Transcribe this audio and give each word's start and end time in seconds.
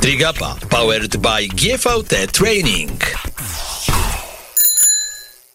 Trigapa 0.00 0.56
powered 0.70 1.16
by 1.16 1.48
GVT 1.48 2.32
Training. 2.32 3.00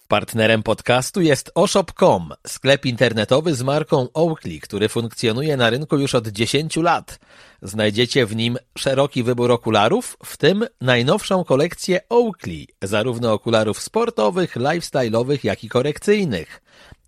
Partnerem 0.08 0.63
podcastu 0.63 1.21
jest 1.21 1.52
oshop.com, 1.55 2.34
sklep 2.47 2.86
internetowy 2.86 3.55
z 3.55 3.63
marką 3.63 4.08
Oakley, 4.13 4.60
który 4.60 4.89
funkcjonuje 4.89 5.58
na 5.58 5.70
rynku 5.70 5.97
już 5.97 6.15
od 6.15 6.28
10 6.28 6.76
lat. 6.76 7.20
Znajdziecie 7.62 8.26
w 8.26 8.36
nim 8.36 8.58
szeroki 8.78 9.23
wybór 9.23 9.51
okularów, 9.51 10.17
w 10.26 10.38
tym 10.38 10.65
najnowszą 10.81 11.44
kolekcję 11.44 11.99
Oakley, 12.10 12.67
zarówno 12.81 13.33
okularów 13.33 13.81
sportowych, 13.81 14.56
lifestyle'owych, 14.56 15.40
jak 15.44 15.63
i 15.63 15.69
korekcyjnych. 15.69 16.62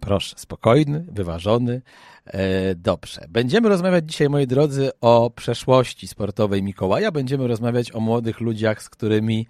Proszę, 0.00 0.34
spokojny, 0.38 1.06
wyważony. 1.12 1.82
E, 2.26 2.74
dobrze. 2.74 3.26
Będziemy 3.28 3.68
rozmawiać 3.68 4.04
dzisiaj, 4.10 4.28
moi 4.28 4.46
drodzy, 4.46 4.90
o 5.00 5.30
przeszłości 5.30 6.08
sportowej 6.08 6.62
Mikołaja. 6.62 7.12
Będziemy 7.12 7.46
rozmawiać 7.46 7.94
o 7.94 8.00
młodych 8.00 8.40
ludziach, 8.40 8.82
z 8.82 8.88
którymi 8.88 9.46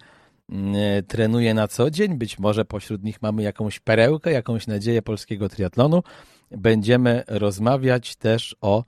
mm, 0.49 0.75
e, 0.75 1.03
trenuję 1.03 1.53
na 1.53 1.67
co 1.67 1.91
dzień. 1.91 2.17
Być 2.17 2.39
może 2.39 2.65
pośród 2.65 3.03
nich 3.03 3.21
mamy 3.21 3.43
jakąś 3.43 3.79
perełkę, 3.79 4.31
jakąś 4.31 4.67
nadzieję 4.67 5.01
polskiego 5.01 5.49
triatlonu. 5.49 6.03
Będziemy 6.51 7.23
rozmawiać 7.27 8.15
też 8.15 8.55
o 8.61 8.83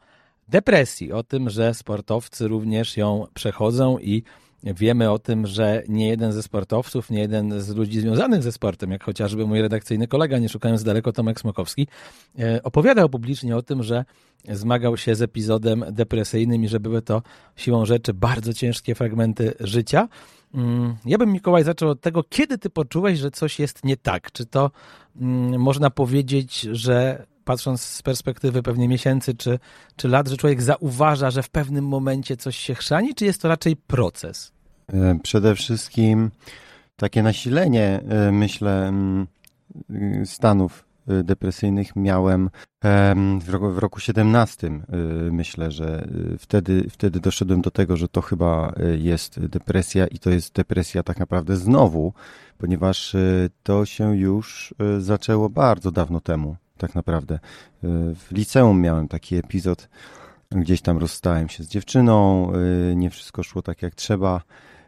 depresji, 0.48 1.12
o 1.12 1.24
tym, 1.24 1.50
że 1.50 1.74
sportowcy 1.74 2.48
również 2.48 2.98
ją 2.98 3.26
przechodzą 3.34 4.00
i 4.00 4.24
Wiemy 4.64 5.12
o 5.12 5.20
tym, 5.20 5.48
że 5.48 5.84
nie 5.88 6.08
jeden 6.08 6.32
ze 6.32 6.44
sportowców, 6.44 7.10
nie 7.10 7.20
jeden 7.20 7.62
z 7.62 7.76
ludzi 7.76 8.00
związanych 8.00 8.44
ze 8.44 8.52
sportem, 8.52 8.92
jak 8.92 9.04
chociażby 9.04 9.48
mój 9.48 9.62
redakcyjny 9.62 10.08
kolega, 10.08 10.38
nie 10.38 10.50
szukając 10.50 10.84
daleko, 10.84 11.12
Tomek 11.12 11.40
Smokowski, 11.40 11.88
e, 12.40 12.64
opowiadał 12.64 13.10
publicznie 13.10 13.58
o 13.58 13.62
tym, 13.62 13.84
że 13.84 14.06
zmagał 14.50 14.98
się 14.98 15.16
z 15.16 15.22
epizodem 15.22 15.86
depresyjnym 15.92 16.64
i 16.64 16.68
że 16.68 16.80
były 16.80 17.02
to 17.02 17.22
siłą 17.56 17.86
rzeczy 17.86 18.14
bardzo 18.14 18.54
ciężkie 18.54 18.96
fragmenty 18.96 19.54
życia. 19.60 20.08
Mm, 20.54 20.96
ja 21.06 21.18
bym, 21.18 21.32
Mikołaj, 21.32 21.64
zaczął 21.64 21.90
od 21.90 22.02
tego, 22.02 22.24
kiedy 22.24 22.58
ty 22.58 22.70
poczułeś, 22.70 23.20
że 23.20 23.32
coś 23.32 23.60
jest 23.60 23.86
nie 23.86 23.98
tak? 23.98 24.32
Czy 24.32 24.46
to 24.46 24.72
mm, 25.22 25.62
można 25.62 25.90
powiedzieć, 25.90 26.62
że 26.62 27.26
patrząc 27.46 27.82
z 27.82 28.02
perspektywy 28.02 28.64
pewnie 28.64 28.88
miesięcy 28.88 29.36
czy, 29.36 29.60
czy 29.96 30.08
lat, 30.08 30.28
że 30.28 30.38
człowiek 30.38 30.62
zauważa, 30.62 31.32
że 31.32 31.44
w 31.44 31.50
pewnym 31.50 31.88
momencie 31.88 32.38
coś 32.38 32.58
się 32.58 32.76
chrzani, 32.76 33.16
czy 33.16 33.26
jest 33.26 33.42
to 33.42 33.48
raczej 33.48 33.76
proces? 33.76 34.52
E, 34.88 35.20
przede 35.24 35.56
wszystkim 35.56 36.32
takie 36.96 37.24
nasilenie, 37.24 38.02
e, 38.10 38.32
myślę, 38.32 38.88
mm, 38.88 39.28
stanów 40.26 40.86
e, 41.08 41.24
depresyjnych 41.24 41.96
miałem 41.96 42.50
w 43.42 43.50
roku, 43.50 43.72
w 43.72 43.78
roku 43.78 44.00
17. 44.00 44.82
Myślę, 45.32 45.72
że 45.72 46.08
wtedy, 46.40 46.90
wtedy 46.90 47.20
doszedłem 47.20 47.62
do 47.62 47.72
tego, 47.72 47.98
że 47.98 48.08
to 48.08 48.22
chyba 48.22 48.74
jest 48.98 49.40
depresja 49.40 50.08
i 50.08 50.20
to 50.20 50.30
jest 50.30 50.54
depresja 50.54 51.04
tak 51.04 51.20
naprawdę 51.20 51.56
znowu, 51.56 52.14
ponieważ 52.58 53.16
to 53.64 53.86
się 53.86 54.18
już 54.18 54.74
zaczęło 55.00 55.50
bardzo 55.50 55.92
dawno 55.92 56.22
temu 56.22 56.56
tak 56.88 56.96
naprawdę. 56.96 57.40
W 57.84 58.28
liceum 58.32 58.82
miałem 58.82 59.08
taki 59.08 59.36
epizod, 59.36 59.90
gdzieś 60.52 60.82
tam 60.82 60.98
rozstałem 60.98 61.50
się 61.50 61.64
z 61.64 61.68
dziewczyną, 61.68 62.48
y, 62.92 62.96
nie 62.96 63.10
wszystko 63.10 63.44
szło 63.44 63.62
tak 63.62 63.82
jak 63.82 63.96
trzeba, 63.96 64.42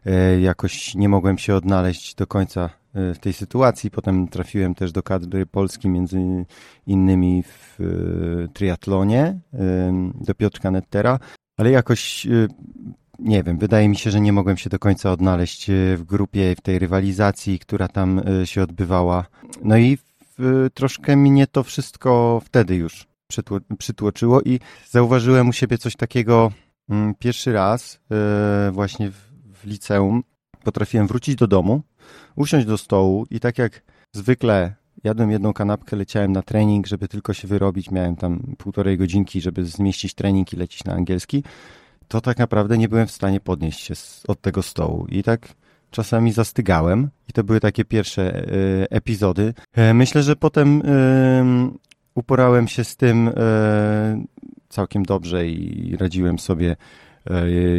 y, 0.08 0.42
jakoś 0.42 0.96
nie 0.96 1.10
mogłem 1.10 1.38
się 1.38 1.56
odnaleźć 1.56 2.16
do 2.16 2.28
końca 2.28 2.70
y, 2.96 3.14
w 3.14 3.20
tej 3.20 3.34
sytuacji. 3.34 3.92
Potem 3.92 4.28
trafiłem 4.28 4.76
też 4.76 4.92
do 4.92 5.04
kadry 5.04 5.46
Polski, 5.46 5.90
między 5.90 6.46
innymi 6.88 7.44
w 7.44 7.78
triatlonie, 8.54 9.40
do 10.22 10.36
Piotrka 10.36 10.72
Nettera, 10.72 11.20
ale 11.58 11.72
jakoś 11.72 12.28
nie 13.20 13.44
wiem, 13.44 13.58
wydaje 13.58 13.90
mi 13.90 13.96
się, 13.96 14.12
że 14.12 14.22
nie 14.22 14.34
mogłem 14.34 14.58
się 14.58 14.70
do 14.70 14.80
końca 14.80 15.12
odnaleźć 15.12 15.72
w 15.98 16.04
grupie, 16.04 16.56
w 16.56 16.62
tej 16.62 16.80
rywalizacji, 16.80 17.60
która 17.60 17.88
tam 17.88 18.22
się 18.46 18.64
odbywała. 18.64 19.26
No 19.64 19.78
i 19.78 19.98
troszkę 20.73 21.16
mnie 21.16 21.47
to 21.47 21.63
wszystko 21.63 22.41
wtedy 22.46 22.75
już 22.75 23.07
przytłoczyło 23.78 24.41
i 24.41 24.59
zauważyłem 24.90 25.50
u 25.50 25.53
siebie 25.53 25.78
coś 25.78 25.96
takiego 25.96 26.51
mm, 26.90 27.16
pierwszy 27.19 27.53
raz 27.53 28.00
e, 28.12 28.72
właśnie 28.72 29.12
w 29.53 29.66
liceum. 29.66 30.23
Potrafiłem 30.63 31.07
wrócić 31.07 31.35
do 31.35 31.47
domu, 31.47 31.81
usiąść 32.35 32.68
do 32.68 32.78
stołu 32.78 33.25
i 33.29 33.40
tak 33.40 33.57
jak 33.57 33.81
zwykle 34.13 34.75
jadłem 35.03 35.31
jedną 35.31 35.53
kanapkę, 35.53 35.96
leciałem 35.96 36.31
na 36.31 36.41
trening, 36.41 36.88
żeby 36.88 37.07
tylko 37.07 37.34
się 37.34 37.47
wyrobić. 37.47 37.91
Miałem 37.91 38.16
tam 38.16 38.56
półtorej 38.57 38.97
godzinki, 38.97 39.41
żeby 39.41 39.66
zmieścić 39.66 40.13
trening 40.13 40.53
i 40.53 40.56
lecieć 40.56 40.84
na 40.84 40.94
angielski. 40.94 41.44
To 42.07 42.22
tak 42.22 42.38
naprawdę 42.38 42.78
nie 42.78 42.90
byłem 42.90 43.07
w 43.07 43.12
stanie 43.12 43.40
podnieść 43.40 43.79
się 43.79 43.94
od 44.28 44.41
tego 44.41 44.63
stołu. 44.63 45.06
I 45.09 45.23
tak 45.23 45.47
czasami 45.91 46.31
zastygałem 46.31 47.09
i 47.29 47.34
to 47.34 47.44
były 47.44 47.59
takie 47.59 47.85
pierwsze 47.85 48.35
e, 48.35 48.46
epizody. 48.91 49.53
E, 49.73 49.94
myślę, 49.94 50.23
że 50.23 50.35
potem 50.35 50.82
uporałem 52.16 52.67
się 52.67 52.84
z 52.84 52.96
tym 52.96 53.28
e, 53.28 54.23
całkiem 54.70 55.03
dobrze 55.03 55.47
i 55.47 55.97
radziłem 55.97 56.40
sobie 56.40 56.76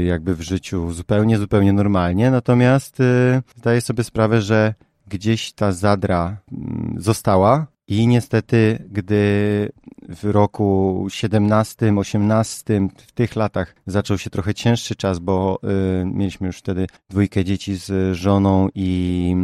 jakby 0.06 0.34
w 0.34 0.40
życiu 0.40 0.92
zupełnie, 0.92 1.38
zupełnie 1.38 1.72
normalnie. 1.72 2.30
Natomiast 2.30 2.98
zdaję 3.56 3.80
sobie 3.80 4.04
sprawę, 4.04 4.42
że 4.42 4.74
gdzieś 5.08 5.52
ta 5.52 5.72
zadra 5.72 6.36
mm, 6.52 6.94
została 6.98 7.66
i 7.88 8.06
niestety, 8.06 8.88
gdy 8.90 9.72
w 10.08 10.24
roku 10.24 11.06
17, 11.08 11.94
18, 11.96 12.88
w 13.06 13.12
tych 13.12 13.36
latach 13.36 13.74
zaczął 13.86 14.18
się 14.18 14.30
trochę 14.30 14.54
cięższy 14.54 14.96
czas, 14.96 15.18
bo 15.18 15.58
y, 16.02 16.06
mieliśmy 16.06 16.46
już 16.46 16.58
wtedy 16.58 16.86
dwójkę 17.10 17.44
dzieci 17.44 17.76
z 17.76 18.16
żoną 18.16 18.68
i 18.74 19.34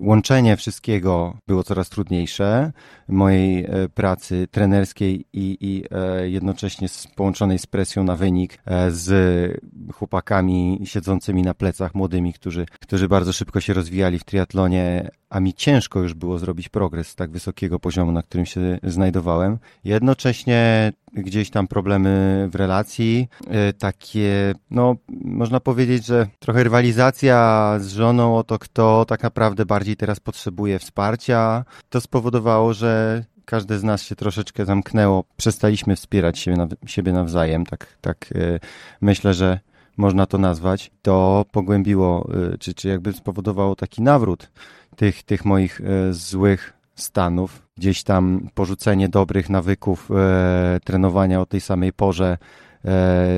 y, 0.00 0.06
łączenie 0.06 0.56
wszystkiego 0.56 1.36
było 1.46 1.64
coraz 1.64 1.88
trudniejsze. 1.88 2.72
Mojej 3.08 3.64
y, 3.84 3.88
pracy 3.88 4.48
trenerskiej 4.50 5.24
i, 5.32 5.56
i 5.60 5.84
e, 5.90 6.28
jednocześnie 6.28 6.88
z, 6.88 7.06
połączonej 7.06 7.58
z 7.58 7.66
presją 7.66 8.04
na 8.04 8.16
wynik, 8.16 8.58
e, 8.66 8.90
z 8.90 9.62
chłopakami 9.94 10.80
siedzącymi 10.84 11.42
na 11.42 11.54
plecach 11.54 11.94
młodymi, 11.94 12.32
którzy, 12.32 12.66
którzy 12.80 13.08
bardzo 13.08 13.32
szybko 13.32 13.60
się 13.60 13.74
rozwijali 13.74 14.18
w 14.18 14.24
triatlonie, 14.24 15.10
a 15.30 15.40
mi 15.40 15.54
ciężko 15.54 16.00
już 16.00 16.14
było 16.14 16.38
zrobić 16.38 16.68
progres 16.68 17.08
z 17.08 17.14
tak 17.14 17.30
wysokiego 17.30 17.78
poziomu, 17.78 18.12
na 18.12 18.22
którym 18.22 18.46
się 18.46 18.78
znajdowałem. 18.82 19.58
Jednocześnie 19.84 20.92
gdzieś 21.12 21.50
tam 21.50 21.68
problemy 21.68 22.48
w 22.52 22.54
relacji, 22.54 23.28
e, 23.48 23.72
takie, 23.72 24.54
no, 24.70 24.96
można 25.24 25.60
powiedzieć, 25.60 26.06
że 26.06 26.26
trochę 26.38 26.64
rywalizacja 26.64 27.76
z 27.80 27.92
żoną 27.92 28.36
o 28.36 28.44
to, 28.44 28.58
kto 28.58 29.04
tak 29.04 29.22
naprawdę 29.22 29.66
bardziej 29.66 29.96
teraz 29.96 30.20
potrzebuje 30.20 30.78
wsparcia. 30.78 31.64
To 31.90 32.00
spowodowało, 32.00 32.74
że 32.74 33.24
każde 33.44 33.78
z 33.78 33.84
nas 33.84 34.02
się 34.02 34.16
troszeczkę 34.16 34.64
zamknęło, 34.64 35.24
przestaliśmy 35.36 35.96
wspierać 35.96 36.38
siebie, 36.38 36.66
siebie 36.86 37.12
nawzajem, 37.12 37.66
tak, 37.66 37.86
tak 38.00 38.28
e, 38.34 38.60
myślę, 39.00 39.34
że 39.34 39.60
można 39.96 40.26
to 40.26 40.38
nazwać, 40.38 40.90
to 41.02 41.44
pogłębiło, 41.52 42.28
e, 42.52 42.58
czy, 42.58 42.74
czy 42.74 42.88
jakby 42.88 43.12
spowodowało 43.12 43.76
taki 43.76 44.02
nawrót 44.02 44.50
tych, 44.96 45.22
tych 45.22 45.44
moich 45.44 45.80
złych 46.10 46.72
stanów, 46.94 47.61
gdzieś 47.76 48.02
tam 48.02 48.48
porzucenie 48.54 49.08
dobrych 49.08 49.50
nawyków 49.50 50.10
e, 50.10 50.80
trenowania 50.84 51.40
o 51.40 51.46
tej 51.46 51.60
samej 51.60 51.92
porze, 51.92 52.38
e, 52.84 53.28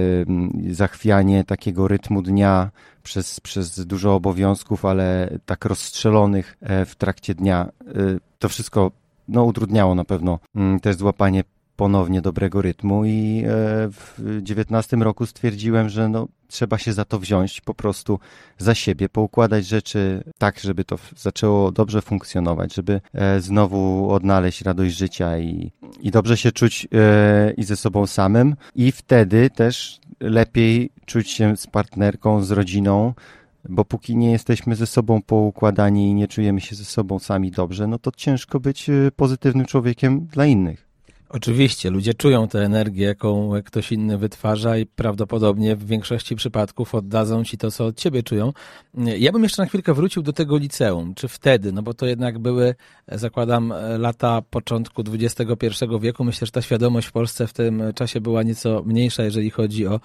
zachwianie 0.71 1.45
takiego 1.45 1.89
rytmu 1.89 2.23
dnia 2.23 2.71
przez, 3.03 3.41
przez 3.41 3.87
dużo 3.87 4.15
obowiązków, 4.15 4.85
ale 4.85 5.39
tak 5.47 5.65
rozstrzelonych 5.65 6.57
e, 6.61 6.85
w 6.85 6.97
trakcie 6.97 7.35
dnia. 7.35 7.69
E, 7.87 7.93
to 8.39 8.49
wszystko 8.49 8.91
no, 9.29 9.45
utrudniało 9.45 9.95
na 9.95 10.05
pewno 10.05 10.39
mm, 10.55 10.81
też 10.81 10.97
złapanie 10.97 11.45
ponownie 11.77 12.21
dobrego 12.21 12.63
rytmu 12.63 13.05
i 13.05 13.43
e, 13.47 13.51
w 13.91 14.39
19 14.43 14.97
roku 14.97 15.27
stwierdziłem, 15.27 15.89
że 15.89 16.09
no, 16.09 16.29
trzeba 16.55 16.79
się 16.79 16.93
za 16.93 17.05
to 17.05 17.19
wziąć 17.19 17.61
po 17.61 17.75
prostu 17.75 18.19
za 18.59 18.75
siebie, 18.75 19.09
poukładać 19.09 19.67
rzeczy 19.67 20.25
tak, 20.39 20.61
żeby 20.61 20.85
to 20.85 20.99
zaczęło 21.17 21.73
dobrze 21.73 22.03
funkcjonować, 22.03 22.75
żeby 22.75 23.01
e, 23.15 23.41
znowu 23.41 24.11
odnaleźć 24.11 24.63
radość 24.63 24.97
życia 24.97 25.39
i, 25.39 25.73
i 26.01 26.11
dobrze 26.11 26.37
się 26.37 26.53
czuć 26.53 26.89
e, 26.93 27.53
i 27.57 27.65
ze 27.65 27.77
sobą 27.77 28.07
samym 28.07 28.57
i 28.75 28.93
wtedy 28.93 29.51
też 29.51 30.01
lepiej 30.21 30.91
czuć 31.07 31.31
się 31.31 31.57
z 31.57 31.67
partnerką, 31.67 32.43
z 32.43 32.51
rodziną, 32.51 33.15
bo 33.69 33.85
póki 33.85 34.17
nie 34.17 34.33
jesteśmy 34.33 34.77
ze 34.77 34.87
sobą 34.87 35.23
poukładani 35.23 36.11
i 36.11 36.15
nie 36.15 36.29
czujemy 36.29 36.61
się 36.61 36.77
ze 36.77 36.85
sobą 36.85 37.19
sami 37.19 37.51
dobrze, 37.51 37.87
no 37.87 37.99
to 37.99 38.11
ciężko 38.17 38.61
być 38.61 38.91
pozytywnym 39.17 39.67
człowiekiem 39.67 40.27
dla 40.27 40.47
innych. 40.47 40.84
Oczywiście, 41.37 41.91
ludzie 41.91 42.15
czują 42.15 42.49
tę 42.49 42.59
energię, 42.65 43.05
jaką 43.05 43.51
ktoś 43.65 43.93
inny 43.93 44.19
wytwarza 44.19 44.79
i 44.79 44.87
prawdopodobnie 44.87 45.77
w 45.77 45.87
większości 45.87 46.37
przypadków 46.37 46.95
oddadzą 46.95 47.45
ci 47.45 47.59
to, 47.59 47.71
co 47.71 47.87
od 47.87 47.97
ciebie 47.97 48.23
czują. 48.23 48.53
Ja 49.19 49.33
bym 49.33 49.43
jeszcze 49.43 49.63
na 49.63 49.69
chwilkę 49.69 49.95
wrócił 49.95 50.23
do 50.23 50.33
tego 50.33 50.57
liceum. 50.57 51.15
Czy 51.15 51.29
wtedy, 51.29 51.73
no 51.73 51.83
bo 51.83 51.95
to 51.95 52.07
jednak 52.07 52.39
były, 52.39 52.75
zakładam, 53.09 53.73
lata 53.99 54.43
początku 54.51 55.03
XXI 55.13 55.45
wieku. 56.01 56.25
Myślę, 56.25 56.47
że 56.47 56.53
ta 56.53 56.63
świadomość 56.63 57.07
w 57.07 57.13
Polsce 57.13 57.47
w 57.47 57.53
tym 57.53 57.83
czasie 57.95 58.21
była 58.21 58.43
nieco 58.43 58.83
mniejsza, 58.87 59.25
jeżeli 59.25 59.51
chodzi 59.51 59.87
o 59.87 60.01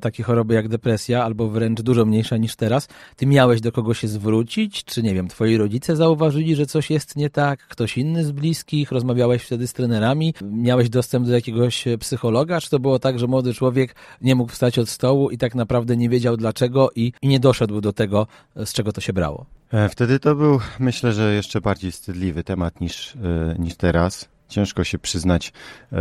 takie 0.00 0.22
choroby 0.22 0.54
jak 0.54 0.68
depresja, 0.68 1.24
albo 1.24 1.48
wręcz 1.48 1.80
dużo 1.82 2.04
mniejsza 2.04 2.36
niż 2.36 2.56
teraz, 2.56 2.88
ty 3.16 3.26
miałeś 3.26 3.60
do 3.60 3.72
kogo 3.72 3.94
się 3.94 4.08
zwrócić? 4.08 4.84
Czy 4.84 5.02
nie 5.02 5.14
wiem, 5.14 5.28
twoi 5.28 5.56
rodzice 5.56 5.96
zauważyli, 5.96 6.56
że 6.56 6.66
coś 6.66 6.90
jest 6.90 7.16
nie 7.16 7.30
tak? 7.30 7.66
Ktoś 7.68 7.98
inny 7.98 8.24
z 8.24 8.32
bliskich? 8.32 8.92
Rozmawiałeś 8.92 9.42
wtedy 9.42 9.66
z 9.66 9.72
trenerami? 9.72 10.34
Miałeś 10.42 10.88
dostęp 10.88 11.26
do 11.26 11.32
jakiegoś 11.32 11.84
psychologa? 12.00 12.60
Czy 12.60 12.70
to 12.70 12.78
było 12.78 12.98
tak, 12.98 13.18
że 13.18 13.26
młody 13.26 13.54
człowiek 13.54 13.94
nie 14.20 14.34
mógł 14.34 14.52
wstać 14.52 14.78
od 14.78 14.88
stołu 14.88 15.30
i 15.30 15.38
tak 15.38 15.54
naprawdę 15.54 15.96
nie 15.96 16.08
wiedział 16.08 16.36
dlaczego 16.36 16.90
i, 16.96 17.12
i 17.22 17.28
nie 17.28 17.40
doszedł 17.40 17.80
do 17.80 17.92
tego, 17.92 18.26
z 18.56 18.72
czego 18.72 18.92
to 18.92 19.00
się 19.00 19.12
brało? 19.12 19.46
E, 19.72 19.88
wtedy 19.88 20.18
to 20.18 20.34
był, 20.34 20.60
myślę, 20.78 21.12
że 21.12 21.34
jeszcze 21.34 21.60
bardziej 21.60 21.92
wstydliwy 21.92 22.44
temat 22.44 22.80
niż, 22.80 23.16
e, 23.16 23.54
niż 23.58 23.76
teraz. 23.76 24.28
Ciężko 24.48 24.84
się 24.84 24.98
przyznać 24.98 25.52
e, 25.92 25.96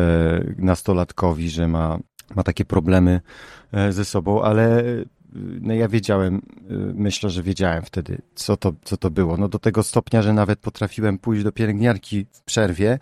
nastolatkowi, 0.58 1.50
że 1.50 1.68
ma 1.68 2.00
ma 2.36 2.44
takie 2.44 2.66
problemy 2.66 3.22
e, 3.72 3.92
ze 3.92 4.06
sobą, 4.06 4.42
ale 4.42 4.80
e, 4.80 4.84
no 5.62 5.74
ja 5.74 5.88
wiedziałem, 5.88 6.36
e, 6.36 6.74
myślę, 6.94 7.30
że 7.30 7.44
wiedziałem 7.44 7.84
wtedy, 7.84 8.22
co 8.36 8.58
to, 8.58 8.74
co 8.84 8.98
to 8.98 9.12
było. 9.12 9.38
No 9.38 9.48
do 9.48 9.60
tego 9.60 9.84
stopnia, 9.84 10.22
że 10.22 10.34
nawet 10.34 10.60
potrafiłem 10.60 11.18
pójść 11.18 11.44
do 11.44 11.52
pielęgniarki 11.52 12.26
w 12.32 12.42
przerwie 12.42 13.00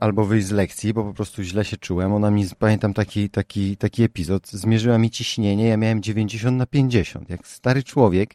albo 0.00 0.24
wyjść 0.24 0.46
z 0.46 0.50
lekcji, 0.50 0.94
bo 0.94 1.04
po 1.04 1.14
prostu 1.14 1.42
źle 1.42 1.64
się 1.64 1.76
czułem. 1.76 2.12
Ona 2.12 2.30
mi, 2.30 2.46
pamiętam 2.58 2.94
taki, 2.94 3.30
taki, 3.30 3.76
taki 3.76 4.02
epizod, 4.02 4.48
zmierzyła 4.48 4.98
mi 4.98 5.10
ciśnienie, 5.10 5.68
ja 5.68 5.76
miałem 5.76 6.02
90 6.02 6.58
na 6.58 6.66
50, 6.66 7.30
jak 7.30 7.46
stary 7.46 7.82
człowiek, 7.82 8.34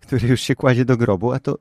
który 0.00 0.28
już 0.28 0.40
się 0.40 0.54
kładzie 0.54 0.84
do 0.84 0.96
grobu, 0.96 1.32
a 1.32 1.38
to 1.38 1.58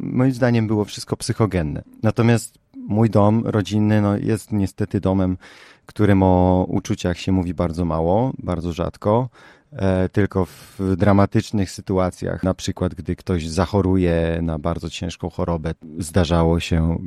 moim 0.00 0.32
zdaniem 0.32 0.66
było 0.66 0.84
wszystko 0.84 1.16
psychogenne. 1.16 1.82
Natomiast 2.02 2.58
mój 2.88 3.10
dom 3.10 3.46
rodzinny 3.46 4.00
no, 4.00 4.16
jest 4.16 4.52
niestety 4.52 5.00
domem 5.00 5.36
którym 5.86 6.22
o 6.22 6.64
uczuciach 6.68 7.18
się 7.18 7.32
mówi 7.32 7.54
bardzo 7.54 7.84
mało, 7.84 8.32
bardzo 8.38 8.72
rzadko. 8.72 9.28
E, 9.76 10.08
tylko 10.08 10.44
w 10.44 10.96
dramatycznych 10.96 11.70
sytuacjach, 11.70 12.42
na 12.42 12.54
przykład 12.54 12.94
gdy 12.94 13.16
ktoś 13.16 13.48
zachoruje 13.48 14.38
na 14.42 14.58
bardzo 14.58 14.90
ciężką 14.90 15.30
chorobę, 15.30 15.74
zdarzało 15.98 16.60
się 16.60 16.98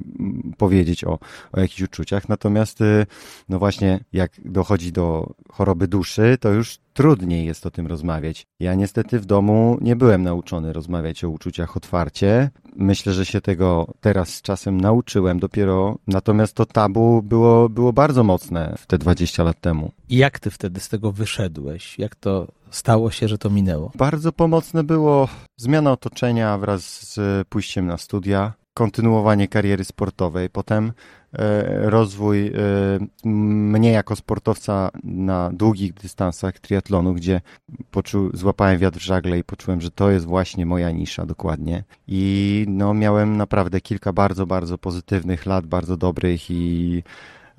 powiedzieć 0.58 1.04
o, 1.04 1.20
o 1.52 1.60
jakichś 1.60 1.82
uczuciach. 1.82 2.30
Natomiast, 2.30 2.82
y, 2.82 3.06
no 3.50 3.60
właśnie, 3.60 4.00
jak 4.14 4.32
dochodzi 4.46 4.92
do 4.92 5.34
choroby 5.52 5.88
duszy, 5.88 6.38
to 6.40 6.50
już 6.50 6.80
trudniej 6.98 7.46
jest 7.46 7.66
o 7.66 7.72
tym 7.72 7.88
rozmawiać. 7.88 8.46
Ja 8.60 8.74
niestety 8.76 9.20
w 9.20 9.26
domu 9.26 9.78
nie 9.82 9.96
byłem 9.96 10.24
nauczony 10.24 10.74
rozmawiać 10.74 11.24
o 11.24 11.30
uczuciach 11.30 11.78
otwarcie. 11.78 12.50
Myślę, 12.76 13.14
że 13.14 13.26
się 13.26 13.42
tego 13.42 13.88
teraz 14.02 14.30
z 14.30 14.42
czasem 14.42 14.82
nauczyłem 14.82 15.40
dopiero, 15.40 15.98
natomiast 16.08 16.54
to 16.54 16.66
tabu 16.66 17.22
było, 17.22 17.70
było 17.70 17.94
bardzo 17.94 18.24
mocne 18.24 18.76
w 18.78 18.88
te 18.88 18.98
20 18.98 19.44
lat 19.44 19.62
temu. 19.62 19.92
I 20.10 20.18
jak 20.18 20.40
ty 20.40 20.52
wtedy 20.52 20.80
z 20.80 20.90
tego 20.90 21.12
wyszedłeś? 21.12 22.00
Jak 22.00 22.16
to 22.16 22.48
stało 22.72 23.12
się, 23.12 23.28
że 23.28 23.38
to 23.38 23.50
minęło? 23.50 23.92
Bardzo 23.96 24.32
pomocne 24.32 24.84
było 24.84 25.28
zmiana 25.58 25.92
otoczenia 25.92 26.58
wraz 26.58 26.84
z 26.84 27.48
pójściem 27.48 27.88
na 27.88 27.98
studia, 27.98 28.54
kontynuowanie 28.74 29.48
kariery 29.48 29.86
sportowej, 29.86 30.50
potem 30.50 30.92
rozwój 31.82 32.48
e, 32.48 32.52
mnie 33.30 33.92
jako 33.92 34.16
sportowca 34.16 34.90
na 35.04 35.50
długich 35.54 35.94
dystansach 35.94 36.60
triatlonu, 36.60 37.14
gdzie 37.14 37.42
poczu, 37.92 38.30
złapałem 38.34 38.80
wiatr 38.80 39.00
w 39.00 39.04
żagle 39.04 39.40
i 39.40 39.44
poczułem, 39.44 39.82
że 39.82 39.92
to 39.92 40.12
jest 40.12 40.26
właśnie 40.26 40.66
moja 40.66 40.92
nisza 40.92 41.26
dokładnie. 41.26 41.84
I 42.08 42.66
no, 42.70 42.94
miałem 42.94 43.38
naprawdę 43.38 43.82
kilka 43.82 44.14
bardzo, 44.14 44.46
bardzo 44.46 44.78
pozytywnych 44.78 45.46
lat, 45.46 45.68
bardzo 45.68 45.98
dobrych 45.98 46.52
i 46.52 47.04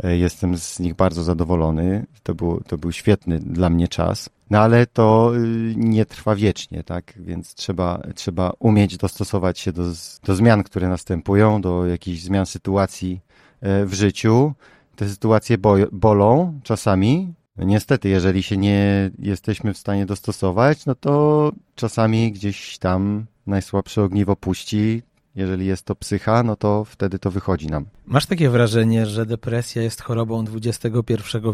e, 0.04 0.16
jestem 0.16 0.56
z 0.56 0.80
nich 0.80 0.94
bardzo 0.94 1.22
zadowolony. 1.22 2.06
To 2.22 2.34
był, 2.34 2.60
to 2.66 2.78
był 2.78 2.92
świetny 2.92 3.38
dla 3.38 3.70
mnie 3.70 3.88
czas. 3.88 4.30
No 4.50 4.58
ale 4.58 4.86
to 4.86 5.32
y, 5.36 5.74
nie 5.76 6.06
trwa 6.06 6.34
wiecznie, 6.34 6.84
tak? 6.84 7.14
Więc 7.16 7.54
trzeba, 7.54 8.02
trzeba 8.14 8.52
umieć 8.58 8.96
dostosować 8.96 9.58
się 9.58 9.72
do, 9.72 9.82
do 10.24 10.34
zmian, 10.34 10.62
które 10.62 10.88
następują, 10.88 11.60
do 11.60 11.86
jakichś 11.86 12.20
zmian 12.20 12.46
sytuacji 12.46 13.20
e, 13.22 13.27
w 13.62 13.90
życiu. 13.92 14.52
Te 14.96 15.08
sytuacje 15.08 15.58
bo, 15.58 15.76
bolą 15.92 16.60
czasami. 16.62 17.34
Niestety, 17.56 18.08
jeżeli 18.08 18.42
się 18.42 18.56
nie 18.56 19.10
jesteśmy 19.18 19.74
w 19.74 19.78
stanie 19.78 20.06
dostosować, 20.06 20.86
no 20.86 20.94
to 20.94 21.52
czasami 21.74 22.32
gdzieś 22.32 22.78
tam 22.78 23.26
najsłabsze 23.46 24.02
ogniwo 24.02 24.36
puści, 24.36 25.02
jeżeli 25.34 25.66
jest 25.66 25.84
to 25.84 25.94
psycha, 25.94 26.42
no 26.42 26.56
to 26.56 26.84
wtedy 26.84 27.18
to 27.18 27.30
wychodzi 27.30 27.66
nam. 27.66 27.86
Masz 28.06 28.26
takie 28.26 28.50
wrażenie, 28.50 29.06
że 29.06 29.26
depresja 29.26 29.82
jest 29.82 30.02
chorobą 30.02 30.44
XXI 30.54 30.88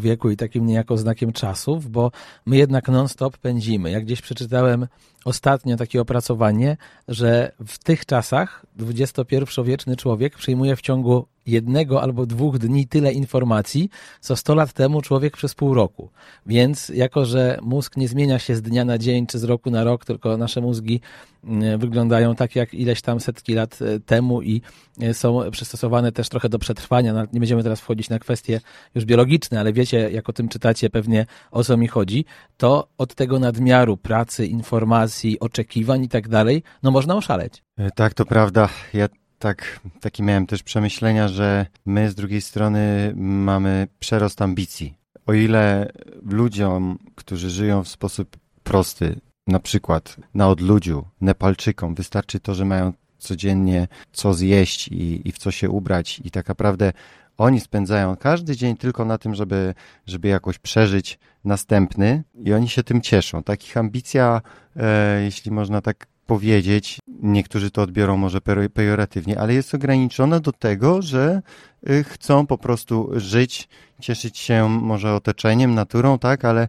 wieku 0.01 0.31
i 0.31 0.37
takim 0.37 0.67
niejako 0.67 0.97
znakiem 0.97 1.33
czasów, 1.33 1.91
bo 1.91 2.11
my 2.47 2.57
jednak 2.57 2.89
non-stop 2.89 3.39
pędzimy. 3.39 3.91
Jak 3.91 4.05
gdzieś 4.05 4.23
przeczytałem 4.23 4.87
ostatnio 5.25 5.77
takie 5.77 6.01
opracowanie, 6.01 6.77
że 7.09 7.53
w 7.67 7.79
tych 7.79 8.07
czasach 8.07 8.67
XXI-wieczny 8.81 9.97
człowiek 9.97 10.37
przyjmuje 10.37 10.77
w 10.77 10.81
ciągu 10.81 11.27
jednego 11.47 12.03
albo 12.03 12.27
dwóch 12.27 12.59
dni 12.59 12.87
tyle 12.87 13.13
informacji, 13.13 13.91
co 14.21 14.37
100 14.37 14.55
lat 14.55 14.73
temu 14.73 15.03
człowiek 15.03 15.37
przez 15.37 15.55
pół 15.55 15.75
roku. 15.75 16.11
Więc 16.47 16.89
jako, 16.89 17.25
że 17.25 17.59
mózg 17.63 17.97
nie 17.97 18.09
zmienia 18.09 18.39
się 18.39 18.57
z 18.57 18.63
dnia 18.63 18.85
na 18.85 18.99
dzień 18.99 19.27
czy 19.27 19.39
z 19.39 19.45
roku 19.45 19.71
na 19.71 19.85
rok, 19.85 20.05
tylko 20.05 20.37
nasze 20.37 20.61
mózgi 20.61 21.01
mm, 21.45 21.79
wyglądają 21.79 22.35
tak 22.35 22.57
jak 22.57 22.75
ileś 22.75 23.03
tam 23.03 23.21
setki 23.21 23.55
lat 23.55 23.79
e, 23.83 24.01
temu 24.01 24.43
i 24.43 24.63
e, 25.01 25.15
są 25.15 25.51
przystosowane 25.51 26.13
też 26.13 26.29
trochę 26.29 26.49
do 26.49 26.59
przetrwania. 26.59 27.13
No, 27.13 27.23
nie 27.33 27.41
będziemy 27.41 27.63
teraz 27.63 27.81
wchodzić 27.81 28.09
na 28.09 28.19
kwestie 28.19 28.61
już 28.95 29.05
biologiczne, 29.05 29.61
ale 29.61 29.73
wiecie, 29.73 30.11
jak 30.11 30.29
o 30.29 30.33
tym 30.33 30.49
czytacie 30.49 30.91
pewnie 30.91 31.27
o 31.51 31.65
co 31.65 31.77
mi 31.77 31.89
chodzi, 31.89 32.25
to 32.57 32.89
od 32.99 33.15
tego 33.15 33.39
nadmiaru 33.39 33.97
pracy, 33.97 34.47
informacji, 34.47 35.41
oczekiwań 35.41 36.05
i 36.05 36.09
tak 36.09 36.29
dalej, 36.29 36.63
no 36.83 36.91
można 36.91 37.17
oszaleć. 37.17 37.63
E, 37.77 37.91
tak, 37.91 38.15
to 38.15 38.25
prawda. 38.25 38.69
Ja 38.95 39.09
tak, 39.45 39.81
takie 40.01 40.23
miałem 40.23 40.47
też 40.47 40.63
przemyślenia, 40.63 41.29
że 41.29 41.67
my 41.87 42.11
z 42.11 42.15
drugiej 42.15 42.41
strony 42.41 43.13
mamy 43.17 43.89
przerost 43.99 44.43
ambicji. 44.43 44.95
O 45.27 45.33
ile 45.33 45.93
ludziom, 46.23 46.99
którzy 47.15 47.51
żyją 47.51 47.85
w 47.85 47.89
sposób 47.89 48.37
prosty, 48.63 49.21
na 49.47 49.61
przykład 49.61 50.17
na 50.35 50.49
odludziu, 50.49 51.05
Nepalczykom, 51.21 51.95
wystarczy 51.95 52.41
to, 52.41 52.55
że 52.55 52.65
mają 52.65 52.93
codziennie 53.19 53.89
co 54.13 54.35
zjeść 54.35 54.89
i, 54.89 55.29
i 55.29 55.33
w 55.33 55.39
co 55.39 55.51
się 55.51 55.71
ubrać 55.71 56.21
i 56.25 56.31
tak 56.31 56.49
naprawdę 56.49 56.93
oni 57.39 57.61
spędzają 57.61 58.17
każdy 58.17 58.57
dzień 58.57 58.77
tylko 58.77 59.05
na 59.05 59.19
tym, 59.19 59.35
żeby, 59.35 59.75
żeby 60.07 60.29
jakoś 60.29 60.59
przeżyć 60.59 61.19
następny 61.45 62.25
i 62.45 62.53
oni 62.53 62.69
się 62.69 62.83
tym 62.83 63.01
cieszą. 63.01 63.43
Takich 63.43 63.77
ambicja, 63.77 64.41
e, 64.77 65.23
jeśli 65.23 65.51
można 65.51 65.81
tak 65.81 66.07
powiedzieć, 66.27 66.99
niektórzy 67.25 67.71
to 67.71 67.83
odbiorą 67.83 68.17
może 68.17 68.41
pejoratywnie, 68.75 69.41
ale 69.41 69.55
jest 69.55 69.75
ograniczona 69.75 70.41
do 70.41 70.53
tego, 70.53 71.03
że 71.03 71.43
y, 71.91 72.05
chcą 72.05 72.47
po 72.47 72.59
prostu 72.59 73.11
żyć, 73.17 73.69
cieszyć 74.01 74.39
się 74.39 74.69
może 74.69 75.15
otoczeniem, 75.15 75.75
naturą, 75.75 76.19
tak, 76.19 76.45
ale 76.45 76.69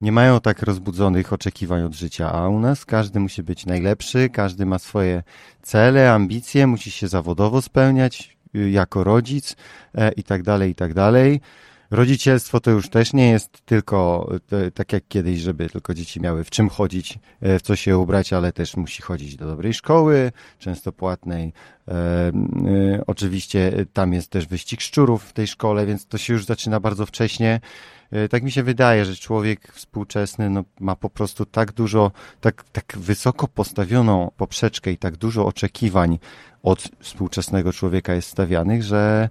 nie 0.00 0.12
mają 0.12 0.40
tak 0.40 0.62
rozbudzonych 0.62 1.32
oczekiwań 1.32 1.82
od 1.82 1.94
życia, 1.94 2.32
a 2.32 2.48
u 2.48 2.60
nas 2.60 2.84
każdy 2.84 3.20
musi 3.20 3.42
być 3.42 3.66
najlepszy, 3.66 4.28
każdy 4.28 4.66
ma 4.66 4.78
swoje 4.78 5.22
cele, 5.62 6.12
ambicje, 6.12 6.66
musi 6.66 6.90
się 6.90 7.08
zawodowo 7.08 7.62
spełniać 7.62 8.36
y, 8.56 8.70
jako 8.70 9.04
rodzic 9.04 9.56
e, 9.94 10.12
i 10.12 10.22
tak 10.22 10.42
dalej, 10.42 10.70
i 10.70 10.74
tak 10.74 10.94
dalej. 10.94 11.40
Rodzicielstwo 11.90 12.60
to 12.60 12.70
już 12.70 12.88
też 12.88 13.12
nie 13.12 13.30
jest 13.30 13.66
tylko 13.66 14.28
tak 14.74 14.92
jak 14.92 15.08
kiedyś, 15.08 15.40
żeby 15.40 15.68
tylko 15.68 15.94
dzieci 15.94 16.20
miały 16.20 16.44
w 16.44 16.50
czym 16.50 16.68
chodzić, 16.68 17.18
e, 17.40 17.58
w 17.58 17.62
co 17.62 17.76
się 17.76 17.98
ubrać, 17.98 18.32
ale 18.32 18.52
też 18.52 18.76
musi 18.76 19.02
chodzić 19.02 19.36
do 19.36 19.46
dobrej 19.46 19.74
szkoły, 19.74 20.32
często 20.58 20.92
płatnej. 20.92 21.52
E, 21.88 21.92
e, 21.92 22.32
oczywiście 23.06 23.72
tam 23.92 24.12
jest 24.12 24.30
też 24.30 24.46
wyścig 24.46 24.80
szczurów 24.80 25.24
w 25.24 25.32
tej 25.32 25.46
szkole, 25.46 25.86
więc 25.86 26.06
to 26.06 26.18
się 26.18 26.32
już 26.32 26.44
zaczyna 26.44 26.80
bardzo 26.80 27.06
wcześnie. 27.06 27.60
Tak 28.30 28.42
mi 28.42 28.50
się 28.50 28.62
wydaje, 28.62 29.04
że 29.04 29.16
człowiek 29.16 29.72
współczesny 29.72 30.50
no, 30.50 30.64
ma 30.80 30.96
po 30.96 31.10
prostu 31.10 31.46
tak 31.46 31.72
dużo, 31.72 32.10
tak, 32.40 32.64
tak 32.72 32.98
wysoko 32.98 33.48
postawioną 33.48 34.30
poprzeczkę 34.36 34.92
i 34.92 34.96
tak 34.96 35.16
dużo 35.16 35.46
oczekiwań 35.46 36.18
od 36.62 36.88
współczesnego 37.00 37.72
człowieka 37.72 38.14
jest 38.14 38.28
stawianych, 38.28 38.82
że 38.82 39.28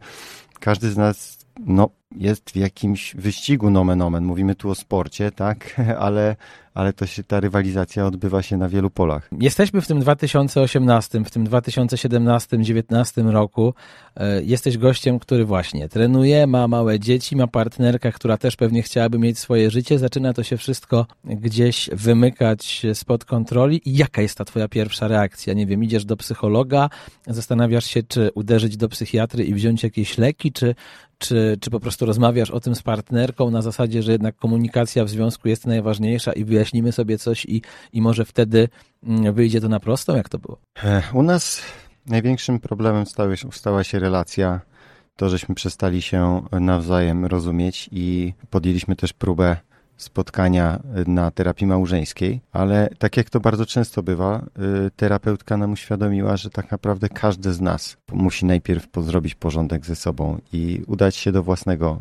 każdy 0.59 0.91
z 0.91 0.97
nas 0.97 1.37
no, 1.65 1.89
jest 2.15 2.49
w 2.49 2.55
jakimś 2.55 3.15
wyścigu 3.15 3.69
nomen 3.69 4.01
omen. 4.01 4.23
Mówimy 4.23 4.55
tu 4.55 4.69
o 4.69 4.75
sporcie, 4.75 5.31
tak, 5.31 5.81
ale, 5.99 6.35
ale 6.73 6.93
to 6.93 7.05
się, 7.05 7.23
ta 7.23 7.39
rywalizacja 7.39 8.05
odbywa 8.05 8.41
się 8.41 8.57
na 8.57 8.69
wielu 8.69 8.89
polach. 8.89 9.29
Jesteśmy 9.39 9.81
w 9.81 9.87
tym 9.87 9.99
2018, 9.99 11.23
w 11.23 11.31
tym 11.31 11.47
2017-2019 11.47 13.29
roku. 13.29 13.73
E, 14.15 14.43
jesteś 14.43 14.77
gościem, 14.77 15.19
który 15.19 15.45
właśnie 15.45 15.89
trenuje, 15.89 16.47
ma 16.47 16.67
małe 16.67 16.99
dzieci, 16.99 17.35
ma 17.35 17.47
partnerkę, 17.47 18.11
która 18.11 18.37
też 18.37 18.55
pewnie 18.55 18.83
chciałaby 18.83 19.19
mieć 19.19 19.39
swoje 19.39 19.71
życie. 19.71 19.99
Zaczyna 19.99 20.33
to 20.33 20.43
się 20.43 20.57
wszystko 20.57 21.05
gdzieś 21.23 21.89
wymykać 21.93 22.85
spod 22.93 23.25
kontroli. 23.25 23.81
I 23.89 23.97
jaka 23.97 24.21
jest 24.21 24.37
ta 24.37 24.45
twoja 24.45 24.67
pierwsza 24.67 25.07
reakcja? 25.07 25.53
Nie 25.53 25.65
wiem, 25.65 25.83
idziesz 25.83 26.05
do 26.05 26.17
psychologa, 26.17 26.89
zastanawiasz 27.27 27.85
się, 27.85 28.03
czy 28.03 28.31
uderzyć 28.35 28.77
do 28.77 28.89
psychiatry 28.89 29.43
i 29.43 29.53
wziąć 29.53 29.83
jakieś 29.83 30.17
leki, 30.17 30.51
czy, 30.51 30.75
czy, 31.19 31.57
czy 31.61 31.69
po 31.69 31.79
prostu 31.79 31.98
rozmawiasz 32.05 32.51
o 32.51 32.59
tym 32.59 32.75
z 32.75 32.83
partnerką 32.83 33.51
na 33.51 33.61
zasadzie, 33.61 34.03
że 34.03 34.11
jednak 34.11 34.35
komunikacja 34.35 35.05
w 35.05 35.09
związku 35.09 35.47
jest 35.47 35.67
najważniejsza 35.67 36.33
i 36.33 36.43
wyjaśnimy 36.43 36.91
sobie 36.91 37.17
coś 37.17 37.45
i, 37.45 37.61
i 37.93 38.01
może 38.01 38.25
wtedy 38.25 38.69
mm, 39.03 39.33
wyjdzie 39.33 39.61
to 39.61 39.69
na 39.69 39.79
prostą? 39.79 40.15
Jak 40.15 40.29
to 40.29 40.37
było? 40.37 40.57
U 41.13 41.23
nas 41.23 41.61
największym 42.05 42.59
problemem 42.59 43.05
stały, 43.05 43.35
stała 43.51 43.83
się 43.83 43.99
relacja, 43.99 44.61
to 45.15 45.29
żeśmy 45.29 45.55
przestali 45.55 46.01
się 46.01 46.41
nawzajem 46.51 47.25
rozumieć 47.25 47.89
i 47.91 48.33
podjęliśmy 48.49 48.95
też 48.95 49.13
próbę 49.13 49.57
spotkania 49.99 50.79
na 51.07 51.31
terapii 51.31 51.67
małżeńskiej, 51.67 52.41
ale 52.51 52.89
tak 52.97 53.17
jak 53.17 53.29
to 53.29 53.39
bardzo 53.39 53.65
często 53.65 54.03
bywa, 54.03 54.45
y, 54.87 54.91
terapeutka 54.91 55.57
nam 55.57 55.71
uświadomiła, 55.71 56.37
że 56.37 56.49
tak 56.49 56.71
naprawdę 56.71 57.09
każdy 57.09 57.53
z 57.53 57.61
nas 57.61 57.97
musi 58.11 58.45
najpierw 58.45 58.87
zrobić 58.97 59.35
porządek 59.35 59.85
ze 59.85 59.95
sobą 59.95 60.37
i 60.53 60.81
udać 60.87 61.15
się 61.15 61.31
do 61.31 61.43
własnego 61.43 61.99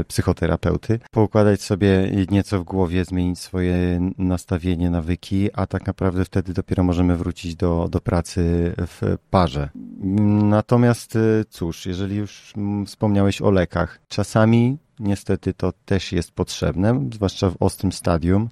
y, 0.00 0.04
psychoterapeuty, 0.04 1.00
poukładać 1.10 1.62
sobie 1.62 2.12
nieco 2.30 2.60
w 2.60 2.64
głowie, 2.64 3.04
zmienić 3.04 3.38
swoje 3.38 4.00
nastawienie, 4.18 4.90
nawyki, 4.90 5.50
a 5.52 5.66
tak 5.66 5.86
naprawdę 5.86 6.24
wtedy 6.24 6.52
dopiero 6.52 6.82
możemy 6.82 7.16
wrócić 7.16 7.56
do, 7.56 7.88
do 7.90 8.00
pracy 8.00 8.42
w 8.78 9.16
parze. 9.30 9.68
Natomiast 10.42 11.16
y, 11.16 11.44
cóż, 11.50 11.86
jeżeli 11.86 12.16
już 12.16 12.52
wspomniałeś 12.86 13.42
o 13.42 13.50
lekach, 13.50 14.00
czasami 14.08 14.78
Niestety 15.00 15.54
to 15.54 15.72
też 15.84 16.12
jest 16.12 16.30
potrzebne, 16.30 17.08
zwłaszcza 17.14 17.50
w 17.50 17.56
ostrym 17.60 17.92
stadium. 17.92 18.48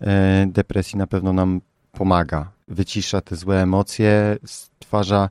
E, 0.00 0.46
depresji 0.46 0.98
na 0.98 1.06
pewno 1.06 1.32
nam 1.32 1.60
pomaga. 1.92 2.50
Wycisza 2.68 3.20
te 3.20 3.36
złe 3.36 3.62
emocje, 3.62 4.36
stwarza 4.44 5.28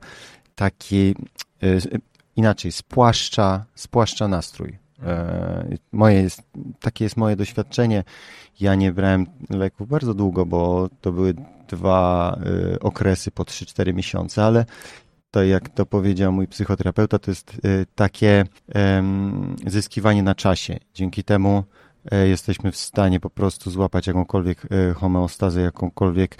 taki, 0.54 1.14
e, 1.62 2.00
inaczej, 2.36 2.72
spłaszcza, 2.72 3.64
spłaszcza 3.74 4.28
nastrój. 4.28 4.78
E, 5.02 5.76
moje 5.92 6.22
jest, 6.22 6.42
takie 6.80 7.04
jest 7.04 7.16
moje 7.16 7.36
doświadczenie. 7.36 8.04
Ja 8.60 8.74
nie 8.74 8.92
brałem 8.92 9.26
leków 9.50 9.88
bardzo 9.88 10.14
długo, 10.14 10.46
bo 10.46 10.88
to 11.00 11.12
były 11.12 11.34
dwa 11.68 12.38
okresy 12.80 13.30
po 13.30 13.42
3-4 13.42 13.94
miesiące, 13.94 14.44
ale 14.44 14.64
to 15.34 15.44
jak 15.44 15.68
to 15.68 15.86
powiedział 15.86 16.32
mój 16.32 16.48
psychoterapeuta, 16.48 17.18
to 17.18 17.30
jest 17.30 17.54
y, 17.54 17.86
takie 17.94 18.44
zyskiwanie 19.66 20.22
na 20.22 20.34
czasie. 20.34 20.78
Dzięki 20.94 21.24
temu 21.24 21.64
e, 22.12 22.28
jesteśmy 22.28 22.72
w 22.72 22.76
stanie 22.76 23.20
po 23.20 23.30
prostu 23.30 23.70
złapać 23.70 24.06
jakąkolwiek 24.06 24.66
e, 24.70 24.94
homeostazę, 24.94 25.60
jakąkolwiek 25.60 26.38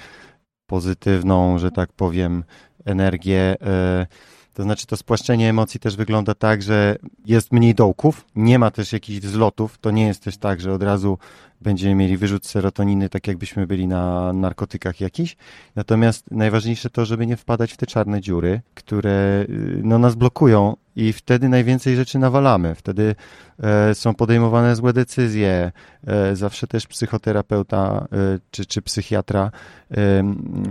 pozytywną, 0.67 1.59
że 1.59 1.71
tak 1.71 1.93
powiem, 1.93 2.45
energię. 2.85 3.57
E, 3.63 4.07
to 4.53 4.63
znaczy 4.63 4.87
to 4.87 4.97
spłaszczenie 4.97 5.51
emocji 5.51 5.81
też 5.81 5.97
wygląda 5.97 6.35
tak, 6.35 6.63
że 6.63 6.97
jest 7.25 7.53
mniej 7.53 7.75
dołków, 7.75 8.27
nie 8.35 8.59
ma 8.59 8.71
też 8.71 8.93
jakichś 8.93 9.21
wzlotów, 9.21 9.79
to 9.79 9.91
nie 9.91 10.07
jest 10.07 10.23
też 10.23 10.37
tak, 10.37 10.61
że 10.61 10.73
od 10.73 10.83
razu 10.83 11.19
będziemy 11.65 11.95
mieli 11.95 12.17
wyrzut 12.17 12.47
serotoniny, 12.47 13.09
tak 13.09 13.27
jakbyśmy 13.27 13.67
byli 13.67 13.87
na 13.87 14.33
narkotykach 14.33 15.01
jakiś. 15.01 15.37
Natomiast 15.77 16.31
najważniejsze 16.31 16.91
to, 16.91 17.05
żeby 17.05 17.27
nie 17.27 17.37
wpadać 17.37 17.73
w 17.73 17.77
te 17.77 17.87
czarne 17.87 18.21
dziury, 18.21 18.61
które 18.75 19.47
y, 19.49 19.81
no, 19.85 19.99
nas 19.99 20.15
blokują 20.15 20.77
i 20.97 21.13
wtedy 21.13 21.49
najwięcej 21.49 21.97
rzeczy 21.97 22.19
nawalamy. 22.19 22.75
Wtedy 22.75 23.15
e, 23.63 23.95
są 23.95 24.15
podejmowane 24.15 24.77
złe 24.77 24.93
decyzje. 24.93 25.73
E, 26.07 26.37
zawsze 26.37 26.67
też 26.67 26.87
psychoterapeuta 26.87 28.07
e, 28.13 28.39
czy, 28.51 28.67
czy 28.67 28.83
psychiatra 28.83 29.51
e, 29.91 30.23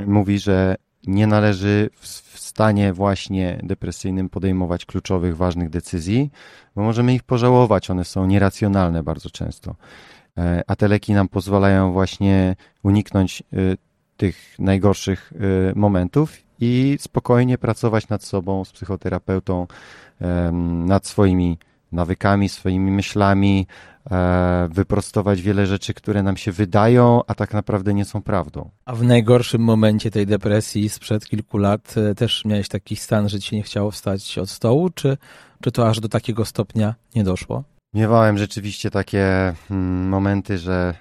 mówi, 0.05 0.39
że 0.39 0.75
nie 1.07 1.27
należy 1.27 1.89
w, 1.95 2.07
w 2.07 2.39
stanie 2.39 2.93
właśnie 2.93 3.59
depresyjnym 3.63 4.29
podejmować 4.29 4.85
kluczowych, 4.85 5.37
ważnych 5.37 5.69
decyzji, 5.69 6.31
bo 6.75 6.83
możemy 6.83 7.13
ich 7.13 7.23
pożałować. 7.23 7.89
One 7.89 8.05
są 8.05 8.25
nieracjonalne 8.25 9.03
bardzo 9.03 9.29
często. 9.29 9.75
E, 10.37 10.63
a 10.67 10.75
te 10.75 10.87
leki 10.87 11.13
nam 11.13 11.27
pozwalają 11.27 11.91
właśnie 11.91 12.55
uniknąć 12.83 13.41
e, 13.41 13.55
tych 14.17 14.55
najgorszych 14.59 15.33
e, 15.35 15.39
momentów 15.75 16.37
i 16.59 16.97
spokojnie 16.99 17.57
pracować 17.57 18.09
nad 18.09 18.23
sobą 18.23 18.65
z 18.65 18.71
psychoterapeutą, 18.71 19.67
nad 20.85 21.07
swoimi 21.07 21.57
nawykami, 21.91 22.49
swoimi 22.49 22.91
myślami, 22.91 23.67
wyprostować 24.69 25.41
wiele 25.41 25.67
rzeczy, 25.67 25.93
które 25.93 26.23
nam 26.23 26.37
się 26.37 26.51
wydają, 26.51 27.21
a 27.27 27.35
tak 27.35 27.53
naprawdę 27.53 27.93
nie 27.93 28.05
są 28.05 28.21
prawdą. 28.21 28.69
A 28.85 28.95
w 28.95 29.03
najgorszym 29.03 29.61
momencie 29.61 30.11
tej 30.11 30.25
depresji 30.25 30.89
sprzed 30.89 31.25
kilku 31.25 31.57
lat 31.57 31.95
też 32.17 32.45
miałeś 32.45 32.67
taki 32.67 32.95
stan, 32.95 33.29
że 33.29 33.39
ci 33.39 33.55
nie 33.55 33.63
chciało 33.63 33.91
wstać 33.91 34.37
od 34.37 34.49
stołu, 34.49 34.89
czy, 34.89 35.17
czy 35.61 35.71
to 35.71 35.89
aż 35.89 35.99
do 35.99 36.09
takiego 36.09 36.45
stopnia 36.45 36.95
nie 37.15 37.23
doszło? 37.23 37.63
Miewałem 37.93 38.37
rzeczywiście 38.37 38.91
takie 38.91 39.53
hmm, 39.67 40.09
momenty, 40.09 40.57
że 40.57 40.93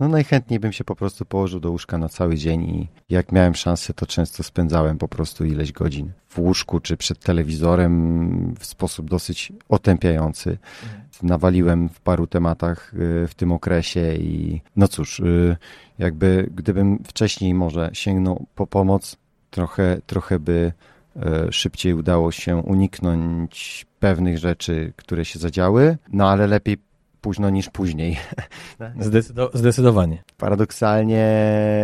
no 0.00 0.08
najchętniej 0.08 0.60
bym 0.60 0.72
się 0.72 0.84
po 0.84 0.96
prostu 0.96 1.24
położył 1.24 1.60
do 1.60 1.70
łóżka 1.70 1.98
na 1.98 2.08
cały 2.08 2.36
dzień 2.36 2.64
i 2.64 2.88
jak 3.08 3.32
miałem 3.32 3.54
szansę, 3.54 3.94
to 3.94 4.06
często 4.06 4.42
spędzałem 4.42 4.98
po 4.98 5.08
prostu 5.08 5.44
ileś 5.44 5.72
godzin 5.72 6.12
w 6.28 6.38
łóżku 6.38 6.80
czy 6.80 6.96
przed 6.96 7.18
telewizorem 7.18 8.54
w 8.58 8.66
sposób 8.66 9.10
dosyć 9.10 9.52
otępiający. 9.68 10.50
Mhm. 10.82 11.02
Nawaliłem 11.22 11.88
w 11.88 12.00
paru 12.00 12.26
tematach 12.26 12.94
y, 12.94 13.26
w 13.28 13.34
tym 13.34 13.52
okresie 13.52 14.14
i 14.14 14.60
no 14.76 14.88
cóż, 14.88 15.20
y, 15.20 15.56
jakby 15.98 16.50
gdybym 16.54 16.98
wcześniej 17.04 17.54
może 17.54 17.90
sięgnął 17.92 18.46
po 18.54 18.66
pomoc, 18.66 19.16
trochę, 19.50 20.00
trochę 20.06 20.38
by 20.38 20.72
y, 21.16 21.52
szybciej 21.52 21.94
udało 21.94 22.32
się 22.32 22.56
uniknąć 22.56 23.85
pewnych 24.00 24.38
rzeczy, 24.38 24.92
które 24.96 25.24
się 25.24 25.38
zadziały, 25.38 25.98
no 26.12 26.30
ale 26.30 26.46
lepiej 26.46 26.76
późno 27.20 27.50
niż 27.50 27.70
później. 27.70 28.16
Zdecydo 29.00 29.50
zdecydowanie. 29.54 30.22
Paradoksalnie 30.36 31.26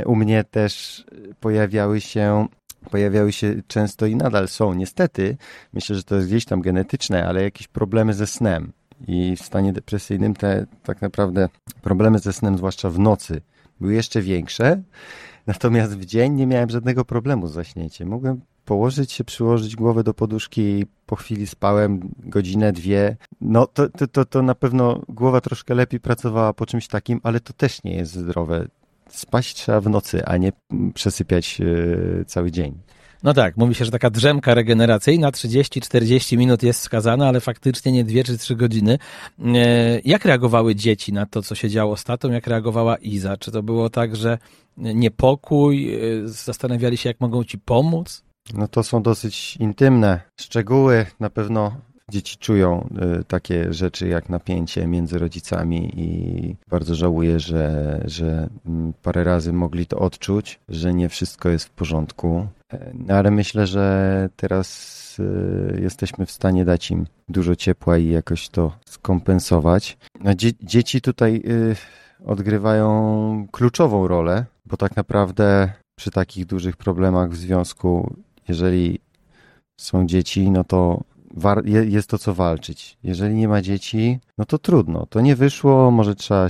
u 0.07 0.16
mnie 0.16 0.45
też 0.45 1.04
pojawiały 1.40 2.00
się 2.00 2.47
pojawiały 2.90 3.33
się 3.33 3.54
często 3.66 4.07
i 4.07 4.16
nadal 4.16 4.49
są, 4.49 4.75
niestety, 4.75 5.37
myślę, 5.73 5.97
że 5.97 6.02
to 6.02 6.16
jest 6.16 6.28
gdzieś 6.28 6.45
tam 6.45 6.61
genetyczne, 6.61 7.26
ale 7.26 7.42
jakieś 7.42 7.69
problemy 7.69 8.14
ze 8.14 8.26
snem. 8.26 8.73
I 9.07 9.37
w 9.37 9.42
stanie 9.42 9.73
depresyjnym 9.73 10.35
te 10.35 10.66
tak 10.83 11.02
naprawdę 11.02 11.49
problemy 11.83 12.19
ze 12.19 12.33
snem, 12.33 12.57
zwłaszcza 12.57 12.90
w 12.90 12.99
nocy, 12.99 13.40
były 13.81 13.95
jeszcze 13.95 14.23
większe. 14.23 14.83
Natomiast 15.47 15.99
w 15.99 16.04
dzień 16.04 16.33
nie 16.33 16.47
miałem 16.47 16.71
żadnego 16.71 17.04
problemu 17.04 17.49
z 17.49 17.52
zaśnięciem. 17.52 18.09
Mogłem 18.09 18.40
położyć 18.64 19.12
się, 19.12 19.25
przyłożyć 19.25 19.76
głowę 19.76 20.04
do 20.04 20.14
poduszki 20.14 20.61
i 20.61 20.87
po 21.07 21.16
chwili 21.16 21.47
spałem 21.47 22.00
godzinę, 22.19 22.73
dwie. 22.73 23.16
No 23.40 23.66
to, 23.66 23.88
to, 23.88 24.07
to, 24.07 24.25
to 24.25 24.42
na 24.42 24.54
pewno 24.54 25.00
głowa 25.09 25.40
troszkę 25.40 25.75
lepiej 25.75 26.00
pracowała 26.00 26.52
po 26.52 26.66
czymś 26.66 26.88
takim, 26.88 27.21
ale 27.23 27.40
to 27.40 27.52
też 27.52 27.85
nie 27.85 27.97
jest 27.97 28.12
zdrowe. 28.12 28.66
Spać 29.09 29.54
trzeba 29.54 29.81
w 29.81 29.88
nocy, 29.88 30.25
a 30.25 30.37
nie 30.37 30.52
przesypiać 30.95 31.59
yy, 31.59 32.25
cały 32.26 32.50
dzień. 32.50 32.78
No 33.23 33.35
tak, 33.35 33.57
mówi 33.57 33.75
się, 33.75 33.85
że 33.85 33.90
taka 33.90 34.11
drzemka 34.11 34.54
regeneracyjna 34.54 35.31
30-40 35.31 36.38
minut 36.38 36.62
jest 36.62 36.81
wskazana, 36.81 37.28
ale 37.28 37.40
faktycznie 37.40 37.92
nie 37.92 38.04
2 38.04 38.23
czy 38.23 38.38
3 38.38 38.57
godziny. 38.57 38.99
E, 39.45 40.00
jak 40.04 40.25
reagowały 40.25 40.75
dzieci 40.75 41.12
na 41.12 41.26
to, 41.26 41.42
co 41.42 41.54
się 41.54 41.69
działo 41.69 41.97
z 41.97 42.04
tatą? 42.04 42.31
Jak 42.31 42.47
reagowała 42.47 42.97
Iza? 42.97 43.37
Czy 43.37 43.50
to 43.50 43.62
było 43.62 43.90
tak, 43.90 44.16
że 44.16 44.38
niepokój, 44.76 45.95
e, 45.95 45.99
zastanawiali 46.25 46.97
się, 46.97 47.11
jak 47.11 47.21
mogą 47.21 47.45
ci 47.45 47.59
pomóc? 47.59 48.25
No 48.54 48.68
to 48.68 48.82
są 48.82 49.02
dosyć 49.02 49.56
intymne 49.56 50.20
szczegóły. 50.40 51.06
Na 51.20 51.30
pewno 51.30 51.76
dzieci 52.08 52.37
czują 52.37 52.88
y, 53.20 53.25
takie 53.25 53.72
rzeczy 53.72 54.08
jak 54.08 54.28
napięcie 54.28 54.87
między 54.87 55.18
rodzicami 55.18 56.00
i 56.00 56.56
bardzo 56.68 56.94
żałuję, 56.94 57.40
że, 57.40 58.00
że 58.04 58.49
mm, 58.66 58.92
parę 59.02 59.25
razy 59.25 59.52
mogli 59.52 59.87
to 59.87 59.99
odczuć, 59.99 60.61
że 60.68 60.94
nie 60.94 61.08
wszystko 61.08 61.49
jest 61.49 61.66
w 61.66 61.70
porządku. 61.70 62.46
E, 62.72 62.92
no 62.94 63.14
ale 63.14 63.30
myślę, 63.30 63.66
że 63.66 64.28
teraz 64.37 65.18
y, 65.18 65.80
jesteśmy 65.82 66.26
w 66.26 66.30
stanie 66.30 66.64
dać 66.64 66.90
im 66.90 67.06
dużo 67.28 67.56
ciepła 67.56 67.99
i 67.99 68.08
jakoś 68.08 68.49
to 68.49 68.72
skompensować. 68.87 69.99
No, 70.20 70.34
dzie 70.34 70.50
dzieci 70.62 71.00
tutaj 71.00 71.42
y, 71.46 71.76
odgrywają 72.25 73.46
kluczową 73.52 74.08
rolę, 74.08 74.44
bo 74.66 74.76
tak 74.76 74.96
naprawdę 74.96 75.72
przy 75.99 76.11
takich 76.11 76.46
dużych 76.46 76.76
problemach 76.76 77.30
w 77.30 77.37
związku 77.37 78.14
jeżeli 78.49 79.00
są 79.76 80.06
dzieci, 80.06 80.50
no 80.50 80.64
to 80.64 81.00
jest 81.88 82.08
to 82.08 82.18
co 82.18 82.34
walczyć. 82.34 82.99
Jeżeli 83.04 83.34
nie 83.34 83.49
ma 83.49 83.62
dzieci, 83.62 84.18
no 84.38 84.44
to 84.44 84.58
trudno. 84.58 85.06
To 85.06 85.20
nie 85.20 85.37
wyszło, 85.37 85.90
może 85.90 86.14
trzeba 86.14 86.49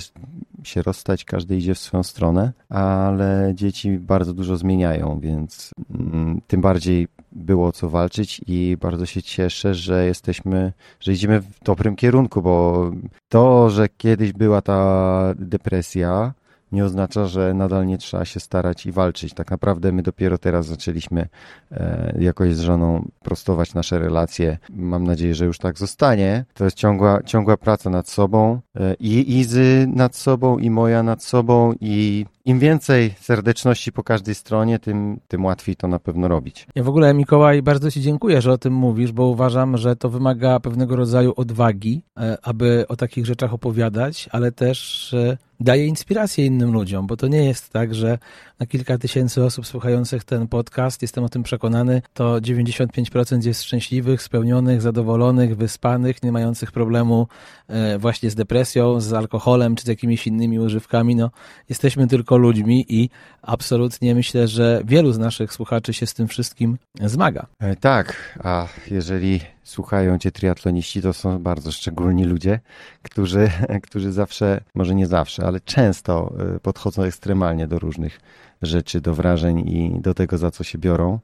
się 0.63 0.83
rozstać, 0.83 1.25
każdy 1.25 1.57
idzie 1.57 1.75
w 1.75 1.79
swoją 1.79 2.03
stronę, 2.03 2.53
ale 2.69 3.53
dzieci 3.55 3.99
bardzo 3.99 4.35
dużo 4.35 4.57
zmieniają, 4.57 5.21
więc 5.21 5.71
mm, 5.91 6.41
tym 6.47 6.61
bardziej 6.61 7.09
było 7.33 7.73
co 7.73 7.91
walczyć 7.91 8.41
i 8.47 8.77
bardzo 8.81 9.07
się 9.07 9.23
cieszę, 9.23 9.75
że 9.75 10.07
jesteśmy, 10.07 10.73
że 11.01 11.13
idziemy 11.13 11.41
w 11.41 11.65
dobrym 11.65 11.97
kierunku, 11.97 12.43
bo 12.43 12.91
to, 13.29 13.71
że 13.71 13.89
kiedyś 13.89 14.33
była 14.33 14.63
ta 14.63 15.35
depresja, 15.37 16.33
nie 16.73 16.85
oznacza, 16.85 17.27
że 17.27 17.55
nadal 17.55 17.87
nie 17.87 17.99
trzeba 17.99 18.25
się 18.25 18.41
starać 18.41 18.87
i 18.87 18.93
walczyć. 18.93 19.35
Tak 19.35 19.51
naprawdę 19.51 19.93
my 19.93 20.03
dopiero 20.03 20.39
teraz 20.39 20.67
zaczęliśmy 20.67 21.29
e, 21.71 22.15
jakoś 22.19 22.55
z 22.55 22.61
żoną 22.61 23.09
prostować 23.23 23.75
nasze 23.75 23.99
relacje. 23.99 24.59
Mam 24.71 25.05
nadzieję, 25.05 25.35
że 25.35 25.45
już 25.45 25.59
tak 25.59 25.79
zostanie. 25.79 26.45
To 26.55 26.65
jest 26.65 26.77
ciągła, 26.77 27.23
ciągła 27.23 27.57
praca 27.57 27.91
nad 27.91 28.09
sobą 28.09 28.61
e, 28.77 28.95
i 28.95 29.39
Izy 29.39 29.87
nad 29.95 30.17
sobą 30.17 30.59
i 30.59 30.71
moja 30.71 31.03
nad 31.03 31.25
sobą 31.25 31.73
i 31.81 32.27
im 32.45 32.59
więcej 32.59 33.15
serdeczności 33.21 33.93
po 33.93 34.05
każdej 34.05 34.35
stronie, 34.35 34.79
tym, 34.79 35.21
tym 35.29 35.45
łatwiej 35.45 35.77
to 35.77 35.89
na 35.89 35.99
pewno 35.99 36.29
robić. 36.29 36.67
Ja 36.75 36.83
w 36.83 36.89
ogóle, 36.89 37.15
Mikołaj, 37.15 37.63
bardzo 37.63 37.91
Ci 37.91 38.01
dziękuję, 38.01 38.43
że 38.43 38.53
o 38.53 38.59
tym 38.59 38.73
mówisz, 38.73 39.13
bo 39.13 39.27
uważam, 39.27 39.77
że 39.77 39.97
to 39.97 40.11
wymaga 40.11 40.61
pewnego 40.61 40.97
rodzaju 40.97 41.33
odwagi, 41.37 42.03
e, 42.17 42.39
aby 42.43 42.85
o 42.89 42.97
takich 42.97 43.27
rzeczach 43.27 43.55
opowiadać, 43.55 44.29
ale 44.33 44.53
też 44.53 45.15
daje 45.63 45.87
inspirację 45.87 46.47
innym 46.47 46.73
ludziom, 46.73 47.07
bo 47.07 47.17
to 47.17 47.29
nie 47.29 47.45
jest 47.45 47.73
tak, 47.73 47.95
że 47.95 48.19
na 48.59 48.67
kilka 48.67 48.99
tysięcy 48.99 49.45
osób 49.45 49.67
słuchających 49.67 50.25
ten 50.25 50.49
podcast, 50.49 51.03
jestem 51.03 51.25
o 51.25 51.29
tym 51.29 51.43
przekonany, 51.43 52.03
to 52.15 52.41
95% 52.41 53.47
jest 53.47 53.63
szczęśliwych, 53.63 54.23
spełnionych, 54.23 54.83
zadowolonych, 54.83 55.57
wyspanych, 55.57 56.23
nie 56.23 56.33
mających 56.33 56.73
problemu 56.73 57.27
e, 57.69 57.99
właśnie 57.99 58.31
z 58.31 58.35
depresją, 58.35 59.01
z 59.01 59.13
alkoholem 59.13 59.77
czy 59.77 59.85
z 59.85 59.87
jakimiś 59.87 60.27
innymi 60.27 60.59
używkami. 60.59 61.17
No, 61.17 61.31
jesteśmy 61.69 62.07
tylko 62.07 62.32
ludźmi 62.37 62.87
i 62.89 63.11
absolutnie 63.43 64.15
myślę, 64.15 64.49
że 64.49 64.83
wielu 64.85 65.13
z 65.13 65.19
naszych 65.19 65.53
słuchaczy 65.53 65.93
się 65.93 66.07
z 66.07 66.15
tym 66.15 66.29
wszystkim 66.29 66.79
zmaga. 67.01 67.47
E, 67.61 67.77
tak, 67.77 68.39
a 68.45 68.67
jeżeli 68.91 69.41
słuchają 69.63 70.19
cię 70.19 70.33
triatloniści, 70.33 71.03
to 71.03 71.13
są 71.13 71.39
bardzo 71.39 71.73
szczególni 71.73 72.25
ludzie, 72.25 72.61
którzy, 73.03 73.51
którzy 73.87 74.13
zawsze, 74.13 74.61
może 74.75 74.95
nie 74.95 75.07
zawsze, 75.07 75.47
ale 75.47 75.61
często 75.61 76.35
e, 76.57 76.61
podchodzą 76.61 77.03
ekstremalnie 77.03 77.67
do 77.67 77.79
różnych 77.79 78.21
rzeczy, 78.63 79.01
do 79.01 79.15
wrażeń 79.15 79.69
i 79.69 80.01
do 80.01 80.15
tego, 80.15 80.39
za 80.39 80.51
co 80.51 80.65
się 80.65 80.79
biorą. 80.79 81.19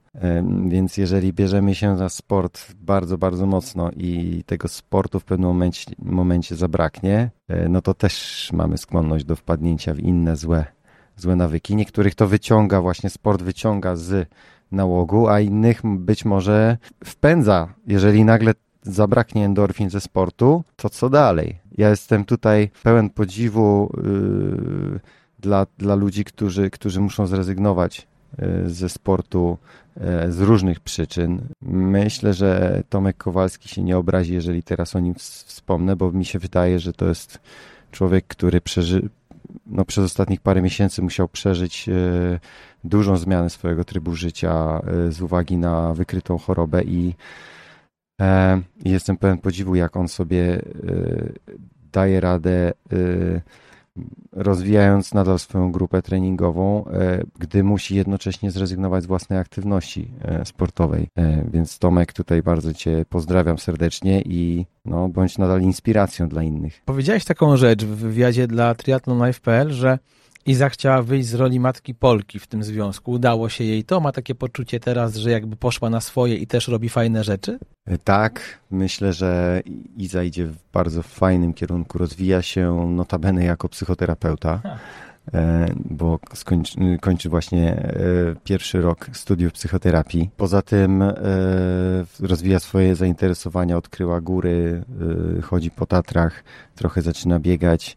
Więc 0.68 0.96
jeżeli 0.96 1.32
bierzemy 1.32 1.74
się 1.74 1.96
za 1.96 2.08
sport 2.08 2.72
bardzo, 2.74 3.18
bardzo 3.18 3.46
mocno 3.46 3.90
i 3.96 4.42
tego 4.46 4.68
sportu 4.68 5.20
w 5.20 5.24
pewnym 5.24 5.48
momencie, 5.48 5.92
momencie 5.98 6.56
zabraknie, 6.56 7.30
e, 7.48 7.68
no 7.68 7.82
to 7.82 7.94
też 7.94 8.48
mamy 8.52 8.78
skłonność 8.78 9.24
do 9.24 9.36
wpadnięcia 9.36 9.94
w 9.94 9.98
inne 9.98 10.36
złe, 10.36 10.64
złe 11.18 11.36
nawyki. 11.36 11.76
Niektórych 11.76 12.14
to 12.14 12.26
wyciąga, 12.26 12.80
właśnie 12.80 13.10
sport 13.10 13.42
wyciąga 13.42 13.96
z 13.96 14.28
nałogu, 14.72 15.28
a 15.28 15.40
innych 15.40 15.80
być 15.84 16.24
może 16.24 16.78
wpędza. 17.04 17.74
Jeżeli 17.86 18.24
nagle 18.24 18.54
zabraknie 18.82 19.44
endorfin 19.44 19.90
ze 19.90 20.00
sportu, 20.00 20.64
to 20.76 20.90
co 20.90 21.10
dalej? 21.10 21.58
Ja 21.78 21.90
jestem 21.90 22.24
tutaj 22.24 22.70
pełen 22.82 23.10
podziwu. 23.10 23.92
Yy, 24.04 25.00
dla, 25.40 25.66
dla 25.78 25.94
ludzi, 25.94 26.24
którzy, 26.24 26.70
którzy 26.70 27.00
muszą 27.00 27.26
zrezygnować 27.26 28.06
e, 28.38 28.68
ze 28.68 28.88
sportu 28.88 29.58
e, 29.96 30.32
z 30.32 30.40
różnych 30.40 30.80
przyczyn. 30.80 31.40
Myślę, 31.72 32.34
że 32.34 32.82
Tomek 32.88 33.16
Kowalski 33.16 33.68
się 33.68 33.82
nie 33.82 33.98
obrazi, 33.98 34.34
jeżeli 34.34 34.62
teraz 34.62 34.96
o 34.96 35.00
nim 35.00 35.14
wspomnę, 35.14 35.96
bo 35.96 36.12
mi 36.12 36.24
się 36.24 36.38
wydaje, 36.38 36.78
że 36.78 36.92
to 36.92 37.08
jest 37.08 37.40
człowiek, 37.90 38.26
który 38.26 38.60
przeży, 38.60 39.08
no, 39.66 39.84
przez 39.84 40.04
ostatnich 40.04 40.40
parę 40.40 40.62
miesięcy 40.62 41.02
musiał 41.02 41.28
przeżyć 41.28 41.88
e, 41.88 41.92
dużą 42.84 43.16
zmianę 43.16 43.50
swojego 43.50 43.84
trybu 43.84 44.14
życia 44.14 44.82
z 45.08 45.22
uwagi 45.22 45.56
na 45.56 45.94
wykrytą 45.94 46.38
chorobę 46.38 46.82
i 46.84 47.14
jestem 48.84 49.16
pełen 49.16 49.38
podziwu, 49.38 49.74
jak 49.74 49.96
on 49.96 50.08
sobie 50.08 50.62
daje 51.92 52.20
radę 52.20 52.72
rozwijając 54.32 55.14
nadal 55.14 55.38
swoją 55.38 55.72
grupę 55.72 56.02
treningową, 56.02 56.86
e, 56.86 57.24
gdy 57.38 57.64
musi 57.64 57.96
jednocześnie 57.96 58.50
zrezygnować 58.50 59.04
z 59.04 59.06
własnej 59.06 59.38
aktywności 59.38 60.10
e, 60.22 60.44
sportowej. 60.44 61.08
E, 61.16 61.44
więc 61.50 61.78
Tomek, 61.78 62.12
tutaj 62.12 62.42
bardzo 62.42 62.74
Cię 62.74 63.04
pozdrawiam 63.08 63.58
serdecznie 63.58 64.22
i 64.22 64.66
no, 64.84 65.08
bądź 65.08 65.38
nadal 65.38 65.62
inspiracją 65.62 66.28
dla 66.28 66.42
innych. 66.42 66.82
Powiedziałeś 66.84 67.24
taką 67.24 67.56
rzecz 67.56 67.84
w 67.84 67.96
wywiadzie 67.96 68.46
dla 68.46 68.74
triathlonlife.pl, 68.74 69.70
że 69.70 69.98
Iza 70.48 70.68
chciała 70.68 71.02
wyjść 71.02 71.28
z 71.28 71.34
roli 71.34 71.60
matki 71.60 71.94
Polki 71.94 72.38
w 72.38 72.46
tym 72.46 72.62
związku. 72.64 73.10
Udało 73.10 73.48
się 73.48 73.64
jej 73.64 73.84
to? 73.84 74.00
Ma 74.00 74.12
takie 74.12 74.34
poczucie 74.34 74.80
teraz, 74.80 75.16
że 75.16 75.30
jakby 75.30 75.56
poszła 75.56 75.90
na 75.90 76.00
swoje 76.00 76.36
i 76.36 76.46
też 76.46 76.68
robi 76.68 76.88
fajne 76.88 77.24
rzeczy? 77.24 77.58
E, 77.86 77.98
tak, 77.98 78.58
myślę, 78.70 79.12
że 79.12 79.62
Iza 79.96 80.22
idzie 80.22 80.46
w 80.46 80.56
bardzo 80.72 81.02
fajnym 81.02 81.54
kierunku. 81.54 81.98
Rozwija 81.98 82.42
się 82.42 82.86
notabene 82.90 83.44
jako 83.44 83.68
psychoterapeuta. 83.68 84.60
E, 85.34 85.66
bo 85.74 86.18
skończy, 86.34 86.78
kończy 87.00 87.28
właśnie 87.28 87.72
e, 87.72 87.94
pierwszy 88.44 88.80
rok 88.80 89.10
studiów 89.12 89.52
psychoterapii. 89.52 90.30
Poza 90.36 90.62
tym 90.62 91.04
rozwija 92.20 92.58
swoje 92.58 92.94
zainteresowania, 92.94 93.76
odkryła 93.76 94.20
góry, 94.20 94.84
chodzi 95.42 95.70
po 95.70 95.86
Tatrach, 95.86 96.44
trochę 96.74 97.02
zaczyna 97.02 97.40
biegać, 97.40 97.96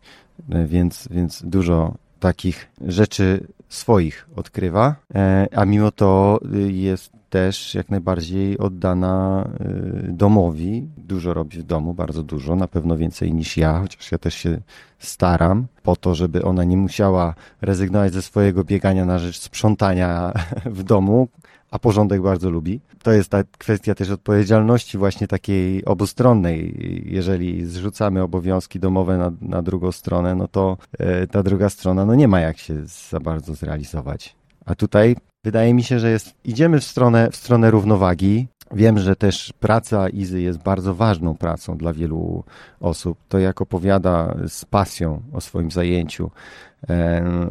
więc, 0.49 1.07
więc 1.11 1.43
dużo 1.45 1.93
takich 2.21 2.67
rzeczy 2.88 3.47
swoich 3.69 4.27
odkrywa, 4.36 4.95
e, 5.15 5.47
a 5.55 5.65
mimo 5.65 5.91
to 5.91 6.39
jest 6.67 7.20
też 7.32 7.76
jak 7.76 7.89
najbardziej 7.89 8.58
oddana 8.58 9.48
domowi. 10.04 10.88
Dużo 10.98 11.34
robi 11.34 11.58
w 11.58 11.63
domu, 11.63 11.94
bardzo 11.94 12.24
dużo, 12.24 12.56
na 12.56 12.67
pewno 12.67 12.98
więcej 12.98 13.34
niż 13.34 13.58
ja, 13.58 13.80
chociaż 13.80 14.12
ja 14.12 14.17
też 14.17 14.36
się 14.36 14.62
staram 15.00 15.67
po 15.84 15.96
to, 15.96 16.15
żeby 16.15 16.44
ona 16.44 16.63
nie 16.63 16.78
musiała 16.78 17.36
rezygnować 17.62 18.13
ze 18.13 18.22
swojego 18.22 18.63
biegania 18.63 19.06
na 19.06 19.20
rzecz 19.20 19.39
sprzątania 19.39 20.34
w 20.80 20.84
domu, 20.84 21.28
a 21.72 21.80
porządek 21.80 22.22
bardzo 22.22 22.50
lubi. 22.50 22.82
To 23.04 23.12
jest 23.12 23.30
ta 23.30 23.44
kwestia 23.58 23.96
też 23.96 24.10
odpowiedzialności 24.10 24.98
właśnie 24.98 25.28
takiej 25.28 25.86
obustronnej. 25.86 26.76
Jeżeli 27.06 27.65
zrzucamy 27.65 28.22
obowiązki 28.22 28.80
domowe 28.80 29.17
na, 29.17 29.32
na 29.41 29.62
drugą 29.62 29.91
stronę, 29.91 30.36
no 30.36 30.48
to 30.48 30.78
e, 31.00 31.28
ta 31.28 31.44
druga 31.44 31.70
strona 31.70 32.06
no 32.06 32.15
nie 32.15 32.28
ma 32.28 32.39
jak 32.39 32.58
się 32.58 32.76
za 33.10 33.20
bardzo 33.20 33.56
zrealizować. 33.56 34.40
A 34.65 34.76
tutaj 34.76 35.15
wydaje 35.43 35.74
mi 35.74 35.84
się, 35.84 36.00
że 36.00 36.12
jest, 36.12 36.34
idziemy 36.43 36.80
w 36.80 36.84
stronę, 36.84 37.30
w 37.32 37.36
stronę 37.36 37.71
równowagi. 37.71 38.47
Wiem, 38.74 39.00
że 39.00 39.15
też 39.15 39.54
praca 39.60 40.10
Izy 40.10 40.41
jest 40.41 40.63
bardzo 40.63 40.95
ważną 40.95 41.38
pracą 41.38 41.78
dla 41.78 41.93
wielu 41.93 42.43
osób. 42.80 43.17
To 43.30 43.39
jak 43.39 43.62
opowiada 43.62 44.36
z 44.47 44.65
pasją 44.65 45.21
o 45.34 45.41
swoim 45.41 45.71
zajęciu, 45.71 46.32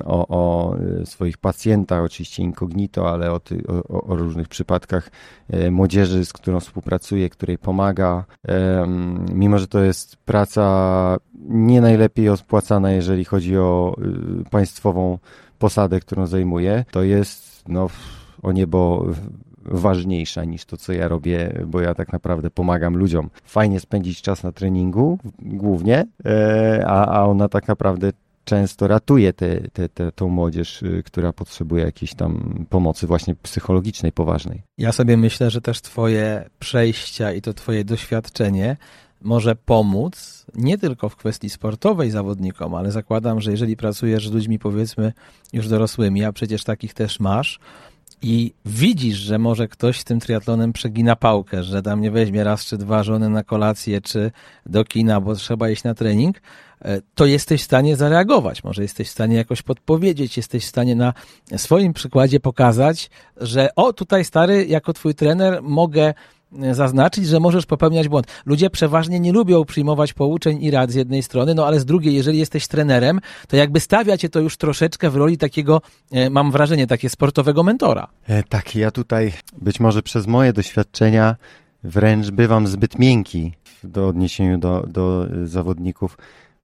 o, 0.04 0.26
o 0.28 0.76
swoich 1.04 1.38
pacjentach, 1.38 2.04
oczywiście 2.04 2.42
incognito, 2.42 3.10
ale 3.10 3.32
o, 3.32 3.40
ty, 3.40 3.62
o, 3.68 4.02
o, 4.06 4.16
różnych 4.16 4.48
przypadkach 4.48 5.10
e, 5.50 5.70
młodzieży, 5.70 6.24
z 6.24 6.32
którą 6.32 6.60
współpracuje, 6.60 7.30
której 7.30 7.58
pomaga. 7.58 8.24
Mimo, 9.34 9.58
że 9.58 9.68
to 9.68 9.82
jest 9.82 10.16
praca 10.16 11.16
nie 11.48 11.80
najlepiej 11.80 12.28
opłacana, 12.28 12.90
jeżeli 12.90 13.24
chodzi 13.24 13.58
o 13.58 13.96
y, 14.46 14.50
państwową 14.50 15.18
posadę, 15.60 16.00
którą 16.00 16.26
zajmuje, 16.26 16.84
to 16.90 17.02
jest 17.02 17.68
no, 17.68 17.88
o 18.42 18.52
niebo 18.52 19.06
ważniejsza 19.64 20.44
niż 20.44 20.64
to, 20.64 20.76
co 20.76 20.92
ja 20.92 21.08
robię, 21.08 21.64
bo 21.66 21.80
ja 21.80 21.94
tak 21.94 22.12
naprawdę 22.12 22.50
pomagam 22.50 22.96
ludziom. 22.96 23.30
Fajnie 23.44 23.80
spędzić 23.80 24.22
czas 24.22 24.42
na 24.42 24.52
treningu, 24.52 25.18
głównie, 25.38 26.06
e, 26.24 26.84
a, 26.86 27.06
a 27.06 27.26
ona 27.26 27.48
tak 27.48 27.68
naprawdę 27.68 28.12
często 28.44 28.88
ratuje 28.88 29.32
tę 29.32 29.60
te, 29.72 29.88
te, 29.88 30.12
tą 30.12 30.28
młodzież, 30.28 30.82
y, 30.82 31.02
która 31.06 31.32
potrzebuje 31.32 31.84
jakiejś 31.84 32.14
tam 32.14 32.64
pomocy 32.70 33.06
właśnie 33.06 33.34
psychologicznej, 33.34 34.12
poważnej. 34.12 34.62
Ja 34.78 34.92
sobie 34.92 35.16
myślę, 35.16 35.50
że 35.50 35.60
też 35.60 35.80
twoje 35.80 36.50
przejścia 36.58 37.32
i 37.32 37.40
to 37.40 37.54
twoje 37.54 37.84
doświadczenie 37.84 38.76
może 39.22 39.56
pomóc 39.56 40.46
nie 40.54 40.78
tylko 40.78 41.08
w 41.08 41.16
kwestii 41.16 41.50
sportowej 41.50 42.10
zawodnikom, 42.10 42.74
ale 42.74 42.92
zakładam, 42.92 43.40
że 43.40 43.50
jeżeli 43.50 43.76
pracujesz 43.76 44.28
z 44.28 44.32
ludźmi 44.32 44.58
powiedzmy 44.58 45.12
już 45.52 45.68
dorosłymi, 45.68 46.24
a 46.24 46.32
przecież 46.32 46.64
takich 46.64 46.94
też 46.94 47.20
masz, 47.20 47.60
i 48.22 48.52
widzisz, 48.64 49.18
że 49.18 49.38
może 49.38 49.68
ktoś 49.68 50.00
z 50.00 50.04
tym 50.04 50.20
triatlonem 50.20 50.72
przegina 50.72 51.16
pałkę, 51.16 51.62
że 51.62 51.82
tam 51.82 52.00
nie 52.00 52.10
weźmie 52.10 52.44
raz 52.44 52.64
czy 52.64 52.78
dwa 52.78 53.02
żony 53.02 53.28
na 53.28 53.44
kolację 53.44 54.00
czy 54.00 54.30
do 54.66 54.84
kina, 54.84 55.20
bo 55.20 55.34
trzeba 55.34 55.70
iść 55.70 55.84
na 55.84 55.94
trening, 55.94 56.40
e, 56.82 57.00
to 57.14 57.26
jesteś 57.26 57.60
w 57.62 57.64
stanie 57.64 57.96
zareagować. 57.96 58.64
Może 58.64 58.82
jesteś 58.82 59.08
w 59.08 59.10
stanie 59.10 59.36
jakoś 59.36 59.62
podpowiedzieć, 59.62 60.36
jesteś 60.36 60.64
w 60.64 60.68
stanie 60.68 60.96
na 60.96 61.12
swoim 61.56 61.92
przykładzie 61.92 62.40
pokazać, 62.40 63.10
że 63.36 63.68
o, 63.76 63.92
tutaj 63.92 64.24
stary, 64.24 64.66
jako 64.66 64.92
twój 64.92 65.14
trener 65.14 65.62
mogę 65.62 66.14
zaznaczyć, 66.72 67.26
że 67.26 67.40
możesz 67.40 67.66
popełniać 67.66 68.08
błąd. 68.08 68.26
Ludzie 68.46 68.70
przeważnie 68.70 69.20
nie 69.20 69.32
lubią 69.32 69.64
przyjmować 69.64 70.12
pouczeń 70.12 70.62
i 70.62 70.70
rad 70.70 70.90
z 70.90 70.94
jednej 70.94 71.22
strony, 71.22 71.54
no 71.54 71.66
ale 71.66 71.80
z 71.80 71.84
drugiej, 71.84 72.14
jeżeli 72.14 72.38
jesteś 72.38 72.68
trenerem, 72.68 73.20
to 73.48 73.56
jakby 73.56 73.80
stawia 73.80 74.16
cię 74.16 74.28
to 74.28 74.40
już 74.40 74.56
troszeczkę 74.56 75.10
w 75.10 75.16
roli 75.16 75.38
takiego, 75.38 75.82
e, 76.12 76.30
mam 76.30 76.50
wrażenie, 76.50 76.86
takie 76.86 77.10
sportowego 77.10 77.62
mentora. 77.62 78.08
E, 78.28 78.42
tak, 78.42 78.76
ja 78.76 78.90
tutaj 78.90 79.32
być 79.58 79.80
może 79.80 80.02
przez 80.02 80.26
moje 80.26 80.52
doświadczenia 80.52 81.36
wręcz 81.84 82.30
bywam 82.30 82.66
zbyt 82.66 82.98
miękki 82.98 83.52
do 83.84 84.08
odniesieniu 84.08 84.58
do, 84.58 84.84
do 84.88 85.26
zawodników 85.44 86.16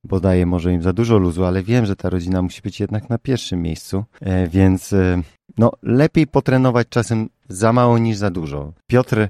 bo 0.05 0.21
daję 0.21 0.47
może 0.47 0.73
im 0.73 0.83
za 0.83 0.93
dużo 0.93 1.19
luzu, 1.19 1.45
ale 1.45 1.63
wiem, 1.63 1.87
że 1.87 1.97
ta 1.97 2.11
rodzina 2.11 2.43
musi 2.43 2.63
być 2.63 2.81
jednak 2.81 3.11
na 3.11 3.19
pierwszym 3.19 3.63
miejscu, 3.63 4.05
e, 4.21 4.49
więc 4.49 4.93
e, 4.93 5.23
no, 5.59 5.73
lepiej 5.83 6.27
potrenować 6.27 6.89
czasem 6.89 7.29
za 7.49 7.73
mało 7.73 7.99
niż 7.99 8.17
za 8.17 8.31
dużo. 8.31 8.73
Piotr 8.87 9.19
E, 9.19 9.29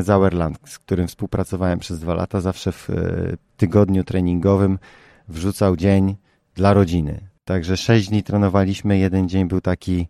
Zauerland, 0.00 0.58
z 0.64 0.78
którym 0.78 1.08
współpracowałem 1.08 1.78
przez 1.78 2.00
dwa 2.00 2.14
lata, 2.14 2.40
zawsze 2.40 2.72
w 2.72 2.90
e, 2.90 2.94
tygodniu 3.56 4.04
treningowym 4.04 4.78
wrzucał 5.28 5.76
dzień 5.76 6.16
dla 6.54 6.72
rodziny. 6.72 7.20
Także 7.44 7.76
sześć 7.76 8.08
dni 8.08 8.22
trenowaliśmy, 8.22 8.98
jeden 8.98 9.28
dzień 9.28 9.48
był 9.48 9.60
taki 9.60 10.08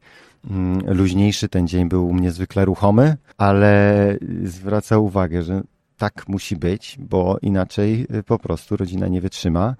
mm, 0.51 0.81
luźniejszy, 0.87 1.49
ten 1.49 1.69
dzień 1.69 1.89
był 1.89 2.09
u 2.09 2.15
mnie 2.15 2.31
zwykle 2.31 2.65
ruchomy, 2.65 3.17
ale 3.37 4.17
zwraca 4.45 4.99
uwagę, 4.99 5.43
że 5.43 5.63
tak 5.97 6.29
musi 6.29 6.57
być, 6.57 6.97
bo 7.01 7.39
inaczej 7.43 8.07
e, 8.11 8.23
po 8.23 8.39
prostu 8.39 8.77
rodzina 8.77 9.09
nie 9.09 9.21
wytrzyma, 9.21 9.75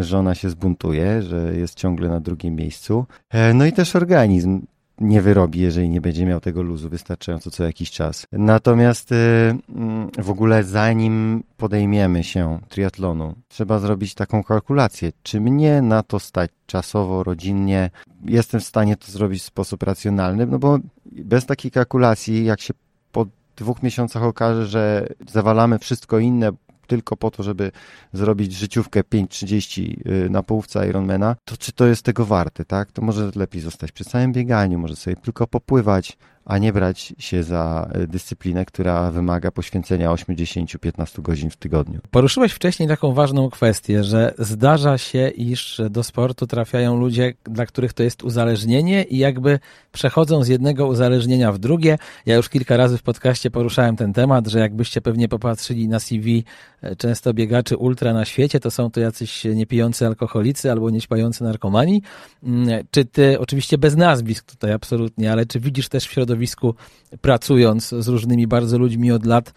żona 0.00 0.34
się 0.34 0.50
zbuntuje, 0.50 1.22
że 1.22 1.56
jest 1.56 1.74
ciągle 1.74 2.08
na 2.08 2.20
drugim 2.20 2.54
miejscu. 2.54 3.06
No 3.54 3.66
i 3.66 3.72
też 3.72 3.96
organizm 3.96 4.60
nie 5.00 5.22
wyrobi, 5.22 5.60
jeżeli 5.60 5.88
nie 5.88 6.00
będzie 6.00 6.26
miał 6.26 6.40
tego 6.40 6.62
luzu 6.62 6.88
wystarczająco 6.88 7.50
co 7.50 7.64
jakiś 7.64 7.90
czas. 7.90 8.26
Natomiast 8.32 9.12
y, 9.12 9.14
mm, 9.14 10.10
w 10.18 10.30
ogóle 10.30 10.64
zanim 10.64 11.42
podejmiemy 11.56 12.24
się 12.24 12.58
triatlonu, 12.68 13.34
trzeba 13.48 13.78
zrobić 13.78 14.14
taką 14.14 14.44
kalkulację, 14.44 15.12
czy 15.22 15.40
mnie 15.40 15.82
na 15.82 16.02
to 16.02 16.20
stać 16.20 16.50
czasowo, 16.66 17.24
rodzinnie, 17.24 17.90
jestem 18.24 18.60
w 18.60 18.64
stanie 18.64 18.96
to 18.96 19.12
zrobić 19.12 19.42
w 19.42 19.46
sposób 19.46 19.82
racjonalny, 19.82 20.46
no 20.46 20.58
bo 20.58 20.78
bez 21.06 21.46
takiej 21.46 21.70
kalkulacji, 21.70 22.44
jak 22.44 22.60
się 22.60 22.74
po 23.12 23.26
dwóch 23.56 23.82
miesiącach 23.82 24.22
okaże, 24.22 24.66
że 24.66 25.06
zawalamy 25.28 25.78
wszystko 25.78 26.18
inne, 26.18 26.50
tylko 26.86 27.16
po 27.16 27.30
to, 27.30 27.42
żeby 27.42 27.72
zrobić 28.12 28.52
życiówkę 28.52 29.00
5.30 29.00 30.08
y, 30.26 30.30
na 30.30 30.42
połówce 30.42 30.88
Ironmana, 30.88 31.36
to 31.44 31.56
czy 31.56 31.72
to 31.72 31.86
jest 31.86 32.02
tego 32.02 32.24
warte, 32.24 32.64
tak? 32.64 32.92
To 32.92 33.02
może 33.02 33.30
lepiej 33.36 33.60
zostać 33.60 33.92
przy 33.92 34.04
całym 34.04 34.32
bieganiu, 34.32 34.78
może 34.78 34.96
sobie 34.96 35.16
tylko 35.16 35.46
popływać, 35.46 36.16
a 36.44 36.58
nie 36.58 36.72
brać 36.72 37.14
się 37.18 37.42
za 37.42 37.90
e, 37.92 38.06
dyscyplinę, 38.06 38.64
która 38.64 39.10
wymaga 39.10 39.50
poświęcenia 39.50 40.12
8, 40.12 40.36
10, 40.36 40.76
15 40.80 41.22
godzin 41.22 41.50
w 41.50 41.56
tygodniu. 41.56 42.00
Poruszyłeś 42.10 42.52
wcześniej 42.52 42.88
taką 42.88 43.12
ważną 43.12 43.50
kwestię, 43.50 44.04
że 44.04 44.34
zdarza 44.38 44.98
się, 44.98 45.28
iż 45.28 45.82
do 45.90 46.02
sportu 46.02 46.46
trafiają 46.46 46.96
ludzie, 46.96 47.34
dla 47.44 47.66
których 47.66 47.92
to 47.92 48.02
jest 48.02 48.22
uzależnienie 48.22 49.02
i 49.02 49.18
jakby 49.18 49.58
przechodzą 49.92 50.44
z 50.44 50.48
jednego 50.48 50.86
uzależnienia 50.86 51.52
w 51.52 51.58
drugie. 51.58 51.98
Ja 52.26 52.36
już 52.36 52.48
kilka 52.48 52.76
razy 52.76 52.98
w 52.98 53.02
podcaście 53.02 53.50
poruszałem 53.50 53.96
ten 53.96 54.12
temat, 54.12 54.46
że 54.46 54.58
jakbyście 54.58 55.00
pewnie 55.00 55.28
popatrzyli 55.28 55.88
na 55.88 56.00
CV 56.00 56.44
e, 56.82 56.96
często 56.96 57.34
biegaczy 57.34 57.76
ultra 57.76 58.12
na 58.12 58.24
świecie, 58.24 58.60
to 58.60 58.70
są 58.70 58.90
to 58.90 59.00
jacyś 59.00 59.44
niepijący 59.44 60.06
alkoholicy 60.06 60.70
albo 60.70 60.90
nieśpający 60.90 61.44
narkomani. 61.44 62.02
Mm, 62.42 62.84
czy 62.90 63.04
ty, 63.04 63.40
oczywiście 63.40 63.78
bez 63.78 63.96
nazwisk 63.96 64.50
tutaj 64.50 64.72
absolutnie, 64.72 65.32
ale 65.32 65.46
czy 65.46 65.60
widzisz 65.60 65.88
też 65.88 66.06
w 66.06 66.12
środowisku 66.12 66.33
środowisku, 66.34 66.74
pracując 67.20 67.88
z 67.88 68.08
różnymi 68.08 68.46
bardzo 68.46 68.78
ludźmi 68.78 69.12
od 69.12 69.26
lat, 69.26 69.52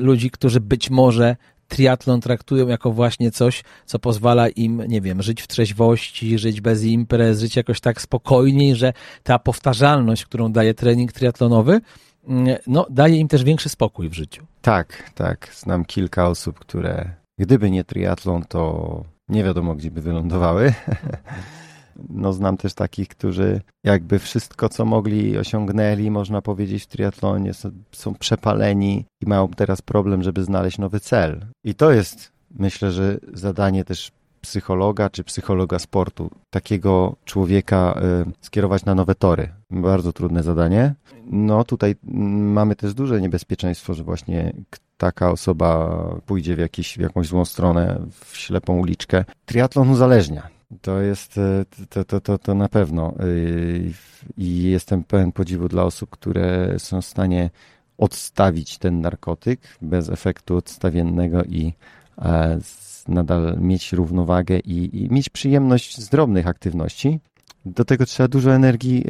ludzi, 0.00 0.30
którzy 0.30 0.60
być 0.60 0.90
może 0.90 1.36
triatlon 1.68 2.20
traktują 2.20 2.68
jako 2.68 2.92
właśnie 2.92 3.30
coś, 3.30 3.64
co 3.86 3.98
pozwala 3.98 4.48
im, 4.48 4.82
nie 4.88 5.00
wiem, 5.00 5.22
żyć 5.22 5.42
w 5.42 5.48
trzeźwości, 5.48 6.38
żyć 6.38 6.60
bez 6.60 6.84
imprez, 6.84 7.40
żyć 7.40 7.56
jakoś 7.56 7.80
tak 7.80 8.00
spokojniej, 8.00 8.74
że 8.76 8.92
ta 9.22 9.38
powtarzalność, 9.38 10.24
którą 10.24 10.52
daje 10.52 10.74
trening 10.74 11.12
triatlonowy, 11.12 11.80
mm, 12.28 12.56
no, 12.66 12.86
daje 12.90 13.16
im 13.16 13.28
też 13.28 13.44
większy 13.44 13.68
spokój 13.68 14.08
w 14.08 14.14
życiu. 14.14 14.46
Tak, 14.62 15.10
tak. 15.14 15.50
Znam 15.54 15.84
kilka 15.84 16.28
osób, 16.28 16.58
które 16.58 17.10
gdyby 17.38 17.70
nie 17.70 17.84
triatlon, 17.84 18.42
to 18.48 19.04
nie 19.28 19.44
wiadomo, 19.44 19.74
gdzie 19.74 19.90
by 19.90 20.00
wylądowały. 20.00 20.72
No, 22.08 22.32
znam 22.32 22.56
też 22.56 22.74
takich, 22.74 23.08
którzy 23.08 23.60
jakby 23.84 24.18
wszystko, 24.18 24.68
co 24.68 24.84
mogli, 24.84 25.38
osiągnęli, 25.38 26.10
można 26.10 26.42
powiedzieć, 26.42 26.82
w 26.82 26.86
triatlonie, 26.86 27.54
są, 27.54 27.70
są 27.92 28.14
przepaleni 28.14 29.04
i 29.20 29.26
mają 29.26 29.48
teraz 29.48 29.82
problem, 29.82 30.22
żeby 30.22 30.44
znaleźć 30.44 30.78
nowy 30.78 31.00
cel. 31.00 31.46
I 31.64 31.74
to 31.74 31.92
jest, 31.92 32.32
myślę, 32.58 32.92
że 32.92 33.18
zadanie 33.32 33.84
też 33.84 34.12
psychologa 34.40 35.10
czy 35.10 35.24
psychologa 35.24 35.78
sportu, 35.78 36.30
takiego 36.50 37.16
człowieka 37.24 38.00
y, 38.28 38.32
skierować 38.40 38.84
na 38.84 38.94
nowe 38.94 39.14
tory. 39.14 39.48
Bardzo 39.70 40.12
trudne 40.12 40.42
zadanie. 40.42 40.94
No 41.30 41.64
tutaj 41.64 41.94
mamy 42.02 42.76
też 42.76 42.94
duże 42.94 43.20
niebezpieczeństwo, 43.20 43.94
że 43.94 44.04
właśnie 44.04 44.52
taka 44.96 45.30
osoba 45.30 45.98
pójdzie 46.26 46.56
w, 46.56 46.58
jakiś, 46.58 46.98
w 46.98 47.00
jakąś 47.00 47.26
złą 47.26 47.44
stronę, 47.44 48.00
w 48.10 48.36
ślepą 48.36 48.78
uliczkę. 48.78 49.24
Triatlon 49.44 49.90
uzależnia. 49.90 50.55
To 50.80 51.00
jest, 51.00 51.38
e, 51.38 51.64
to, 51.88 52.04
to, 52.04 52.20
to, 52.20 52.38
to 52.38 52.54
na 52.54 52.68
pewno. 52.68 53.14
E, 53.18 53.24
I 54.36 54.62
jestem 54.62 55.04
pełen 55.04 55.32
podziwu 55.32 55.68
dla 55.68 55.84
osób, 55.84 56.10
które 56.10 56.74
są 56.78 57.02
w 57.02 57.06
stanie 57.06 57.50
odstawić 57.98 58.78
ten 58.78 59.00
narkotyk 59.00 59.60
bez 59.82 60.08
efektu 60.08 60.56
odstawiennego 60.56 61.44
i 61.44 61.72
e, 62.18 62.58
nadal 63.08 63.58
mieć 63.60 63.92
równowagę 63.92 64.58
i, 64.58 65.04
i 65.04 65.10
mieć 65.10 65.28
przyjemność 65.28 65.98
z 65.98 66.08
drobnych 66.08 66.46
aktywności. 66.46 67.20
Do 67.66 67.84
tego 67.84 68.06
trzeba 68.06 68.28
dużo 68.28 68.54
energii, 68.54 69.04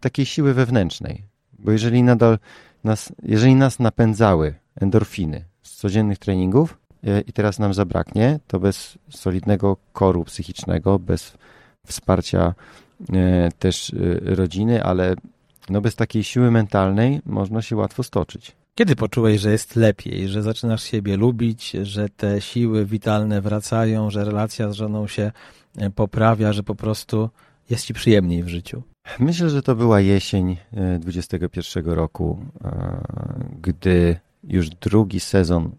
takiej 0.00 0.26
siły 0.26 0.54
wewnętrznej, 0.54 1.24
bo 1.58 1.72
jeżeli 1.72 2.02
nadal 2.02 2.38
nas, 2.84 3.12
jeżeli 3.22 3.54
nas 3.54 3.78
napędzały 3.78 4.54
endorfiny 4.80 5.44
z 5.62 5.76
codziennych 5.76 6.18
treningów 6.18 6.79
i 7.26 7.32
teraz 7.32 7.58
nam 7.58 7.74
zabraknie, 7.74 8.40
to 8.46 8.60
bez 8.60 8.98
solidnego 9.10 9.76
koru 9.92 10.24
psychicznego, 10.24 10.98
bez 10.98 11.32
wsparcia 11.86 12.54
e, 13.12 13.48
też 13.58 13.92
rodziny, 14.22 14.84
ale 14.84 15.14
no 15.70 15.80
bez 15.80 15.96
takiej 15.96 16.24
siły 16.24 16.50
mentalnej 16.50 17.20
można 17.26 17.62
się 17.62 17.76
łatwo 17.76 18.02
stoczyć. 18.02 18.56
Kiedy 18.74 18.96
poczułeś, 18.96 19.40
że 19.40 19.52
jest 19.52 19.76
lepiej, 19.76 20.28
że 20.28 20.42
zaczynasz 20.42 20.82
siebie 20.82 21.16
lubić, 21.16 21.70
że 21.82 22.08
te 22.08 22.40
siły 22.40 22.86
witalne 22.86 23.40
wracają, 23.40 24.10
że 24.10 24.24
relacja 24.24 24.70
z 24.70 24.74
żoną 24.74 25.06
się 25.06 25.32
e, 25.78 25.90
poprawia, 25.90 26.52
że 26.52 26.62
po 26.62 26.74
prostu 26.74 27.30
jest 27.70 27.84
ci 27.84 27.94
przyjemniej 27.94 28.42
w 28.42 28.48
życiu? 28.48 28.82
Myślę, 29.18 29.50
że 29.50 29.62
to 29.62 29.76
była 29.76 30.00
jesień 30.00 30.56
21 31.00 31.88
e, 31.88 31.94
roku, 31.94 32.38
e, 32.64 33.00
gdy 33.62 34.16
już 34.44 34.70
drugi 34.70 35.20
sezon 35.20 35.70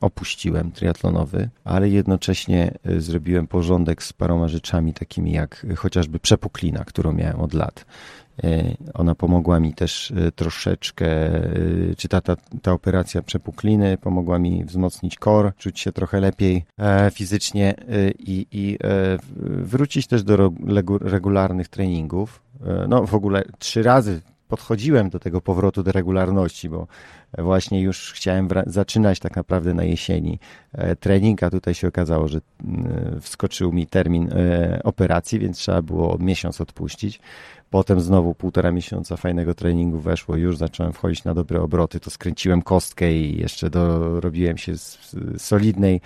opuściłem 0.00 0.72
triatlonowy, 0.72 1.48
ale 1.64 1.88
jednocześnie 1.88 2.74
zrobiłem 2.98 3.46
porządek 3.46 4.02
z 4.02 4.12
paroma 4.12 4.48
rzeczami 4.48 4.94
takimi 4.94 5.32
jak 5.32 5.66
chociażby 5.76 6.18
przepuklina, 6.18 6.84
którą 6.84 7.12
miałem 7.12 7.40
od 7.40 7.54
lat. 7.54 7.84
E, 8.42 8.74
ona 8.94 9.14
pomogła 9.14 9.60
mi 9.60 9.74
też 9.74 10.10
e, 10.10 10.32
troszeczkę, 10.32 11.06
e, 11.06 11.50
czy 11.96 12.08
ta, 12.08 12.20
ta, 12.20 12.36
ta 12.62 12.72
operacja 12.72 13.22
przepukliny 13.22 13.98
pomogła 13.98 14.38
mi 14.38 14.64
wzmocnić 14.64 15.16
kor, 15.16 15.52
czuć 15.56 15.80
się 15.80 15.92
trochę 15.92 16.20
lepiej 16.20 16.64
fizycznie 17.12 17.74
i, 18.18 18.46
i 18.52 18.78
wrócić 19.42 20.06
też 20.06 20.22
do 20.22 20.52
regularnych 21.00 21.68
treningów. 21.68 22.42
No 22.88 23.06
w 23.06 23.14
ogóle 23.14 23.44
trzy 23.58 23.82
razy 23.82 24.20
podchodziłem 24.48 25.10
do 25.10 25.18
tego 25.18 25.40
powrotu 25.40 25.82
do 25.82 25.92
regularności, 25.92 26.68
bo 26.68 26.86
właśnie 27.38 27.82
już 27.82 28.12
chciałem 28.12 28.48
zaczynać 28.66 29.18
tak 29.18 29.36
naprawdę 29.36 29.74
na 29.74 29.84
jesieni 29.84 30.38
trening, 31.00 31.42
a 31.42 31.50
tutaj 31.50 31.74
się 31.74 31.88
okazało, 31.88 32.28
że 32.28 32.40
wskoczył 33.20 33.72
mi 33.72 33.86
termin 33.86 34.30
operacji, 34.84 35.38
więc 35.38 35.58
trzeba 35.58 35.82
było 35.82 36.18
miesiąc 36.18 36.60
odpuścić. 36.60 37.20
Potem 37.70 38.00
znowu 38.00 38.34
półtora 38.34 38.72
miesiąca 38.72 39.16
fajnego 39.16 39.54
treningu 39.54 39.98
weszło, 39.98 40.36
już 40.36 40.56
zacząłem 40.56 40.92
wchodzić 40.92 41.24
na 41.24 41.34
dobre 41.34 41.62
obroty, 41.62 42.00
to 42.00 42.10
skręciłem 42.10 42.62
kostkę 42.62 43.12
i 43.12 43.40
jeszcze 43.40 43.70
dorobiłem 43.70 44.58
się 44.58 44.76
z 44.76 44.98
solidnej 45.38 46.00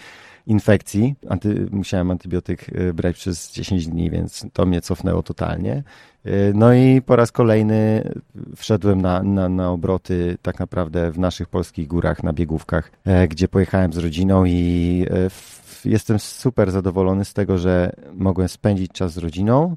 infekcji. 0.48 1.14
Anty, 1.28 1.66
musiałem 1.70 2.10
antybiotyk 2.10 2.68
y, 2.68 2.94
brać 2.94 3.16
przez 3.16 3.52
10 3.52 3.86
dni, 3.86 4.10
więc 4.10 4.46
to 4.52 4.66
mnie 4.66 4.80
cofnęło 4.80 5.22
totalnie. 5.22 5.82
Y, 6.26 6.52
no 6.54 6.74
i 6.74 7.02
po 7.02 7.16
raz 7.16 7.32
kolejny 7.32 8.10
wszedłem 8.56 9.02
na, 9.02 9.22
na, 9.22 9.48
na 9.48 9.70
obroty 9.70 10.38
tak 10.42 10.58
naprawdę 10.58 11.10
w 11.10 11.18
naszych 11.18 11.48
polskich 11.48 11.88
górach, 11.88 12.22
na 12.22 12.32
biegówkach, 12.32 12.90
e, 13.04 13.28
gdzie 13.28 13.48
pojechałem 13.48 13.92
z 13.92 13.96
rodziną 13.96 14.44
i 14.44 15.06
e, 15.10 15.90
jestem 15.90 16.18
super 16.18 16.70
zadowolony 16.70 17.24
z 17.24 17.34
tego, 17.34 17.58
że 17.58 17.92
mogłem 18.14 18.48
spędzić 18.48 18.92
czas 18.92 19.12
z 19.12 19.18
rodziną. 19.18 19.76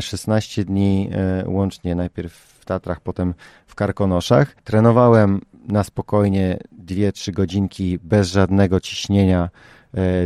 16 0.00 0.62
e, 0.62 0.64
dni 0.64 1.10
łącznie, 1.46 1.94
najpierw 1.94 2.32
w 2.34 2.64
Tatrach, 2.64 3.00
potem 3.00 3.34
w 3.66 3.74
Karkonoszach. 3.74 4.54
Trenowałem 4.64 5.40
na 5.68 5.84
spokojnie 5.84 6.58
2-3 6.84 7.32
godzinki 7.32 7.98
bez 8.02 8.32
żadnego 8.32 8.80
ciśnienia 8.80 9.50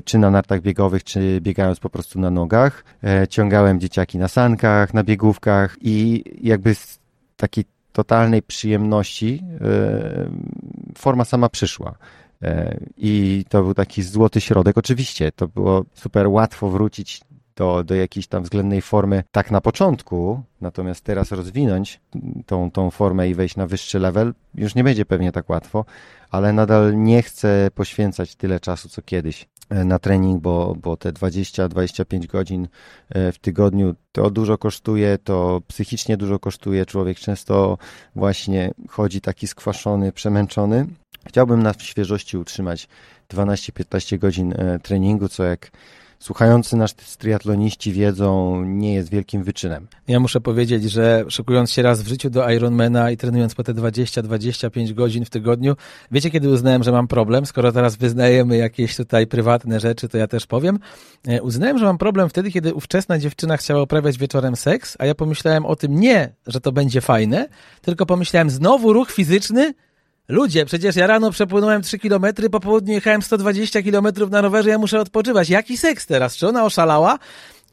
czy 0.05 0.19
na 0.19 0.31
nartach 0.31 0.61
biegowych, 0.61 1.05
czy 1.05 1.41
biegając 1.41 1.81
po 1.81 1.91
prostu 1.91 2.21
na 2.21 2.31
nogach. 2.31 2.85
E, 3.05 3.29
ciągałem 3.29 3.81
dzieciaki 3.81 4.19
na 4.19 4.29
sankach, 4.29 4.95
na 4.95 5.05
biegówkach 5.05 5.77
i 5.81 6.25
jakby 6.43 6.75
z 6.75 6.99
takiej 7.37 7.65
totalnej 7.93 8.43
przyjemności 8.43 9.43
e, 9.61 10.31
forma 10.99 11.25
sama 11.25 11.49
przyszła. 11.49 11.95
I 12.97 13.45
to 13.49 13.63
był 13.63 13.75
taki 13.75 14.03
złoty 14.03 14.41
środek. 14.41 14.79
Oczywiście 14.79 15.33
to 15.33 15.49
było 15.49 15.85
super 15.95 16.29
łatwo 16.29 16.71
wrócić 16.71 17.21
do, 17.57 17.85
do 17.85 17.95
jakiejś 17.95 18.27
tam 18.27 18.43
względnej 18.43 18.83
formy 18.83 19.25
tak 19.33 19.51
na 19.51 19.61
początku, 19.61 20.43
natomiast 20.61 21.05
teraz 21.05 21.33
rozwinąć 21.33 22.01
tą, 22.47 22.71
tą 22.71 22.91
formę 22.91 23.29
i 23.29 23.35
wejść 23.35 23.57
na 23.57 23.67
wyższy 23.67 23.99
level 23.99 24.35
już 24.55 24.75
nie 24.75 24.85
będzie 24.85 25.05
pewnie 25.05 25.33
tak 25.33 25.51
łatwo, 25.51 25.85
ale 26.31 26.53
nadal 26.53 27.03
nie 27.03 27.23
chcę 27.23 27.69
poświęcać 27.75 28.37
tyle 28.37 28.61
czasu 28.61 28.89
co 28.89 29.03
kiedyś. 29.03 29.47
E, 29.71 29.85
na 29.85 29.99
trening, 29.99 30.43
bo, 30.43 30.77
bo 30.83 30.97
te 30.97 31.13
20-25 31.13 32.27
godzin 32.27 32.69
e, 33.09 33.33
w 33.33 33.39
tygodniu 33.39 33.95
to 34.13 34.31
dużo 34.31 34.59
kosztuje, 34.59 35.19
to 35.19 35.63
psychicznie 35.69 36.17
dużo 36.17 36.39
kosztuje. 36.39 36.87
Człowiek 36.87 37.19
często 37.19 37.79
właśnie 38.17 38.71
chodzi 38.89 39.21
taki 39.21 39.47
skwaszony, 39.47 40.13
przemęczony. 40.13 40.87
Chciałbym 41.27 41.63
na 41.63 41.73
świeżości 41.79 42.39
utrzymać 42.39 42.89
12-15 43.29 44.19
godzin 44.19 44.53
e, 44.53 44.79
treningu, 44.79 45.29
co 45.29 45.45
jak 45.45 45.71
słuchający 46.19 46.77
nas 46.77 46.95
triatloniści 46.95 47.93
wiedzą, 47.93 48.63
nie 48.65 48.95
jest 48.95 49.11
wielkim 49.11 49.43
wyczynem. 49.43 49.87
Ja 50.09 50.21
muszę 50.21 50.41
powiedzieć, 50.41 50.91
że 50.91 51.25
szykując 51.29 51.71
się 51.71 51.83
raz 51.83 52.03
w 52.03 52.09
życiu 52.09 52.31
do 52.31 52.51
Ironmana 52.51 53.11
i 53.11 53.17
trenując 53.17 53.55
po 53.55 53.65
te 53.65 53.75
20-25 53.75 54.93
godzin 54.93 55.25
w 55.25 55.31
tygodniu, 55.31 55.77
wiecie 56.11 56.31
kiedy 56.31 56.49
uznałem, 56.49 56.83
że 56.83 56.93
mam 56.93 57.09
problem? 57.09 57.47
Skoro 57.47 57.73
teraz 57.73 57.97
wyznajemy 57.97 58.57
jakieś 58.57 58.97
tutaj 58.97 59.27
prywatne 59.27 59.81
rzeczy, 59.81 60.09
to 60.09 60.19
ja 60.19 60.27
też 60.27 60.47
powiem. 60.47 60.79
E, 61.27 61.43
uznałem, 61.43 61.79
że 61.79 61.85
mam 61.85 61.99
problem 61.99 62.29
wtedy, 62.29 62.51
kiedy 62.51 62.75
ówczesna 62.75 63.19
dziewczyna 63.19 63.57
chciała 63.57 63.83
uprawiać 63.83 64.19
wieczorem 64.19 64.57
seks, 64.57 64.97
a 64.99 65.07
ja 65.07 65.15
pomyślałem 65.15 65.67
o 65.67 65.77
tym 65.77 66.01
nie, 66.01 66.33
że 66.47 66.61
to 66.61 66.73
będzie 66.73 67.01
fajne, 67.01 67.49
tylko 67.83 68.07
pomyślałem 68.07 68.51
znowu 68.51 68.93
ruch 68.93 69.11
fizyczny, 69.11 69.75
Ludzie, 70.29 70.67
przecież 70.67 70.97
ja 70.97 71.07
rano 71.07 71.31
przepłynąłem 71.31 71.83
3 71.83 71.99
km, 71.99 72.27
po 72.51 72.61
południu 72.61 72.95
jechałem 72.95 73.23
120 73.23 73.83
km 73.83 74.07
na 74.31 74.41
rowerze, 74.41 74.71
ja 74.71 74.79
muszę 74.79 75.01
odpoczywać. 75.01 75.51
Jaki 75.51 75.77
seks 75.77 76.07
teraz? 76.07 76.37
Czy 76.37 76.49
ona 76.49 76.65
oszalała? 76.65 77.19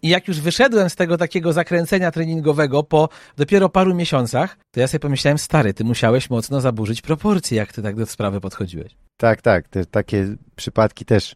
I 0.04 0.10
jak 0.10 0.28
już 0.28 0.40
wyszedłem 0.40 0.90
z 0.90 0.96
tego 0.96 1.18
takiego 1.18 1.54
zakręcenia 1.54 2.12
treningowego 2.12 2.84
po 2.84 3.10
dopiero 3.38 3.70
paru 3.70 3.96
miesiącach, 3.96 4.58
to 4.72 4.80
ja 4.80 4.88
sobie 4.88 5.00
pomyślałem, 5.00 5.38
stary, 5.38 5.74
ty 5.74 5.84
musiałeś 5.84 6.30
mocno 6.30 6.62
zaburzyć 6.62 7.02
proporcje, 7.02 7.58
jak 7.58 7.74
ty 7.74 7.82
tak 7.82 7.96
do 7.96 8.06
sprawy 8.06 8.42
podchodziłeś. 8.42 8.96
Tak, 9.18 9.42
tak, 9.42 9.68
te, 9.68 9.86
takie 9.86 10.36
przypadki 10.56 11.06
też 11.06 11.36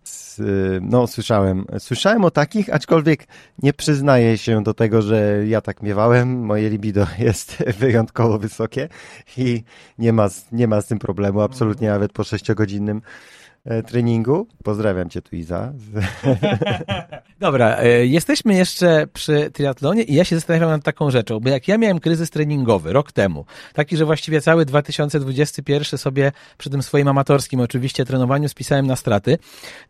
no, 0.82 1.08
słyszałem. 1.08 1.65
Słyszałem 1.80 2.25
o 2.25 2.32
takich, 2.32 2.73
aczkolwiek 2.73 3.28
nie 3.63 3.73
przyznaję 3.73 4.38
się 4.38 4.63
do 4.63 4.73
tego, 4.73 5.01
że 5.01 5.47
ja 5.47 5.62
tak 5.62 5.82
miewałem. 5.82 6.45
Moje 6.45 6.69
libido 6.69 7.08
jest 7.19 7.63
wyjątkowo 7.80 8.39
wysokie 8.39 8.89
i 9.38 9.63
nie 9.97 10.13
ma, 10.13 10.30
nie 10.51 10.67
ma 10.67 10.82
z 10.82 10.88
tym 10.88 10.99
problemu, 10.99 11.41
absolutnie 11.41 11.88
nawet 11.88 12.13
po 12.13 12.23
sześciogodzinnym 12.23 13.01
E, 13.01 13.45
treningu. 13.88 14.47
Pozdrawiam 14.63 15.10
cię 15.10 15.21
tu 15.21 15.36
Iza. 15.36 15.73
Dobra, 17.39 17.78
e, 17.78 18.06
jesteśmy 18.06 18.56
jeszcze 18.56 19.08
przy 19.13 19.51
triatlonie 19.51 20.04
i 20.04 20.13
ja 20.13 20.23
się 20.23 20.36
zastanawiam 20.36 20.69
nad 20.69 20.84
taką 20.84 21.12
rzeczą, 21.12 21.39
bo 21.39 21.49
jak 21.49 21.67
ja 21.67 21.78
miałem 21.78 21.99
kryzys 21.99 22.30
treningowy 22.30 22.93
rok 22.93 23.12
temu, 23.12 23.45
taki, 23.73 23.97
że 23.97 24.06
właściwie 24.06 24.41
cały 24.41 24.65
2021 24.65 25.99
sobie 25.99 26.32
przy 26.58 26.69
tym 26.69 26.84
swoim 26.84 27.08
amatorskim 27.08 27.60
oczywiście 27.60 28.06
trenowaniu 28.06 28.49
spisałem 28.49 28.88
na 28.88 28.95
straty, 28.95 29.38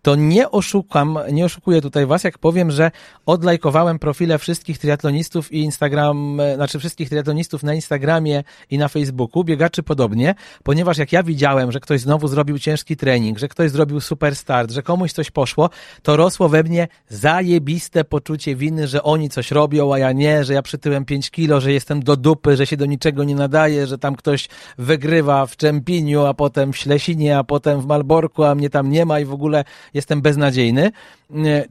to 0.02 0.16
nie 0.16 0.52
oszukam, 0.52 1.20
nie 1.32 1.46
oszukuję 1.46 1.82
tutaj 1.82 2.06
was, 2.06 2.24
jak 2.24 2.38
powiem, 2.38 2.72
że 2.72 2.92
odlajkowałem 3.26 4.00
profile 4.00 4.38
wszystkich 4.38 4.78
triatlonistów 4.78 5.52
i 5.52 5.60
Instagram, 5.60 6.40
e, 6.40 6.56
znaczy 6.56 6.80
wszystkich 6.80 7.10
triatlonistów 7.10 7.64
na 7.64 7.74
Instagramie 7.74 8.44
i 8.70 8.78
na 8.78 8.88
Facebooku, 8.88 9.44
biegaczy 9.44 9.84
podobnie, 9.84 10.36
ponieważ 10.64 10.98
jak 10.98 11.12
ja 11.12 11.24
widziałem, 11.24 11.72
że 11.72 11.80
ktoś 11.80 12.02
znowu 12.02 12.28
zrobił 12.28 12.60
ciężki 12.60 12.98
trening, 12.98 13.40
że 13.40 13.48
ktoś 13.48 13.65
ktoś 13.66 13.72
zrobił 13.72 14.02
super 14.02 14.36
start, 14.36 14.72
że 14.72 14.84
komuś 14.84 15.12
coś 15.12 15.32
poszło, 15.32 15.70
to 16.04 16.16
rosło 16.16 16.50
we 16.50 16.64
mnie 16.64 16.88
zajebiste 17.10 18.04
poczucie 18.04 18.56
winy, 18.56 18.88
że 18.88 19.04
oni 19.04 19.30
coś 19.30 19.52
robią, 19.52 19.94
a 19.94 20.00
ja 20.00 20.12
nie, 20.12 20.44
że 20.44 20.54
ja 20.54 20.62
przytyłem 20.62 21.06
5 21.06 21.32
kilo, 21.32 21.62
że 21.62 21.72
jestem 21.72 22.04
do 22.04 22.16
dupy, 22.16 22.58
że 22.58 22.66
się 22.66 22.78
do 22.78 22.86
niczego 22.86 23.24
nie 23.24 23.36
nadaje, 23.36 23.88
że 23.88 23.98
tam 23.98 24.16
ktoś 24.16 24.50
wygrywa 24.78 25.46
w 25.46 25.58
Czempiniu, 25.58 26.26
a 26.26 26.34
potem 26.34 26.74
w 26.74 26.78
Ślesinie, 26.78 27.38
a 27.38 27.44
potem 27.44 27.82
w 27.82 27.86
Malborku, 27.86 28.44
a 28.44 28.56
mnie 28.56 28.70
tam 28.70 28.90
nie 28.90 29.06
ma 29.06 29.20
i 29.20 29.26
w 29.26 29.34
ogóle 29.34 29.64
jestem 29.94 30.22
beznadziejny. 30.22 30.92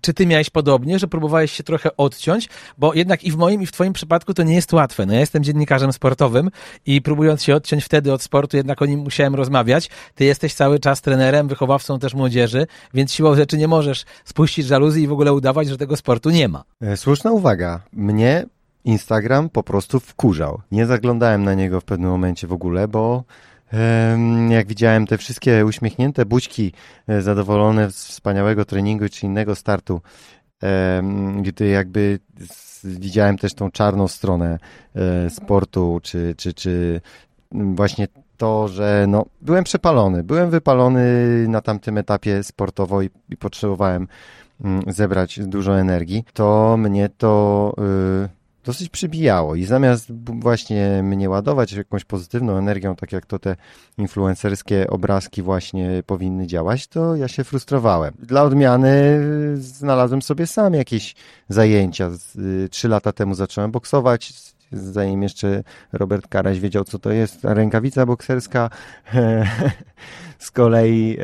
Czy 0.00 0.14
ty 0.14 0.26
miałeś 0.26 0.50
podobnie, 0.50 0.98
że 0.98 1.08
próbowałeś 1.08 1.52
się 1.52 1.62
trochę 1.62 1.96
odciąć? 1.96 2.48
Bo 2.78 2.94
jednak 2.94 3.24
i 3.24 3.30
w 3.30 3.36
moim, 3.36 3.62
i 3.62 3.66
w 3.66 3.72
twoim 3.72 3.92
przypadku 3.92 4.34
to 4.34 4.42
nie 4.42 4.54
jest 4.54 4.72
łatwe. 4.72 5.06
No 5.06 5.12
ja 5.12 5.20
jestem 5.20 5.44
dziennikarzem 5.44 5.92
sportowym 5.92 6.50
i 6.86 7.02
próbując 7.02 7.42
się 7.42 7.54
odciąć 7.54 7.84
wtedy 7.84 8.12
od 8.12 8.22
sportu, 8.22 8.56
jednak 8.56 8.82
o 8.82 8.86
nim 8.86 9.00
musiałem 9.00 9.34
rozmawiać. 9.34 9.90
Ty 10.14 10.24
jesteś 10.24 10.54
cały 10.54 10.78
czas 10.78 11.00
trenerem, 11.00 11.48
wychowawcą 11.48 11.98
też 11.98 12.14
młodzieży, 12.14 12.66
więc 12.94 13.12
siłą 13.12 13.34
rzeczy 13.34 13.58
nie 13.58 13.68
możesz 13.68 14.04
spuścić 14.24 14.66
żaluzji 14.66 15.04
i 15.04 15.08
w 15.08 15.12
ogóle 15.12 15.32
udawać, 15.32 15.68
że 15.68 15.76
tego 15.76 15.96
sportu 15.96 16.30
nie 16.30 16.48
ma. 16.48 16.64
E, 16.80 16.96
słuszna 16.96 17.32
uwaga. 17.32 17.80
Mnie 17.92 18.46
Instagram 18.84 19.48
po 19.48 19.62
prostu 19.62 20.00
wkurzał. 20.00 20.60
Nie 20.72 20.86
zaglądałem 20.86 21.44
na 21.44 21.54
niego 21.54 21.80
w 21.80 21.84
pewnym 21.84 22.10
momencie 22.10 22.46
w 22.46 22.52
ogóle, 22.52 22.88
bo 22.88 23.24
jak 24.48 24.66
widziałem 24.66 25.06
te 25.06 25.18
wszystkie 25.18 25.66
uśmiechnięte 25.66 26.26
buźki, 26.26 26.72
e, 27.08 27.22
zadowolone 27.22 27.90
z 27.90 28.06
wspaniałego 28.06 28.64
treningu 28.64 29.08
czy 29.08 29.26
innego 29.26 29.54
startu, 29.54 30.00
gdy 31.42 31.68
jakby 31.68 32.18
widziałem 32.84 33.38
też 33.38 33.54
tą 33.54 33.70
czarną 33.70 34.08
stronę 34.08 34.58
e, 34.94 35.30
sportu, 35.30 36.00
czy, 36.02 36.34
czy, 36.37 36.54
czy 36.54 37.00
właśnie 37.52 38.08
to, 38.37 38.68
że 38.68 39.04
no, 39.08 39.24
byłem 39.40 39.64
przepalony, 39.64 40.22
byłem 40.22 40.50
wypalony 40.50 41.04
na 41.48 41.60
tamtym 41.60 41.98
etapie 41.98 42.42
sportowo 42.42 43.02
i, 43.02 43.10
i 43.30 43.37
potrzebowałem 43.37 44.08
mm, 44.64 44.82
zebrać 44.87 45.40
dużo 45.40 45.80
energii, 45.80 46.24
to 46.32 46.76
mnie 46.76 47.08
to 47.08 47.74
y, 47.78 48.43
dosyć 48.64 48.88
przybijało 48.88 49.55
i 49.55 49.64
zamiast 49.64 50.12
właśnie 50.40 51.00
mnie 51.03 51.31
ładować 51.31 51.72
jakąś 51.72 52.05
pozytywną 52.05 52.57
energią, 52.57 52.96
tak 52.96 53.12
jak 53.12 53.27
to 53.27 53.38
te 53.38 53.57
influencerskie 53.98 54.90
obrazki 54.90 55.42
właśnie 55.42 56.03
powinny 56.07 56.46
działać, 56.46 56.87
to 56.87 57.16
ja 57.16 57.29
się 57.29 57.44
frustrowałem. 57.44 58.14
Dla 58.18 58.42
odmiany 58.42 59.20
znalazłem 59.57 60.22
sobie 60.22 60.46
sam 60.46 60.74
jakieś 60.74 61.14
zajęcia. 61.48 62.11
Y, 62.38 62.68
trzy 62.68 62.88
lata 62.88 63.12
temu 63.12 63.35
zacząłem 63.35 63.70
boksować, 63.70 64.33
zanim 64.72 65.22
jeszcze 65.22 65.62
Robert 65.92 66.29
Karaś 66.29 66.61
wiedział, 66.61 66.85
co 66.85 66.98
to 66.98 67.11
jest 67.11 67.38
rękawica 67.42 68.07
bokserska. 68.07 68.70
Z 70.38 70.50
kolei 70.50 71.18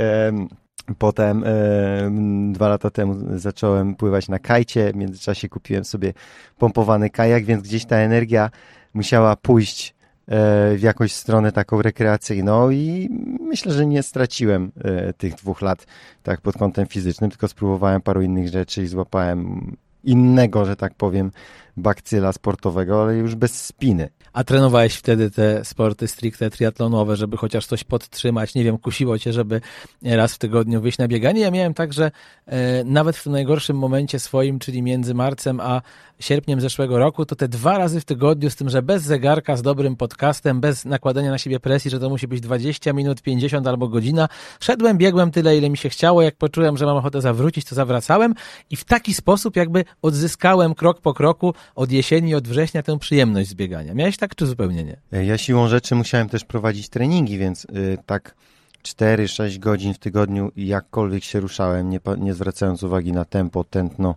Potem 0.98 1.44
e, 1.44 2.52
dwa 2.52 2.68
lata 2.68 2.90
temu 2.90 3.38
zacząłem 3.38 3.94
pływać 3.94 4.28
na 4.28 4.38
kajcie. 4.38 4.92
W 4.92 4.96
międzyczasie 4.96 5.48
kupiłem 5.48 5.84
sobie 5.84 6.12
pompowany 6.58 7.10
kajak, 7.10 7.44
więc 7.44 7.62
gdzieś 7.62 7.84
ta 7.84 7.96
energia 7.96 8.50
musiała 8.94 9.36
pójść 9.36 9.94
e, 10.28 10.76
w 10.76 10.82
jakąś 10.82 11.12
stronę 11.12 11.52
taką 11.52 11.82
rekreacyjną 11.82 12.70
i 12.70 13.08
myślę, 13.40 13.72
że 13.72 13.86
nie 13.86 14.02
straciłem 14.02 14.72
e, 14.84 15.12
tych 15.12 15.34
dwóch 15.34 15.62
lat 15.62 15.86
tak 16.22 16.40
pod 16.40 16.58
kątem 16.58 16.86
fizycznym, 16.86 17.30
tylko 17.30 17.48
spróbowałem 17.48 18.00
paru 18.00 18.22
innych 18.22 18.48
rzeczy 18.48 18.82
i 18.82 18.86
złapałem 18.86 19.76
innego, 20.04 20.64
że 20.64 20.76
tak 20.76 20.94
powiem, 20.94 21.30
bakcyla 21.76 22.32
sportowego, 22.32 23.02
ale 23.02 23.14
już 23.14 23.34
bez 23.34 23.66
spiny. 23.66 24.08
A 24.32 24.44
trenowałeś 24.44 24.94
wtedy 24.94 25.30
te 25.30 25.64
sporty 25.64 26.08
stricte 26.08 26.50
triatlonowe, 26.50 27.16
żeby 27.16 27.36
chociaż 27.36 27.66
coś 27.66 27.84
podtrzymać? 27.84 28.54
Nie 28.54 28.64
wiem, 28.64 28.78
kusiło 28.78 29.18
cię, 29.18 29.32
żeby 29.32 29.60
raz 30.02 30.34
w 30.34 30.38
tygodniu 30.38 30.80
wyjść 30.80 30.98
na 30.98 31.08
bieganie? 31.08 31.40
Ja 31.40 31.50
miałem 31.50 31.74
tak, 31.74 31.92
że 31.92 32.10
e, 32.46 32.84
nawet 32.84 33.16
w 33.16 33.22
tym 33.22 33.32
najgorszym 33.32 33.78
momencie 33.78 34.18
swoim, 34.18 34.58
czyli 34.58 34.82
między 34.82 35.14
marcem 35.14 35.60
a 35.60 35.82
sierpniem 36.20 36.60
zeszłego 36.60 36.98
roku, 36.98 37.26
to 37.26 37.36
te 37.36 37.48
dwa 37.48 37.78
razy 37.78 38.00
w 38.00 38.04
tygodniu, 38.04 38.50
z 38.50 38.56
tym, 38.56 38.68
że 38.70 38.82
bez 38.82 39.02
zegarka, 39.02 39.56
z 39.56 39.62
dobrym 39.62 39.96
podcastem, 39.96 40.60
bez 40.60 40.84
nakładania 40.84 41.30
na 41.30 41.38
siebie 41.38 41.60
presji, 41.60 41.90
że 41.90 42.00
to 42.00 42.08
musi 42.08 42.28
być 42.28 42.40
20 42.40 42.92
minut, 42.92 43.22
50 43.22 43.66
albo 43.66 43.88
godzina, 43.88 44.28
szedłem, 44.60 44.98
biegłem 44.98 45.30
tyle, 45.30 45.56
ile 45.56 45.70
mi 45.70 45.76
się 45.76 45.88
chciało. 45.88 46.22
Jak 46.22 46.36
poczułem, 46.36 46.76
że 46.76 46.86
mam 46.86 46.96
ochotę 46.96 47.20
zawrócić, 47.20 47.64
to 47.64 47.74
zawracałem 47.74 48.34
i 48.70 48.76
w 48.76 48.84
taki 48.84 49.14
sposób 49.14 49.56
jakby 49.56 49.84
odzyskałem 50.02 50.74
krok 50.74 51.00
po 51.00 51.14
kroku 51.14 51.54
od 51.74 51.92
jesieni, 51.92 52.34
od 52.34 52.48
września 52.48 52.82
tę 52.82 52.98
przyjemność 52.98 53.48
z 53.48 53.54
biegania. 53.54 53.94
Miałeś 53.94 54.16
tak, 54.16 54.34
czy 54.34 54.46
zupełnie 54.46 54.84
nie? 54.84 55.22
Ja 55.22 55.38
siłą 55.38 55.68
rzeczy 55.68 55.94
musiałem 55.94 56.28
też 56.28 56.44
prowadzić 56.44 56.88
treningi, 56.88 57.38
więc 57.38 57.66
yy, 57.72 57.98
tak 58.06 58.34
4-6 58.82 59.58
godzin 59.58 59.94
w 59.94 59.98
tygodniu 59.98 60.52
jakkolwiek 60.56 61.24
się 61.24 61.40
ruszałem, 61.40 61.90
nie, 61.90 62.00
nie 62.18 62.34
zwracając 62.34 62.82
uwagi 62.82 63.12
na 63.12 63.24
tempo, 63.24 63.64
tętno 63.64 64.14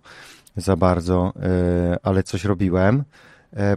za 0.57 0.75
bardzo, 0.75 1.33
yy, 1.35 1.97
ale 2.03 2.23
coś 2.23 2.43
robiłem. 2.43 3.03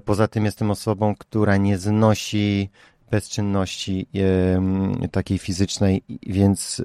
Poza 0.04 0.28
tym 0.28 0.44
jestem 0.44 0.70
osobą, 0.70 1.14
która 1.18 1.56
nie 1.56 1.78
znosi 1.78 2.70
bezczynności 3.10 4.06
takiej 5.12 5.38
fizycznej, 5.38 6.02
więc 6.26 6.82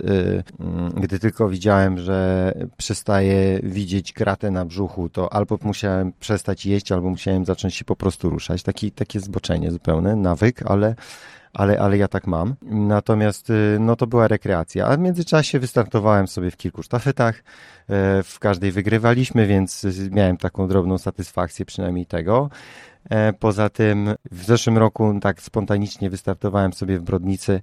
e, 0.60 0.64
mm, 0.64 0.90
gdy 0.90 1.20
tylko 1.20 1.50
widziałem, 1.50 2.00
że 2.00 2.54
przestaję 2.78 3.60
widzieć 3.64 4.14
kratę 4.14 4.52
na 4.52 4.66
brzuchu, 4.66 5.10
to 5.10 5.34
albo 5.34 5.60
musiałem 5.64 6.14
przestać 6.20 6.66
jeść, 6.66 6.92
albo 6.92 7.10
musiałem 7.10 7.46
zacząć 7.46 7.76
się 7.76 7.86
po 7.86 7.96
prostu 7.96 8.30
ruszać. 8.30 8.64
Taki, 8.64 8.92
takie 8.92 9.20
zboczenie 9.20 9.72
zupełne, 9.72 10.16
nawyk, 10.16 10.62
ale 10.66 10.96
ale, 11.54 11.80
ale 11.80 11.98
ja 11.98 12.08
tak 12.08 12.28
mam. 12.28 12.56
Natomiast 12.62 13.50
y, 13.50 13.78
no 13.80 13.96
to 13.96 14.08
była 14.08 14.28
rekreacja. 14.28 14.86
A 14.86 14.98
w 14.98 15.00
międzyczasie 15.00 15.60
wystartowałem 15.60 16.28
sobie 16.28 16.52
w 16.52 16.58
kilku 16.58 16.84
sztafetach. 16.84 17.44
E, 17.90 18.24
w 18.24 18.40
każdej 18.40 18.72
wygrywaliśmy, 18.72 19.48
więc 19.48 19.88
miałem 20.12 20.38
taką 20.38 20.68
drobną 20.68 20.98
satysfakcję 20.98 21.66
przynajmniej 21.66 22.06
tego. 22.06 22.50
E, 23.10 23.34
poza 23.34 23.70
tym 23.70 24.14
w 24.32 24.44
zeszłym 24.44 24.78
roku 24.78 25.20
tak 25.22 25.42
spontanicznie 25.42 26.10
wystartowałem 26.10 26.74
sobie 26.74 27.00
w 27.00 27.04
Brodnicy 27.04 27.62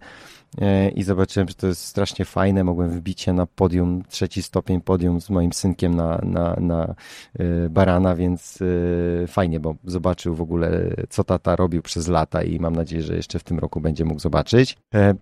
i 0.95 1.03
zobaczyłem, 1.03 1.49
że 1.49 1.55
to 1.55 1.67
jest 1.67 1.85
strasznie 1.85 2.25
fajne. 2.25 2.65
Mogłem 2.65 2.91
wbić 2.91 3.21
się 3.21 3.33
na 3.33 3.47
podium, 3.47 4.03
trzeci 4.09 4.43
stopień 4.43 4.81
podium 4.81 5.21
z 5.21 5.31
moim 5.31 5.53
synkiem 5.53 5.95
na, 5.95 6.21
na, 6.23 6.57
na 6.61 6.95
e, 7.39 7.69
barana, 7.69 8.17
więc 8.17 8.59
fajnie, 9.27 9.61
bo 9.61 9.75
zobaczył 9.85 10.35
w 10.35 10.41
ogóle, 10.41 10.95
co 11.09 11.25
tata 11.25 11.57
robił 11.57 11.83
przez 11.83 12.09
lata 12.09 12.43
i 12.43 12.61
mam 12.61 12.77
nadzieję, 12.77 13.03
że 13.03 13.17
jeszcze 13.17 13.39
w 13.39 13.45
tym 13.45 13.59
roku 13.59 13.81
będzie 13.81 14.05
mógł 14.05 14.21
zobaczyć. 14.21 14.79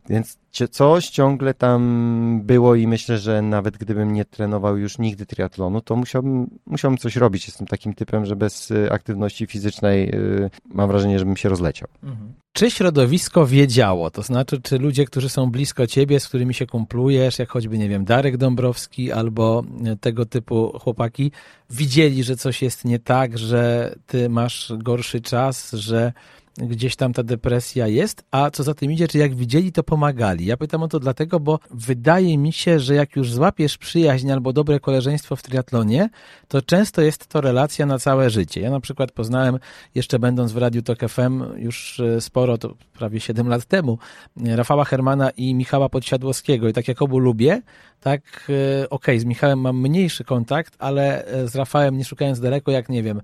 Więc 0.09 0.39
coś 0.71 1.09
ciągle 1.09 1.55
tam 1.55 2.41
było 2.45 2.75
i 2.75 2.87
myślę, 2.87 3.19
że 3.19 3.43
nawet 3.43 3.77
gdybym 3.77 4.13
nie 4.13 4.25
trenował 4.25 4.79
już 4.79 4.99
nigdy 4.99 5.27
triatlonu, 5.27 5.81
to 5.81 5.97
musiałbym, 5.97 6.51
musiałbym 6.67 6.99
coś 6.99 7.17
robić. 7.17 7.47
Jestem 7.47 7.67
takim 7.67 7.95
typem, 7.95 8.27
że 8.27 8.37
bez 8.37 8.73
aktywności 8.91 9.47
fizycznej 9.47 10.07
Y, 10.15 10.51
mam 10.69 10.89
wrażenie, 10.89 11.19
żebym 11.19 11.37
się 11.37 11.49
rozleciał. 11.49 11.89
Mhm. 12.03 12.33
Czy 12.53 12.71
środowisko 12.71 13.47
wiedziało? 13.47 14.11
To 14.11 14.23
znaczy, 14.23 14.61
czy 14.63 14.79
ludzie, 14.79 15.05
którzy 15.05 15.29
są 15.29 15.51
blisko 15.51 15.87
ciebie, 15.87 16.21
z 16.21 16.29
którymi 16.29 16.55
się 16.55 16.67
kumplujesz, 16.67 17.39
jak 17.39 17.49
choćby, 17.49 17.79
nie 17.79 17.89
wiem, 17.89 18.05
Darek 18.05 18.37
Dąbrowski 18.37 19.13
albo 19.13 19.65
tego 20.01 20.27
typu 20.27 20.79
chłopaki, 20.79 21.33
widzieli, 21.71 22.25
że 22.25 22.37
coś 22.37 22.63
jest 22.63 22.85
nie 22.85 22.99
tak, 22.99 23.39
że 23.39 23.95
ty 24.07 24.29
masz 24.29 24.73
gorszy 24.79 25.21
czas, 25.21 25.73
że 25.73 26.13
gdzieś 26.59 26.97
tam 26.97 27.13
ta 27.13 27.23
depresja 27.23 27.87
jest, 27.87 28.25
a 28.31 28.51
co 28.51 28.63
za 28.63 28.75
tym 28.75 28.93
idzie, 28.93 29.09
czy 29.09 29.19
jak 29.19 29.35
widzieli, 29.35 29.73
to 29.73 29.83
pomagali. 29.83 30.47
Ja 30.47 30.57
pytam 30.57 30.83
o 30.83 30.89
to 30.89 31.01
dlatego, 31.01 31.41
bo 31.41 31.59
wydaje 31.71 32.39
mi 32.39 32.53
się, 32.53 32.81
że 32.81 32.95
jak 32.95 33.17
już 33.17 33.33
złapiesz 33.33 33.79
przyjaźń 33.79 34.31
albo 34.31 34.53
dobre 34.53 34.81
koleżeństwo 34.81 35.37
w 35.37 35.43
triatlonie, 35.43 36.09
to 36.49 36.63
często 36.63 37.03
jest 37.03 37.27
to 37.27 37.41
relacja 37.41 37.87
na 37.87 37.99
całe 37.99 38.31
życie. 38.31 38.61
Ja 38.61 38.71
na 38.71 38.81
przykład 38.81 39.13
poznałem, 39.13 39.59
jeszcze 39.95 40.19
będąc 40.19 40.53
w 40.53 40.57
Radiu 40.57 40.83
Tok 40.83 40.99
FM 41.09 41.45
już 41.57 42.01
e, 42.01 42.21
sporo, 42.21 42.59
to 42.59 42.75
prawie 42.99 43.21
7 43.21 43.49
lat 43.49 43.65
temu, 43.65 43.99
Rafała 44.37 44.85
Hermana 44.85 45.31
i 45.31 45.55
Michała 45.55 45.89
Podsiadłowskiego 45.89 46.69
i 46.69 46.73
tak 46.73 46.89
jak 46.89 47.03
obu 47.03 47.19
lubię, 47.19 47.63
tak, 48.01 48.23
e, 48.49 48.91
okej, 48.91 49.15
okay, 49.15 49.21
z 49.21 49.25
Michałem 49.25 49.61
mam 49.61 49.81
mniejszy 49.81 50.25
kontakt, 50.25 50.75
ale 50.79 51.25
e, 51.25 51.49
z 51.49 51.55
Rafałem, 51.55 51.99
nie 51.99 52.05
szukając 52.05 52.41
daleko, 52.41 52.71
jak 52.71 52.89
nie 52.89 53.03
wiem, 53.03 53.21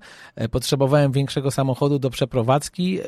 potrzebowałem 0.51 1.11
większego 1.11 1.51
samochodu 1.51 1.99
do 1.99 2.09
przeprowadzki, 2.09 2.99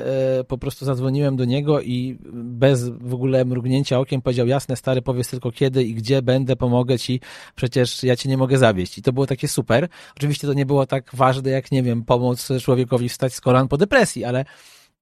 po 0.48 0.58
prostu 0.58 0.86
zadzwoniłem 0.86 1.36
do 1.36 1.46
niego 1.46 1.82
i 1.82 2.18
bez 2.34 2.90
w 2.90 3.14
ogóle 3.14 3.46
mrugnięcia 3.46 4.00
okiem 4.00 4.22
powiedział, 4.22 4.48
jasne 4.48 4.76
stary, 4.76 5.02
powiedz 5.02 5.30
tylko 5.30 5.52
kiedy 5.52 5.84
i 5.84 5.94
gdzie 5.94 6.22
będę, 6.22 6.56
pomogę 6.56 7.00
ci, 7.00 7.20
przecież 7.56 8.04
ja 8.04 8.16
cię 8.16 8.30
nie 8.30 8.38
mogę 8.38 8.58
zawieść. 8.58 8.98
I 8.98 9.02
to 9.02 9.14
było 9.14 9.28
takie 9.28 9.48
super. 9.48 9.88
Oczywiście 10.18 10.48
to 10.48 10.54
nie 10.54 10.66
było 10.66 10.86
tak 10.86 11.10
ważne, 11.14 11.50
jak 11.50 11.72
nie 11.72 11.84
wiem, 11.84 12.04
pomóc 12.04 12.48
człowiekowi 12.62 13.10
wstać 13.10 13.34
z 13.34 13.42
kolan 13.42 13.68
po 13.68 13.78
depresji, 13.78 14.26
ale 14.26 14.46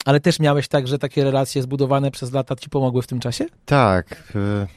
ale 0.05 0.19
też 0.19 0.39
miałeś 0.39 0.67
tak, 0.67 0.87
że 0.87 0.99
takie 0.99 1.23
relacje 1.23 1.61
zbudowane 1.61 2.11
przez 2.11 2.31
lata 2.31 2.55
ci 2.55 2.69
pomogły 2.69 3.01
w 3.01 3.07
tym 3.07 3.19
czasie? 3.19 3.45
Tak, 3.65 4.33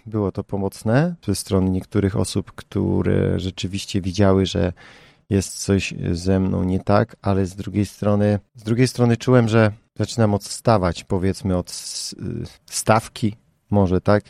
było 0.06 0.32
to 0.32 0.44
pomocne 0.44 1.14
ze 1.26 1.34
strony 1.34 1.70
niektórych 1.70 2.16
osób, 2.16 2.52
które 2.52 3.40
rzeczywiście 3.40 4.00
widziały, 4.00 4.46
że 4.46 4.72
jest 5.30 5.64
coś 5.64 5.94
ze 6.12 6.40
mną 6.40 6.64
nie 6.64 6.80
tak, 6.80 7.16
ale 7.22 7.46
z 7.46 7.54
drugiej 7.56 7.86
strony, 7.86 8.38
z 8.54 8.62
drugiej 8.62 8.88
strony 8.88 9.16
czułem, 9.16 9.48
że 9.48 9.72
zaczynam 9.98 10.34
odstawać, 10.34 11.04
powiedzmy, 11.04 11.56
od 11.56 11.70
stawki, 12.66 13.36
może 13.70 14.00
tak, 14.00 14.24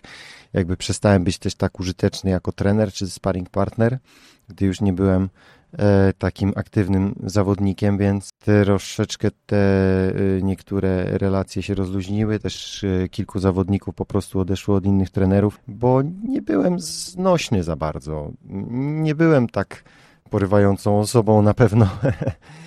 jakby 0.53 0.77
przestałem 0.77 1.25
być 1.25 1.39
też 1.39 1.55
tak 1.55 1.81
użyteczny 1.81 2.31
jako 2.31 2.53
trener 2.53 2.93
czy 2.93 3.11
sparring 3.11 3.51
partner, 3.51 3.99
gdy 4.49 4.67
już 4.67 4.81
nie 4.81 4.93
byłem 4.93 5.29
e, 5.79 6.13
takim 6.19 6.53
aktywnym 6.57 7.15
zawodnikiem, 7.25 7.99
więc 7.99 8.31
troszeczkę 8.39 9.29
te 9.47 9.57
e, 9.57 10.13
niektóre 10.43 11.19
relacje 11.19 11.63
się 11.63 11.75
rozluźniły, 11.75 12.39
też 12.39 12.85
e, 12.85 13.09
kilku 13.09 13.39
zawodników 13.39 13.95
po 13.95 14.07
prostu 14.07 14.41
odeszło 14.41 14.75
od 14.75 14.85
innych 14.85 15.11
trenerów, 15.11 15.61
bo 15.69 16.03
nie 16.25 16.43
byłem 16.43 16.81
znośny 16.81 17.63
za 17.63 17.77
bardzo. 17.77 18.33
Nie 18.81 19.15
byłem 19.15 19.49
tak 19.49 19.85
porywającą 20.31 21.01
osobą 21.01 21.43
na 21.43 21.55
pewno, 21.55 21.89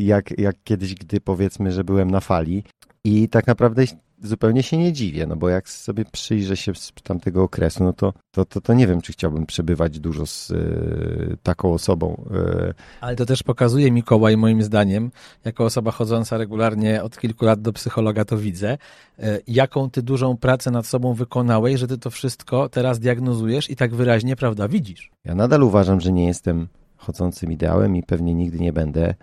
jak, 0.00 0.38
jak 0.38 0.56
kiedyś, 0.64 0.94
gdy 0.94 1.20
powiedzmy, 1.20 1.72
że 1.72 1.84
byłem 1.84 2.10
na 2.10 2.20
fali. 2.20 2.64
I 3.04 3.28
tak 3.28 3.46
naprawdę 3.46 3.84
zupełnie 4.22 4.62
się 4.62 4.78
nie 4.78 4.92
dziwię, 4.92 5.26
no 5.26 5.36
bo 5.36 5.48
jak 5.48 5.68
sobie 5.68 6.04
przyjrzę 6.04 6.56
się 6.56 6.74
z 6.74 6.92
tamtego 7.02 7.42
okresu, 7.42 7.84
no 7.84 7.92
to, 7.92 8.12
to, 8.30 8.44
to, 8.44 8.60
to 8.60 8.74
nie 8.74 8.86
wiem, 8.86 9.00
czy 9.00 9.12
chciałbym 9.12 9.46
przebywać 9.46 10.00
dużo 10.00 10.26
z 10.26 10.50
y, 10.50 11.36
taką 11.42 11.72
osobą. 11.72 12.24
Y. 12.70 12.74
Ale 13.00 13.16
to 13.16 13.26
też 13.26 13.42
pokazuje 13.42 13.90
Mikołaj, 13.90 14.36
moim 14.36 14.62
zdaniem, 14.62 15.10
jako 15.44 15.64
osoba 15.64 15.90
chodząca 15.90 16.38
regularnie 16.38 17.02
od 17.02 17.18
kilku 17.18 17.44
lat 17.44 17.60
do 17.60 17.72
psychologa, 17.72 18.24
to 18.24 18.38
widzę, 18.38 18.78
y, 19.18 19.42
jaką 19.46 19.90
ty 19.90 20.02
dużą 20.02 20.36
pracę 20.36 20.70
nad 20.70 20.86
sobą 20.86 21.14
wykonałeś, 21.14 21.80
że 21.80 21.86
ty 21.86 21.98
to 21.98 22.10
wszystko 22.10 22.68
teraz 22.68 22.98
diagnozujesz 22.98 23.70
i 23.70 23.76
tak 23.76 23.94
wyraźnie, 23.94 24.36
prawda, 24.36 24.68
widzisz. 24.68 25.10
Ja 25.24 25.34
nadal 25.34 25.62
uważam, 25.62 26.00
że 26.00 26.12
nie 26.12 26.26
jestem 26.26 26.68
chodzącym 27.02 27.52
ideałem 27.52 27.96
i 27.96 28.02
pewnie 28.02 28.34
nigdy 28.34 28.58
nie 28.58 28.72
będę 28.72 29.14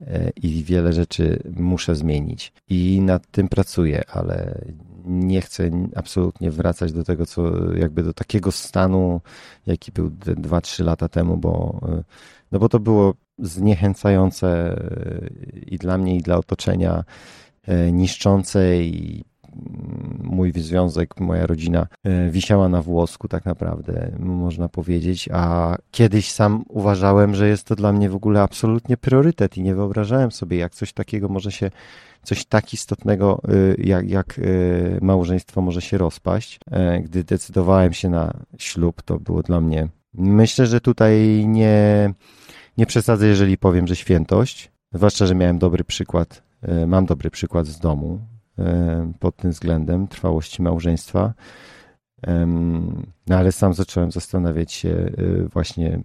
e, 0.00 0.30
i 0.30 0.64
wiele 0.64 0.92
rzeczy 0.92 1.42
muszę 1.56 1.94
zmienić. 1.94 2.52
I 2.68 3.00
nad 3.00 3.30
tym 3.30 3.48
pracuję, 3.48 4.02
ale 4.10 4.64
nie 5.04 5.40
chcę 5.40 5.70
absolutnie 5.96 6.50
wracać 6.50 6.92
do 6.92 7.04
tego, 7.04 7.26
co 7.26 7.72
jakby 7.74 8.02
do 8.02 8.12
takiego 8.12 8.52
stanu, 8.52 9.20
jaki 9.66 9.92
był 9.92 10.08
2-3 10.08 10.84
lata 10.84 11.08
temu, 11.08 11.36
bo, 11.36 11.80
e, 11.88 12.02
no 12.52 12.58
bo 12.58 12.68
to 12.68 12.80
było 12.80 13.14
zniechęcające 13.38 14.48
e, 14.48 15.28
i 15.66 15.78
dla 15.78 15.98
mnie, 15.98 16.16
i 16.16 16.22
dla 16.22 16.36
otoczenia, 16.36 17.04
niszczące 17.92 18.76
i 18.82 19.24
mój 20.22 20.52
związek, 20.52 21.20
moja 21.20 21.46
rodzina 21.46 21.86
e, 22.04 22.30
wisiała 22.30 22.68
na 22.68 22.82
włosku 22.82 23.28
tak 23.28 23.44
naprawdę, 23.44 24.16
można 24.18 24.68
powiedzieć, 24.68 25.28
a 25.32 25.76
kiedyś 25.90 26.30
sam 26.30 26.64
uważałem, 26.68 27.34
że 27.34 27.48
jest 27.48 27.66
to 27.66 27.76
dla 27.76 27.92
mnie 27.92 28.10
w 28.10 28.14
ogóle 28.14 28.42
absolutnie 28.42 28.96
priorytet 28.96 29.56
i 29.56 29.62
nie 29.62 29.74
wyobrażałem 29.74 30.32
sobie, 30.32 30.56
jak 30.56 30.74
coś 30.74 30.92
takiego 30.92 31.28
może 31.28 31.52
się, 31.52 31.70
coś 32.22 32.44
tak 32.44 32.74
istotnego 32.74 33.40
e, 33.48 33.82
jak, 33.82 34.10
jak 34.10 34.38
e, 34.38 34.42
małżeństwo 35.00 35.60
może 35.60 35.82
się 35.82 35.98
rozpaść. 35.98 36.58
Gdy 37.04 37.24
decydowałem 37.24 37.92
się 37.92 38.08
na 38.08 38.32
ślub, 38.58 39.02
to 39.02 39.18
było 39.18 39.42
dla 39.42 39.60
mnie, 39.60 39.88
myślę, 40.14 40.66
że 40.66 40.80
tutaj 40.80 41.44
nie, 41.46 42.12
nie 42.78 42.86
przesadzę, 42.86 43.26
jeżeli 43.26 43.58
powiem, 43.58 43.86
że 43.86 43.96
świętość, 43.96 44.70
zwłaszcza, 44.92 45.26
że 45.26 45.34
miałem 45.34 45.58
dobry 45.58 45.84
przykład, 45.84 46.42
mam 46.86 47.06
dobry 47.06 47.30
przykład 47.30 47.66
z 47.66 47.78
domu, 47.80 48.20
pod 49.18 49.36
tym 49.36 49.50
względem 49.50 50.08
trwałości 50.08 50.62
małżeństwa. 50.62 51.34
No 53.26 53.36
ale 53.36 53.52
sam 53.52 53.74
zacząłem 53.74 54.12
zastanawiać 54.12 54.72
się 54.72 54.88
e, 54.88 55.12
właśnie 55.52 56.00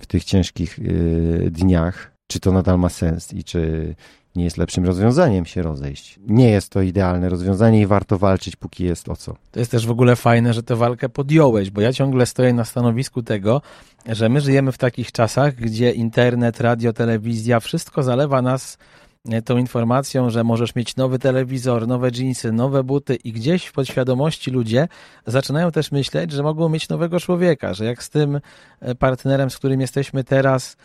w 0.00 0.06
tych 0.06 0.24
ciężkich 0.24 0.78
e, 0.78 1.50
dniach, 1.50 2.12
czy 2.26 2.40
to 2.40 2.52
nadal 2.52 2.78
ma 2.78 2.88
sens 2.88 3.32
i 3.32 3.44
czy 3.44 3.94
nie 4.36 4.44
jest 4.44 4.56
lepszym 4.56 4.84
rozwiązaniem 4.84 5.46
się 5.46 5.62
rozejść. 5.62 6.18
Nie 6.26 6.50
jest 6.50 6.68
to 6.72 6.82
idealne 6.82 7.28
rozwiązanie 7.28 7.80
i 7.80 7.86
warto 7.86 8.18
walczyć, 8.18 8.56
póki 8.56 8.84
jest 8.84 9.08
o 9.08 9.16
co. 9.16 9.34
To 9.50 9.60
jest 9.60 9.70
też 9.70 9.86
w 9.86 9.90
ogóle 9.90 10.16
fajne, 10.16 10.54
że 10.54 10.62
tę 10.62 10.76
walkę 10.76 11.08
podjąłeś, 11.08 11.70
bo 11.70 11.80
ja 11.80 11.92
ciągle 11.92 12.26
stoję 12.26 12.52
na 12.52 12.64
stanowisku 12.64 13.22
tego, 13.22 13.62
że 14.06 14.28
my 14.28 14.40
żyjemy 14.40 14.72
w 14.72 14.78
takich 14.78 15.12
czasach, 15.12 15.54
gdzie 15.54 15.92
internet, 15.92 16.60
radio, 16.60 16.92
telewizja, 16.92 17.60
wszystko 17.60 18.02
zalewa 18.02 18.42
nas 18.42 18.78
E, 18.78 19.09
tą 19.44 19.56
informacją, 19.58 20.30
że 20.30 20.44
możesz 20.44 20.74
mieć 20.74 20.96
nowy 20.96 21.18
telewizor, 21.18 21.88
nowe 21.88 22.10
dżinsy, 22.10 22.52
nowe 22.52 22.84
buty 22.84 23.14
i 23.14 23.32
gdzieś 23.32 23.66
w 23.66 23.72
podświadomości 23.72 24.50
ludzie 24.50 24.88
zaczynają 25.26 25.70
też 25.70 25.92
myśleć, 25.92 26.32
że 26.32 26.42
mogą 26.42 26.68
mieć 26.68 26.88
nowego 26.88 27.20
człowieka, 27.20 27.74
że 27.74 27.84
jak 27.84 28.02
z 28.02 28.10
tym 28.10 28.40
e, 28.80 28.94
partnerem, 28.94 29.50
z 29.50 29.58
którym 29.58 29.80
jesteśmy 29.80 30.24
teraz, 30.24 30.76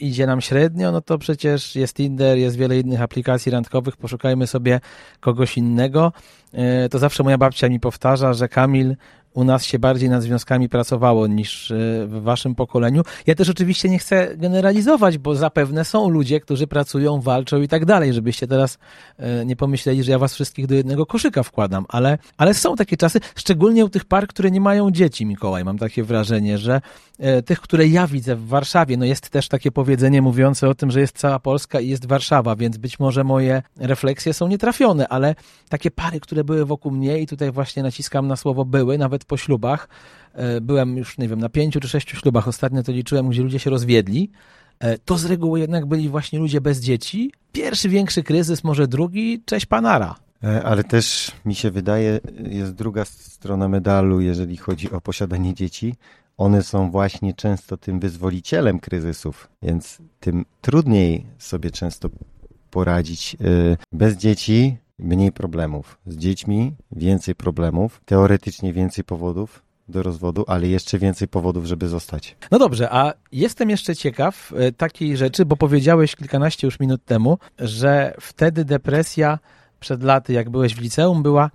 idzie 0.00 0.26
nam 0.26 0.40
średnio, 0.40 0.92
no 0.92 1.00
to 1.00 1.18
przecież 1.18 1.76
jest 1.76 1.96
Tinder, 1.96 2.38
jest 2.38 2.56
wiele 2.56 2.78
innych 2.78 3.02
aplikacji 3.02 3.52
randkowych, 3.52 3.96
poszukajmy 3.96 4.46
sobie 4.46 4.80
kogoś 5.20 5.56
innego. 5.56 6.12
E, 6.52 6.88
to 6.88 6.98
zawsze 6.98 7.22
moja 7.22 7.38
babcia 7.38 7.68
mi 7.68 7.80
powtarza, 7.80 8.32
że 8.32 8.48
Kamil 8.48 8.96
u 9.34 9.44
nas 9.44 9.64
się 9.64 9.78
bardziej 9.78 10.08
nad 10.08 10.22
związkami 10.22 10.68
pracowało 10.68 11.26
niż 11.26 11.70
e, 11.70 11.74
w 12.06 12.22
waszym 12.22 12.54
pokoleniu. 12.54 13.02
Ja 13.26 13.34
też 13.34 13.48
oczywiście 13.48 13.88
nie 13.88 13.98
chcę 13.98 14.36
generalizować, 14.36 15.18
bo 15.18 15.34
zapewne 15.34 15.84
są 15.84 16.08
ludzie, 16.08 16.40
którzy 16.40 16.66
pracują, 16.66 17.20
walczą 17.20 17.62
i 17.62 17.68
tak 17.68 17.84
dalej, 17.84 18.12
żebyście 18.12 18.46
teraz 18.46 18.78
e, 19.18 19.46
nie 19.46 19.56
pomyśleli, 19.56 20.04
że 20.04 20.12
ja 20.12 20.18
was 20.18 20.34
wszystkich 20.34 20.66
do 20.66 20.74
jednego 20.74 21.06
koszyka 21.06 21.42
wkładam, 21.42 21.84
ale, 21.88 22.18
ale 22.36 22.54
są 22.54 22.76
takie 22.76 22.96
czasy, 22.96 23.20
szczególnie 23.36 23.84
u 23.84 23.88
tych 23.88 24.04
par, 24.04 24.26
które 24.26 24.50
nie 24.50 24.60
mają 24.60 24.90
dzieci, 24.90 25.26
Mikołaj, 25.26 25.64
mam 25.64 25.78
takie 25.78 26.04
wrażenie, 26.04 26.58
że 26.58 26.80
e, 27.18 27.42
tych, 27.42 27.60
które 27.60 27.86
ja 27.86 28.06
widzę 28.06 28.36
w 28.36 28.48
Warszawie, 28.48 28.96
no 28.96 29.04
jest 29.04 29.30
też 29.30 29.48
takie 29.48 29.72
powiedzenie 29.72 30.22
mówiące 30.22 30.68
o 30.68 30.74
tym, 30.74 30.90
że 30.90 31.00
jest 31.00 31.18
cała 31.18 31.38
Polska 31.38 31.80
i 31.80 31.88
jest 31.88 32.06
Warszawa, 32.06 32.56
więc 32.56 32.76
być 32.76 32.98
może 32.98 33.24
moje 33.24 33.62
refleksje 33.76 34.34
są 34.34 34.48
nietrafione, 34.48 35.08
ale 35.08 35.34
takie 35.68 35.90
pary, 35.90 36.20
które 36.20 36.44
były 36.44 36.64
wokół 36.64 36.92
mnie 36.92 37.18
i 37.18 37.26
tutaj 37.26 37.50
właśnie 37.50 37.82
naciskam 37.82 38.26
na 38.26 38.36
słowo 38.36 38.64
były, 38.64 38.98
nawet 38.98 39.19
nawet 39.20 39.24
po 39.24 39.36
ślubach. 39.36 39.88
E, 40.34 40.60
byłem 40.60 40.96
już, 40.96 41.18
nie 41.18 41.28
wiem, 41.28 41.38
na 41.38 41.48
pięciu 41.48 41.80
czy 41.80 41.88
sześciu 41.88 42.16
ślubach, 42.16 42.48
ostatnio 42.48 42.82
to 42.82 42.92
liczyłem, 42.92 43.28
gdzie 43.28 43.42
ludzie 43.42 43.58
się 43.58 43.70
rozwiedli. 43.70 44.30
E, 44.78 44.98
to 44.98 45.18
z 45.18 45.24
reguły 45.24 45.60
jednak 45.60 45.86
byli 45.86 46.08
właśnie 46.08 46.38
ludzie 46.38 46.60
bez 46.60 46.80
dzieci. 46.80 47.32
Pierwszy 47.52 47.88
większy 47.88 48.22
kryzys, 48.22 48.64
może 48.64 48.88
drugi, 48.88 49.42
cześć 49.44 49.66
panara. 49.66 50.16
E, 50.44 50.62
ale 50.62 50.84
też 50.84 51.32
mi 51.44 51.54
się 51.54 51.70
wydaje, 51.70 52.20
jest 52.50 52.74
druga 52.74 53.04
strona 53.04 53.68
medalu, 53.68 54.20
jeżeli 54.20 54.56
chodzi 54.56 54.90
o 54.90 55.00
posiadanie 55.00 55.54
dzieci. 55.54 55.94
One 56.36 56.62
są 56.62 56.90
właśnie 56.90 57.34
często 57.34 57.76
tym 57.76 58.00
wyzwolicielem 58.00 58.80
kryzysów, 58.80 59.48
więc 59.62 59.98
tym 60.20 60.44
trudniej 60.60 61.26
sobie 61.38 61.70
często 61.70 62.08
poradzić. 62.70 63.36
Bez 63.92 64.16
dzieci 64.16 64.76
mniej 65.02 65.32
problemów. 65.32 65.98
Z 66.06 66.16
dziećmi 66.16 66.74
więcej 66.92 67.34
problemów, 67.34 68.00
teoretycznie 68.04 68.72
więcej 68.72 69.04
powodów 69.04 69.62
do 69.88 70.02
rozwodu, 70.02 70.44
ale 70.46 70.68
jeszcze 70.68 70.98
więcej 70.98 71.28
powodów, 71.28 71.64
żeby 71.64 71.88
zostać. 71.88 72.36
No 72.50 72.58
dobrze, 72.58 72.92
a 72.92 73.12
jestem 73.32 73.70
jeszcze 73.70 73.96
ciekaw 73.96 74.52
e, 74.56 74.72
takiej 74.72 75.16
rzeczy, 75.16 75.44
bo 75.44 75.56
powiedziałeś 75.56 76.16
kilkanaście 76.16 76.66
już 76.66 76.80
minut 76.80 77.04
temu, 77.04 77.38
że 77.58 78.14
wtedy 78.20 78.64
depresja 78.64 79.38
przed 79.80 80.02
laty, 80.02 80.32
jak 80.32 80.50
byłeś 80.50 80.74
w 80.74 80.80
liceum, 80.80 81.22
była 81.22 81.50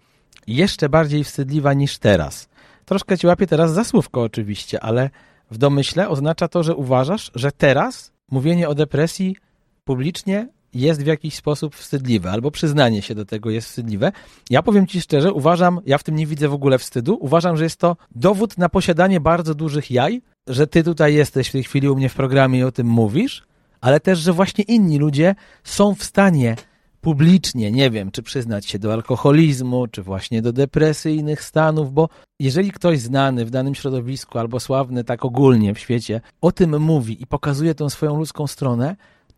jeszcze 0.47 0.89
bardziej 0.89 1.23
wstydliwa 1.23 1.73
niż 1.73 1.97
teraz. 1.97 2.49
Troszkę 2.85 3.17
ci 3.17 3.27
łapię 3.27 3.47
teraz 3.47 3.73
za 3.73 3.83
słówko 3.83 4.21
oczywiście, 4.21 4.83
ale 4.83 5.09
w 5.51 5.57
domyśle 5.57 6.09
oznacza 6.09 6.47
to, 6.47 6.63
że 6.63 6.75
uważasz, 6.75 7.31
że 7.35 7.51
teraz 7.51 8.11
mówienie 8.31 8.69
o 8.69 8.75
depresji 8.75 9.35
publicznie 9.83 10.47
jest 10.81 11.03
w 11.03 11.05
jakiś 11.05 11.35
sposób 11.35 11.75
wstydliwe, 11.75 12.31
albo 12.31 12.51
przyznanie 12.51 13.01
się 13.01 13.15
do 13.15 13.25
tego 13.25 13.49
jest 13.49 13.67
wstydliwe. 13.67 14.11
Ja 14.49 14.63
powiem 14.63 14.87
Ci 14.87 15.01
szczerze, 15.01 15.33
uważam, 15.33 15.79
ja 15.85 15.97
w 15.97 16.03
tym 16.03 16.15
nie 16.15 16.27
widzę 16.27 16.49
w 16.49 16.53
ogóle 16.53 16.77
wstydu, 16.77 17.17
uważam, 17.21 17.57
że 17.57 17.63
jest 17.63 17.79
to 17.79 17.97
dowód 18.15 18.57
na 18.57 18.69
posiadanie 18.69 19.19
bardzo 19.19 19.55
dużych 19.55 19.91
jaj, 19.91 20.21
że 20.47 20.67
Ty 20.67 20.83
tutaj 20.83 21.13
jesteś 21.13 21.49
w 21.49 21.51
tej 21.51 21.63
chwili 21.63 21.89
u 21.89 21.95
mnie 21.95 22.09
w 22.09 22.15
programie 22.15 22.59
i 22.59 22.63
o 22.63 22.71
tym 22.71 22.87
mówisz, 22.87 23.43
ale 23.81 23.99
też, 23.99 24.19
że 24.19 24.33
właśnie 24.33 24.63
inni 24.63 24.97
ludzie 24.99 25.35
są 25.63 25.95
w 25.95 26.03
stanie 26.03 26.55
publicznie, 27.01 27.71
nie 27.71 27.91
wiem, 27.91 28.11
czy 28.11 28.23
przyznać 28.23 28.65
się 28.65 28.79
do 28.79 28.93
alkoholizmu, 28.93 29.87
czy 29.87 30.03
właśnie 30.03 30.41
do 30.41 30.53
depresyjnych 30.53 31.43
stanów, 31.43 31.93
bo 31.93 32.09
jeżeli 32.39 32.71
ktoś 32.71 32.99
znany 32.99 33.45
w 33.45 33.49
danym 33.49 33.75
środowisku 33.75 34.39
albo 34.39 34.59
sławny 34.59 35.03
tak 35.03 35.25
ogólnie 35.25 35.73
w 35.73 35.79
świecie 35.79 36.21
o 36.41 36.51
tym 36.51 36.81
mówi 36.81 37.21
i 37.23 37.27
pokazuje 37.27 37.75
tą 37.75 37.89
swoją 37.89 38.17
ludzką 38.17 38.47
stronę, 38.47 38.95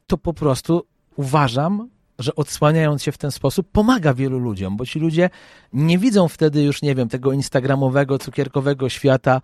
to 0.08 0.18
po 0.18 0.34
prostu 0.34 0.84
uważam, 1.18 1.90
że 2.20 2.36
odsłaniając 2.36 3.04
się 3.04 3.12
w 3.12 3.18
ten 3.18 3.32
sposób 3.32 3.72
pomaga 3.72 4.14
wielu 4.14 4.40
ludziom, 4.40 4.78
bo 4.78 4.86
ci 4.86 5.00
ludzie 5.00 5.30
nie 5.74 5.98
widzą 5.98 6.28
wtedy 6.28 6.64
już, 6.64 6.82
nie 6.82 6.96
wiem, 6.96 7.10
tego 7.10 7.32
instagramowego, 7.32 8.20
cukierkowego 8.20 8.90
świata 8.90 9.42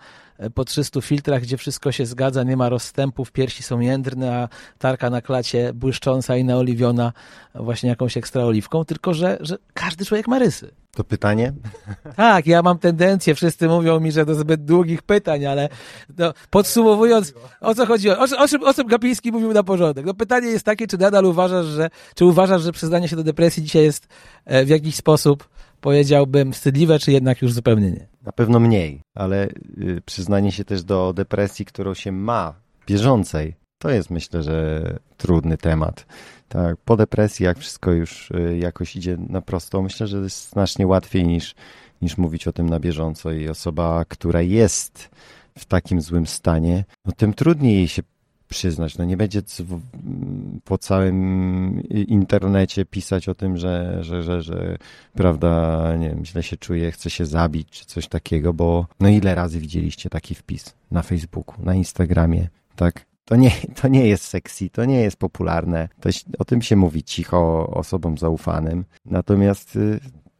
po 0.53 0.65
300 0.65 1.01
filtrach, 1.01 1.41
gdzie 1.41 1.57
wszystko 1.57 1.91
się 1.91 2.05
zgadza, 2.05 2.43
nie 2.43 2.57
ma 2.57 2.69
rozstępów, 2.69 3.31
piersi 3.31 3.63
są 3.63 3.79
jędrne, 3.79 4.37
a 4.37 4.49
tarka 4.77 5.09
na 5.09 5.21
klacie 5.21 5.73
błyszcząca 5.73 6.37
i 6.37 6.43
naoliwiona 6.43 7.13
właśnie 7.55 7.89
jakąś 7.89 8.17
ekstra 8.17 8.43
oliwką, 8.43 8.85
tylko 8.85 9.13
że, 9.13 9.37
że 9.41 9.57
każdy 9.73 10.05
człowiek 10.05 10.27
ma 10.27 10.39
rysy. 10.39 10.71
To 10.95 11.03
pytanie? 11.03 11.53
Tak, 12.15 12.47
ja 12.47 12.61
mam 12.61 12.79
tendencję, 12.79 13.35
wszyscy 13.35 13.67
mówią 13.67 13.99
mi, 13.99 14.11
że 14.11 14.25
do 14.25 14.35
zbyt 14.35 14.65
długich 14.65 15.01
pytań, 15.01 15.45
ale 15.45 15.69
no, 16.17 16.33
podsumowując, 16.49 17.33
o 17.61 17.75
co 17.75 17.85
chodziło? 17.85 18.15
O, 18.15 18.43
o, 18.43 18.47
czym, 18.47 18.63
o 18.63 18.73
czym 18.73 18.87
Gapiński 18.87 19.31
mówił 19.31 19.53
na 19.53 19.63
porządek? 19.63 20.05
No 20.05 20.13
pytanie 20.13 20.47
jest 20.47 20.65
takie, 20.65 20.87
czy 20.87 20.97
nadal 20.97 21.25
uważasz, 21.25 21.65
że, 21.65 21.89
czy 22.15 22.25
uważasz, 22.25 22.61
że 22.61 22.71
przyznanie 22.71 23.07
się 23.07 23.15
do 23.15 23.23
depresji 23.23 23.63
dzisiaj 23.63 23.83
jest 23.83 24.07
e, 24.45 24.65
w 24.65 24.69
jakiś 24.69 24.95
sposób, 24.95 25.47
powiedziałbym, 25.83 26.53
wstydliwe, 26.53 26.99
czy 26.99 27.11
jednak 27.11 27.41
już 27.41 27.53
zupełnie 27.53 27.91
nie? 27.91 28.07
Na 28.21 28.31
pewno 28.31 28.59
mniej, 28.59 29.01
ale 29.15 29.47
y, 29.47 30.01
przyznanie 30.05 30.51
się 30.51 30.65
też 30.65 30.83
do 30.83 31.13
depresji, 31.13 31.65
którą 31.65 31.93
się 31.93 32.11
ma, 32.11 32.53
bieżącej, 32.87 33.55
to 33.77 33.89
jest 33.89 34.09
myślę, 34.09 34.43
że 34.43 34.81
trudny 35.17 35.57
temat. 35.57 36.05
Tak, 36.49 36.77
po 36.85 36.97
depresji, 36.97 37.45
jak 37.45 37.59
wszystko 37.59 37.91
już 37.91 38.31
y, 38.31 38.57
jakoś 38.57 38.95
idzie 38.95 39.17
na 39.29 39.41
prosto, 39.41 39.81
myślę, 39.81 40.07
że 40.07 40.17
jest 40.17 40.49
znacznie 40.49 40.87
łatwiej 40.87 41.27
niż, 41.27 41.55
niż 42.01 42.17
mówić 42.17 42.47
o 42.47 42.53
tym 42.53 42.69
na 42.69 42.79
bieżąco 42.79 43.31
i 43.31 43.49
osoba, 43.49 44.05
która 44.05 44.41
jest 44.41 45.09
w 45.57 45.65
takim 45.65 46.01
złym 46.01 46.27
stanie, 46.27 46.85
no 47.05 47.11
tym 47.11 47.33
trudniej 47.33 47.75
jej 47.75 47.87
się 47.87 48.03
przyznać. 48.53 48.97
No 48.97 49.05
nie 49.05 49.17
będzie 49.17 49.41
po 50.63 50.77
całym 50.77 51.81
internecie 51.89 52.85
pisać 52.85 53.29
o 53.29 53.35
tym, 53.35 53.57
że, 53.57 53.97
że, 54.01 54.23
że, 54.23 54.41
że 54.41 54.77
prawda, 55.13 55.95
nie 55.97 56.09
wiem, 56.09 56.25
źle 56.25 56.43
się 56.43 56.57
czuje, 56.57 56.91
chce 56.91 57.09
się 57.09 57.25
zabić, 57.25 57.69
czy 57.69 57.85
coś 57.85 58.07
takiego, 58.07 58.53
bo 58.53 58.87
no 58.99 59.09
ile 59.09 59.35
razy 59.35 59.59
widzieliście 59.59 60.09
taki 60.09 60.35
wpis 60.35 60.75
na 60.91 61.01
Facebooku, 61.01 61.65
na 61.65 61.75
Instagramie, 61.75 62.47
tak? 62.75 63.05
To 63.25 63.35
nie, 63.35 63.51
to 63.81 63.87
nie 63.87 64.07
jest 64.07 64.23
sexy, 64.23 64.69
to 64.69 64.85
nie 64.85 65.01
jest 65.01 65.17
popularne. 65.17 65.89
To, 65.99 66.09
o 66.39 66.45
tym 66.45 66.61
się 66.61 66.75
mówi 66.75 67.03
cicho 67.03 67.67
osobom 67.67 68.17
zaufanym. 68.17 68.85
Natomiast 69.05 69.75
y, 69.75 69.99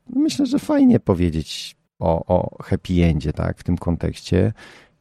myślę, 0.10 0.46
że 0.46 0.60
fajnie 0.60 1.00
powiedzieć 1.00 1.76
o, 2.00 2.26
o 2.26 2.64
happy 2.64 3.04
endzie, 3.04 3.34
tak, 3.34 3.58
w 3.58 3.64
tym 3.64 3.78
kontekście. 3.78 4.54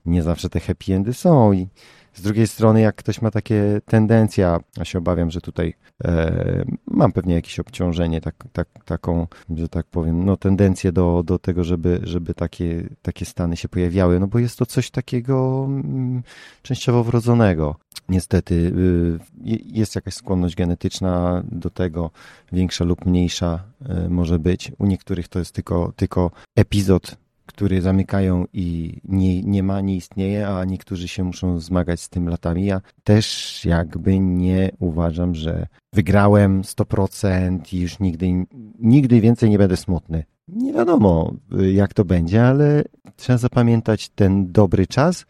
Nie 0.07 0.23
zawsze 0.23 0.49
te 0.49 0.61
happy 0.61 0.95
endy 0.95 1.15
są 1.15 1.53
i 1.53 1.69
z 2.15 2.23
drugiej 2.23 2.47
strony, 2.47 2.81
jak 2.81 2.97
ktoś 2.97 3.23
ma 3.23 3.31
takie 3.31 3.81
tendencje, 3.87 4.59
a 4.81 4.85
się 4.85 4.99
obawiam, 4.99 5.31
że 5.31 5.41
tutaj 5.41 5.75
e, 6.05 6.65
mam 6.87 7.13
pewnie 7.13 7.35
jakieś 7.35 7.61
obciążenie, 7.61 8.21
tak, 8.21 8.35
tak, 8.53 8.69
taką, 8.85 9.27
że 9.57 9.69
tak 9.69 9.87
powiem, 9.87 10.25
no 10.25 10.37
tendencję 10.37 10.93
do, 10.93 11.23
do 11.27 11.39
tego, 11.39 11.65
żeby, 11.65 12.01
żeby 12.03 12.35
takie, 12.35 12.89
takie 13.03 13.25
stany 13.25 13.57
się 13.57 13.69
pojawiały, 13.69 14.21
no 14.21 14.27
bo 14.27 14.39
jest 14.39 14.59
to 14.59 14.67
coś 14.67 14.91
takiego 14.91 15.65
mm, 15.69 16.23
częściowo 16.63 17.05
wrodzonego. 17.05 17.77
Niestety 18.09 18.55
y, 18.55 19.19
jest 19.67 19.95
jakaś 19.95 20.15
skłonność 20.15 20.57
genetyczna 20.57 21.43
do 21.53 21.71
tego, 21.71 22.11
większa 22.53 22.85
lub 22.85 23.07
mniejsza 23.07 23.65
y, 24.07 24.09
może 24.09 24.39
być. 24.39 24.73
U 24.79 24.87
niektórych 24.87 25.29
to 25.29 25.39
jest 25.39 25.55
tylko, 25.55 25.93
tylko 25.97 26.31
epizod 26.57 27.17
który 27.53 27.81
zamykają 27.81 28.45
i 28.53 28.97
nie, 29.05 29.43
nie 29.43 29.63
ma, 29.63 29.81
nie 29.81 29.97
istnieje, 29.97 30.49
a 30.49 30.65
niektórzy 30.65 31.09
się 31.09 31.25
muszą 31.25 31.61
zmagać 31.61 32.01
z 32.01 32.09
tym 32.09 32.29
latami. 32.29 32.65
Ja 32.65 32.81
też 33.05 33.61
jakby 33.65 34.19
nie 34.19 34.71
uważam, 34.79 35.35
że 35.35 35.67
wygrałem 35.93 36.63
100% 36.63 37.75
i 37.75 37.81
już 37.81 38.01
nigdy, 38.01 38.47
nigdy 38.79 39.21
więcej 39.21 39.51
nie 39.51 39.59
będę 39.59 39.77
smutny. 39.77 40.25
Nie 40.49 40.73
wiadomo, 40.73 41.33
jak 41.73 41.95
to 41.95 42.05
będzie, 42.05 42.47
ale 42.47 42.85
trzeba 43.17 43.39
zapamiętać 43.39 44.09
ten 44.09 44.53
dobry 44.53 44.87
czas 44.87 45.27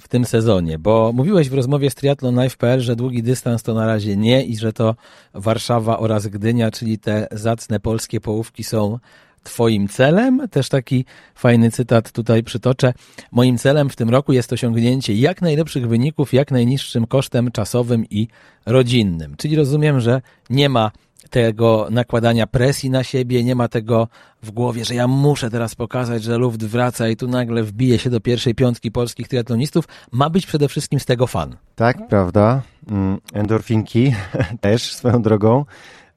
w 0.00 0.08
tym 0.08 0.24
sezonie? 0.24 0.78
Bo 0.78 1.12
mówiłeś 1.14 1.48
w 1.48 1.54
rozmowie 1.54 1.90
z 1.90 1.94
triathlonlife.pl, 1.94 2.80
że 2.80 2.96
długi 2.96 3.22
dystans 3.22 3.62
to 3.62 3.74
na 3.74 3.86
razie 3.86 4.16
nie 4.16 4.44
i 4.44 4.56
że 4.56 4.72
to 4.72 4.94
Warszawa 5.34 5.98
oraz 5.98 6.26
Gdynia, 6.26 6.70
czyli 6.70 6.98
te 6.98 7.28
zacne 7.32 7.80
polskie 7.80 8.20
połówki 8.20 8.64
są 8.64 8.98
Twoim 9.42 9.88
celem. 9.88 10.48
Też 10.50 10.68
taki 10.68 11.04
fajny 11.34 11.70
cytat 11.70 12.12
tutaj 12.12 12.42
przytoczę. 12.42 12.92
Moim 13.32 13.58
celem 13.58 13.90
w 13.90 13.96
tym 13.96 14.10
roku 14.10 14.32
jest 14.32 14.52
osiągnięcie 14.52 15.14
jak 15.14 15.42
najlepszych 15.42 15.88
wyników, 15.88 16.32
jak 16.32 16.50
najniższym 16.50 17.06
kosztem 17.06 17.50
czasowym 17.50 18.04
i 18.10 18.28
rodzinnym. 18.66 19.36
Czyli 19.36 19.56
rozumiem, 19.56 20.00
że 20.00 20.22
nie 20.50 20.68
ma 20.68 20.90
tego 21.30 21.86
nakładania 21.90 22.46
presji 22.46 22.90
na 22.90 23.04
siebie, 23.04 23.44
nie 23.44 23.54
ma 23.54 23.68
tego 23.68 24.08
w 24.42 24.50
głowie, 24.50 24.84
że 24.84 24.94
ja 24.94 25.08
muszę 25.08 25.50
teraz 25.50 25.74
pokazać, 25.74 26.22
że 26.22 26.38
Luft 26.38 26.64
wraca 26.64 27.08
i 27.08 27.16
tu 27.16 27.28
nagle 27.28 27.62
wbije 27.62 27.98
się 27.98 28.10
do 28.10 28.20
pierwszej 28.20 28.54
piątki 28.54 28.92
polskich 28.92 29.28
triatlonistów. 29.28 29.84
Ma 30.12 30.30
być 30.30 30.46
przede 30.46 30.68
wszystkim 30.68 31.00
z 31.00 31.04
tego 31.04 31.26
fan. 31.26 31.56
Tak, 31.76 32.08
prawda. 32.08 32.62
Mm, 32.90 33.18
endorfinki 33.32 34.14
też 34.60 34.94
swoją 34.94 35.22
drogą 35.22 35.64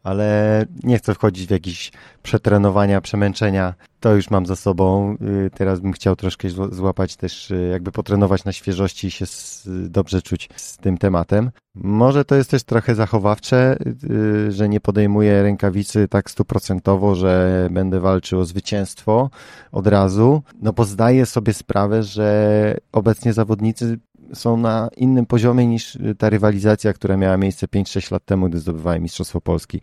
ale 0.04 0.66
nie 0.84 0.97
chcę 0.97 1.14
wchodzić 1.14 1.47
w 1.47 1.52
jakieś 1.52 1.91
przetrenowania, 2.24 3.02
przemęczenia. 3.02 3.74
To 3.99 4.16
już 4.16 4.30
mam 4.30 4.45
za 4.45 4.56
sobą. 4.56 5.18
Y, 5.45 5.49
teraz 5.54 5.80
bym 5.80 5.93
chciał 5.93 6.16
troszkę 6.16 6.49
złapać 6.49 7.16
też, 7.16 7.52
y, 7.52 7.70
jakby 7.72 7.91
potrenować 7.91 8.45
na 8.45 8.52
świeżości 8.52 9.08
i 9.08 9.12
się 9.12 9.26
dobrze 9.66 10.22
czuć 10.22 10.49
z 10.56 10.78
tym 10.78 10.97
tematem. 10.97 11.52
Może 11.76 12.26
to 12.26 12.36
jest 12.36 12.49
też 12.49 12.64
trochę 12.64 12.95
zachowawcze, 12.95 13.78
y, 14.10 14.52
że 14.52 14.70
nie 14.70 14.80
podejmuję 14.80 15.43
rękawicy 15.43 16.08
tak 16.08 16.32
stuprocentowo, 16.32 17.16
że 17.16 17.68
będę 17.72 17.99
walczył 17.99 18.39
o 18.39 18.45
zwycięstwo 18.45 19.30
od 19.72 19.88
razu, 19.88 20.43
no 20.62 20.74
bo 20.74 20.86
zdaję 20.86 21.26
sobie 21.26 21.54
sprawę, 21.54 22.04
że 22.04 22.78
obecnie 22.91 23.34
zawodnicy 23.34 23.99
są 24.34 24.58
na 24.58 24.90
innym 24.98 25.26
poziomie 25.26 25.68
niż 25.68 25.98
ta 26.18 26.30
rywalizacja, 26.30 26.94
która 26.94 27.18
miała 27.18 27.38
miejsce 27.38 27.68
5-6 27.68 28.12
lat 28.12 28.26
temu, 28.26 28.50
gdy 28.50 28.60
zdobywałem 28.60 29.04
Mistrzostwo 29.04 29.42
Polski. 29.42 29.82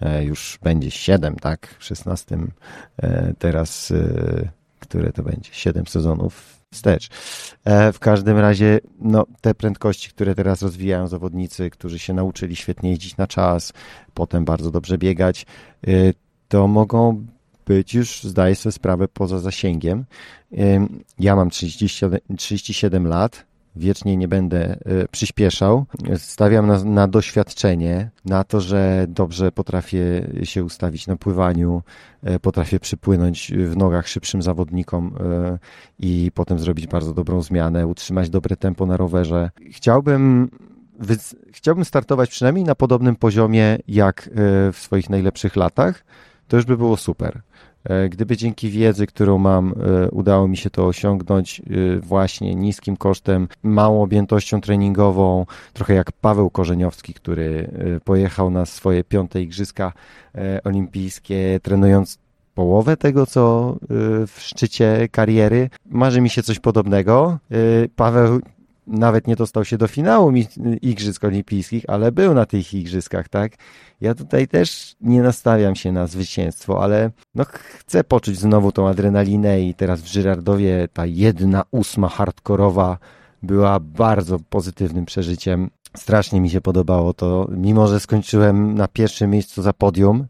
E, 0.00 0.24
już 0.24 0.58
będzie 0.62 0.90
7, 0.90 1.36
tak? 1.36 1.74
W 1.78 1.84
16 1.84 2.38
e, 3.02 3.34
teraz, 3.38 3.90
e, 3.90 4.48
które 4.80 5.12
to 5.12 5.22
będzie? 5.22 5.50
7 5.52 5.86
sezonów 5.86 6.60
wstecz. 6.72 7.08
W 7.92 7.98
każdym 8.00 8.38
razie, 8.38 8.80
no, 9.00 9.26
te 9.40 9.54
prędkości, 9.54 10.10
które 10.10 10.34
teraz 10.34 10.62
rozwijają 10.62 11.08
zawodnicy, 11.08 11.70
którzy 11.70 11.98
się 11.98 12.12
nauczyli 12.14 12.56
świetnie 12.56 12.90
jeździć 12.90 13.16
na 13.16 13.26
czas, 13.26 13.72
potem 14.14 14.44
bardzo 14.44 14.70
dobrze 14.70 14.98
biegać, 14.98 15.46
to 16.48 16.68
mogą 16.68 17.26
być 17.66 17.94
już, 17.94 18.22
zdaję 18.22 18.54
sobie 18.54 18.72
sprawę, 18.72 19.08
poza 19.08 19.38
zasięgiem. 19.38 20.04
Ja 21.18 21.36
mam 21.36 21.50
30, 21.50 22.06
37 22.36 23.06
lat, 23.06 23.46
wiecznie 23.76 24.16
nie 24.16 24.28
będę 24.28 24.64
e, 24.66 24.78
przyspieszał. 25.10 25.86
Stawiam 26.16 26.66
na, 26.66 26.84
na, 26.84 27.08
doświadczenie, 27.08 28.10
na 28.24 28.44
to, 28.44 28.60
że 28.60 29.06
dobrze 29.08 29.52
potrafię 29.52 30.28
się 30.42 30.64
ustawić 30.64 31.06
na 31.06 31.16
pływaniu, 31.16 31.82
e, 32.22 32.38
potrafię 32.38 32.80
przypłynąć 32.80 33.52
w 33.52 33.76
nogach 33.76 34.08
szybszym 34.08 34.42
zawodnikom 34.42 35.14
e, 35.20 35.58
i 35.98 36.30
potem 36.34 36.58
zrobić 36.58 36.86
bardzo 36.86 37.14
dobrą 37.14 37.42
zmianę, 37.42 37.86
utrzymać 37.86 38.30
dobre 38.30 38.56
tempo 38.56 38.86
na 38.86 38.96
rowerze. 38.96 39.50
Chciałbym 39.70 40.50
chciałbym 41.52 41.84
startować 41.84 42.30
przynajmniej 42.30 42.64
na 42.64 42.74
podobnym 42.74 43.16
poziomie 43.16 43.78
jak 43.88 44.30
w 44.72 44.78
swoich 44.78 45.10
najlepszych 45.10 45.56
latach. 45.56 46.04
To 46.48 46.56
już 46.56 46.66
by 46.66 46.76
było 46.76 46.96
super. 46.96 47.40
E, 47.84 48.08
gdyby 48.08 48.36
dzięki 48.36 48.70
wiedzy, 48.70 49.06
którą 49.06 49.38
mam, 49.38 49.72
e, 49.72 50.10
udało 50.10 50.48
mi 50.48 50.56
się 50.56 50.70
to 50.70 50.86
osiągnąć 50.86 51.60
e, 51.60 52.00
właśnie 52.00 52.54
niskim 52.54 52.96
kosztem, 52.96 53.48
małą 53.62 54.02
objętością 54.02 54.60
treningową, 54.60 55.46
trochę 55.72 55.94
jak 55.94 56.12
Paweł 56.12 56.50
Korzeniowski, 56.50 57.14
który 57.14 57.70
pojechał 58.04 58.50
na 58.50 58.66
swoje 58.66 59.04
piąte 59.04 59.42
Igrzyska 59.42 59.92
Olimpijskie, 60.64 61.60
trenując 61.62 62.18
połowę 62.54 62.96
tego, 62.96 63.26
co 63.26 63.76
w 64.26 64.34
szczycie 64.38 65.08
kariery. 65.10 65.70
Marzy 65.86 66.20
mi 66.20 66.30
się 66.30 66.42
coś 66.42 66.58
podobnego. 66.58 67.38
Paweł 67.96 68.40
nawet 68.86 69.26
nie 69.26 69.36
dostał 69.36 69.64
się 69.64 69.78
do 69.78 69.88
finału 69.88 70.32
Igrzysk 70.82 71.24
Olimpijskich, 71.24 71.84
ale 71.88 72.12
był 72.12 72.34
na 72.34 72.46
tych 72.46 72.74
Igrzyskach, 72.74 73.28
tak? 73.28 73.52
Ja 74.00 74.14
tutaj 74.14 74.48
też 74.48 74.96
nie 75.00 75.22
nastawiam 75.22 75.76
się 75.76 75.92
na 75.92 76.06
zwycięstwo, 76.06 76.82
ale 76.82 77.10
no 77.34 77.44
chcę 77.44 78.04
poczuć 78.04 78.38
znowu 78.38 78.72
tą 78.72 78.88
adrenalinę 78.88 79.60
i 79.60 79.74
teraz 79.74 80.02
w 80.02 80.06
Żyrardowie 80.06 80.88
ta 80.92 81.06
jedna 81.06 81.62
ósma 81.70 82.08
hardkorowa 82.08 82.98
była 83.42 83.80
bardzo 83.80 84.38
pozytywnym 84.50 85.06
przeżyciem. 85.06 85.70
Strasznie 85.96 86.40
mi 86.40 86.50
się 86.50 86.60
podobało 86.60 87.14
to, 87.14 87.48
mimo 87.50 87.86
że 87.86 88.00
skończyłem 88.00 88.74
na 88.74 88.88
pierwszym 88.88 89.30
miejscu 89.30 89.62
za 89.62 89.72
podium, 89.72 90.26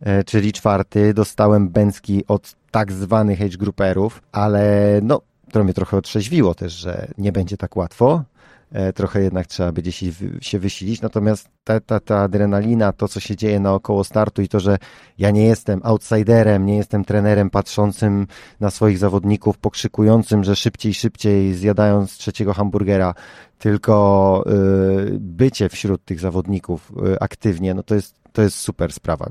e, 0.00 0.24
czyli 0.24 0.52
czwarty, 0.52 1.14
dostałem 1.14 1.68
bęcki 1.68 2.26
od 2.28 2.54
tak 2.70 2.92
zwanych 2.92 3.42
age 3.42 3.56
grouperów, 3.56 4.22
ale 4.32 5.00
no, 5.02 5.20
to 5.52 5.64
mnie 5.64 5.74
trochę 5.74 5.96
otrzeźwiło 5.96 6.54
też, 6.54 6.72
że 6.72 7.08
nie 7.18 7.32
będzie 7.32 7.56
tak 7.56 7.76
łatwo. 7.76 8.24
E, 8.72 8.92
trochę 8.92 9.22
jednak 9.22 9.46
trzeba 9.46 9.72
będzie 9.72 9.92
się, 10.40 10.58
wysilić. 10.58 11.02
Natomiast 11.02 11.48
ta, 11.64 11.80
ta, 11.80 12.00
ta 12.00 12.18
adrenalina, 12.18 12.92
to 12.92 13.08
co 13.08 13.20
się 13.20 13.36
dzieje 13.36 13.60
naokoło 13.60 14.04
startu 14.04 14.42
i 14.42 14.48
to, 14.48 14.60
że 14.60 14.78
ja 15.18 15.30
nie 15.30 15.46
jestem 15.46 15.80
outsiderem, 15.84 16.66
nie 16.66 16.76
jestem 16.76 17.04
trenerem 17.04 17.50
patrzącym 17.50 18.26
na 18.60 18.70
swoich 18.70 18.98
zawodników, 18.98 19.58
pokrzykującym, 19.58 20.44
że 20.44 20.56
szybciej, 20.56 20.94
szybciej 20.94 21.54
zjadając 21.54 22.12
trzeciego 22.12 22.52
hamburgera, 22.52 23.14
tylko 23.58 24.44
y, 24.46 25.18
bycie 25.18 25.68
wśród 25.68 26.04
tych 26.04 26.20
zawodników 26.20 26.92
y, 27.06 27.20
aktywnie, 27.20 27.74
no 27.74 27.82
to 27.82 27.94
jest, 27.94 28.21
to 28.32 28.42
jest 28.42 28.58
super 28.58 28.92
sprawa. 28.92 29.30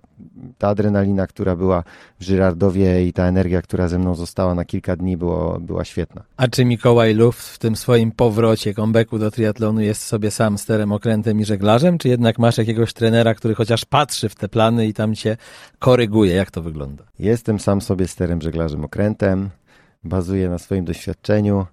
Ta 0.58 0.68
adrenalina, 0.68 1.28
która 1.28 1.56
była 1.56 1.84
w 2.20 2.24
Żyrardowie 2.24 3.06
i 3.06 3.14
ta 3.14 3.26
energia, 3.26 3.62
która 3.62 3.88
ze 3.88 4.00
mną 4.00 4.16
została 4.16 4.56
na 4.56 4.66
kilka 4.66 4.96
dni, 4.96 5.18
było, 5.18 5.60
była 5.60 5.86
świetna. 5.86 6.24
A 6.38 6.48
czy 6.48 6.66
Mikołaj 6.66 7.14
Luft 7.14 7.50
w 7.50 7.58
tym 7.58 7.76
swoim 7.76 8.12
powrocie, 8.12 8.74
comebacku 8.74 9.20
do 9.20 9.32
triatlonu 9.32 9.82
jest 9.82 10.02
sobie 10.02 10.32
sam 10.32 10.58
sterem, 10.58 10.92
okrętem 10.92 11.40
i 11.40 11.46
żeglarzem, 11.46 11.98
czy 11.98 12.10
jednak 12.10 12.40
masz 12.40 12.58
jakiegoś 12.58 12.94
trenera, 12.94 13.34
który 13.34 13.56
chociaż 13.56 13.86
patrzy 13.86 14.30
w 14.30 14.36
te 14.36 14.50
plany 14.50 14.88
i 14.88 14.94
tam 14.94 15.16
cię 15.16 15.38
koryguje? 15.80 16.36
Jak 16.36 16.52
to 16.52 16.62
wygląda? 16.62 17.04
Jestem 17.20 17.60
sam 17.60 17.82
sobie 17.82 18.08
sterem, 18.08 18.42
żeglarzem, 18.42 18.86
okrętem. 18.86 19.50
Bazuję 20.04 20.50
na 20.50 20.58
swoim 20.58 20.86
doświadczeniu. 20.86 21.66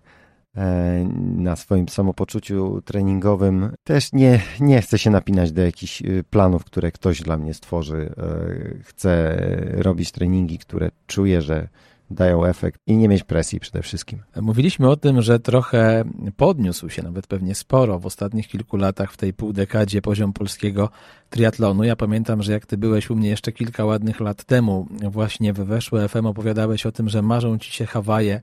E, 0.59 1.09
na 1.37 1.57
swoim 1.57 1.89
samopoczuciu 1.89 2.83
treningowym. 2.85 3.71
Też 3.85 4.13
nie, 4.13 4.41
nie 4.61 4.83
chcę 4.83 4.99
się 4.99 5.11
napinać 5.11 5.53
do 5.53 5.63
jakichś 5.63 6.03
y, 6.03 6.25
planów, 6.31 6.65
które 6.65 6.93
ktoś 6.93 7.23
dla 7.23 7.37
mnie 7.37 7.55
stworzy. 7.55 8.15
E, 8.19 8.85
chcę 8.85 9.37
robić 9.73 10.13
treningi, 10.13 10.59
które 10.59 10.91
czuję, 11.07 11.43
że 11.43 11.69
dają 12.11 12.45
efekt 12.45 12.81
i 12.87 12.97
nie 12.97 13.09
mieć 13.09 13.25
presji 13.25 13.61
przede 13.61 13.83
wszystkim. 13.83 14.23
Mówiliśmy 14.41 14.91
o 14.91 14.97
tym, 14.97 15.23
że 15.23 15.41
trochę 15.41 16.05
podniósł 16.37 16.89
się, 16.89 17.03
nawet 17.03 17.27
pewnie 17.27 17.55
sporo 17.55 17.99
w 17.99 18.07
ostatnich 18.07 18.49
kilku 18.49 18.77
latach 18.77 19.13
w 19.13 19.17
tej 19.17 19.33
półdekadzie 19.35 20.03
poziom 20.03 20.33
polskiego 20.33 20.91
triatlonu. 21.31 21.85
Ja 21.85 21.97
pamiętam, 21.97 22.43
że 22.43 22.53
jak 22.53 22.67
ty 22.67 22.79
byłeś 22.79 23.11
u 23.11 23.17
mnie 23.17 23.29
jeszcze 23.29 23.53
kilka 23.53 23.85
ładnych 23.85 24.21
lat 24.21 24.45
temu, 24.45 24.87
właśnie 25.11 25.53
we 25.53 25.65
Weszło 25.65 26.09
FM 26.09 26.27
opowiadałeś 26.27 26.87
o 26.87 26.93
tym, 26.93 27.09
że 27.09 27.23
marzą 27.23 27.59
ci 27.59 27.73
się 27.73 27.87
Hawaje 27.87 28.41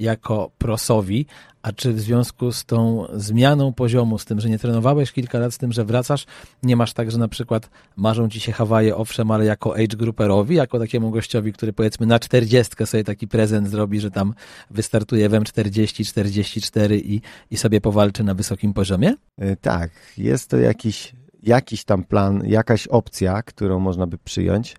jako 0.00 0.50
prosowi, 0.58 1.26
a 1.62 1.72
czy 1.72 1.92
w 1.92 2.00
związku 2.00 2.52
z 2.52 2.64
tą 2.64 3.06
zmianą 3.14 3.72
poziomu, 3.72 4.18
z 4.18 4.24
tym, 4.24 4.40
że 4.40 4.48
nie 4.48 4.58
trenowałeś 4.58 5.12
kilka 5.12 5.38
lat, 5.38 5.54
z 5.54 5.58
tym, 5.58 5.72
że 5.72 5.84
wracasz, 5.84 6.26
nie 6.62 6.76
masz 6.76 6.92
tak, 6.92 7.10
że 7.10 7.18
na 7.18 7.28
przykład 7.28 7.70
marzą 7.96 8.28
ci 8.28 8.40
się 8.40 8.52
Hawaje, 8.52 8.96
owszem, 8.96 9.30
ale 9.30 9.44
jako 9.44 9.74
age 9.74 9.96
grouperowi, 9.96 10.54
jako 10.54 10.78
takiemu 10.78 11.10
gościowi, 11.10 11.52
który 11.52 11.72
powiedzmy 11.72 12.06
na 12.06 12.18
czterdziestkę 12.18 12.86
sobie 12.86 13.04
taki 13.04 13.28
prezent 13.28 13.68
zrobi, 13.68 14.00
że 14.00 14.10
tam 14.10 14.34
wystartuje 14.70 15.28
w 15.28 15.32
M40, 15.32 16.06
44 16.06 16.98
i, 16.98 17.20
i 17.50 17.56
sobie 17.56 17.80
powalczy 17.80 18.24
na 18.24 18.34
wysokim 18.34 18.74
poziomie? 18.74 19.14
E, 19.38 19.56
tak, 19.56 19.90
jest 20.18 20.50
to 20.50 20.56
jakiś, 20.56 21.12
jakiś 21.42 21.84
tam 21.84 22.04
plan, 22.04 22.42
jakaś 22.46 22.86
opcja, 22.86 23.42
którą 23.42 23.78
można 23.80 24.06
by 24.06 24.18
przyjąć. 24.18 24.76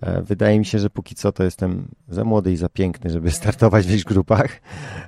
E, 0.00 0.22
wydaje 0.22 0.58
mi 0.58 0.64
się, 0.64 0.78
że 0.78 0.90
póki 0.90 1.14
co 1.14 1.32
to 1.32 1.44
jestem 1.44 1.88
za 2.08 2.24
młody 2.24 2.52
i 2.52 2.56
za 2.56 2.68
piękny, 2.68 3.10
żeby 3.10 3.30
startować 3.40 3.86
w 3.86 3.88
jakichś 3.88 4.04
grupach, 4.04 4.60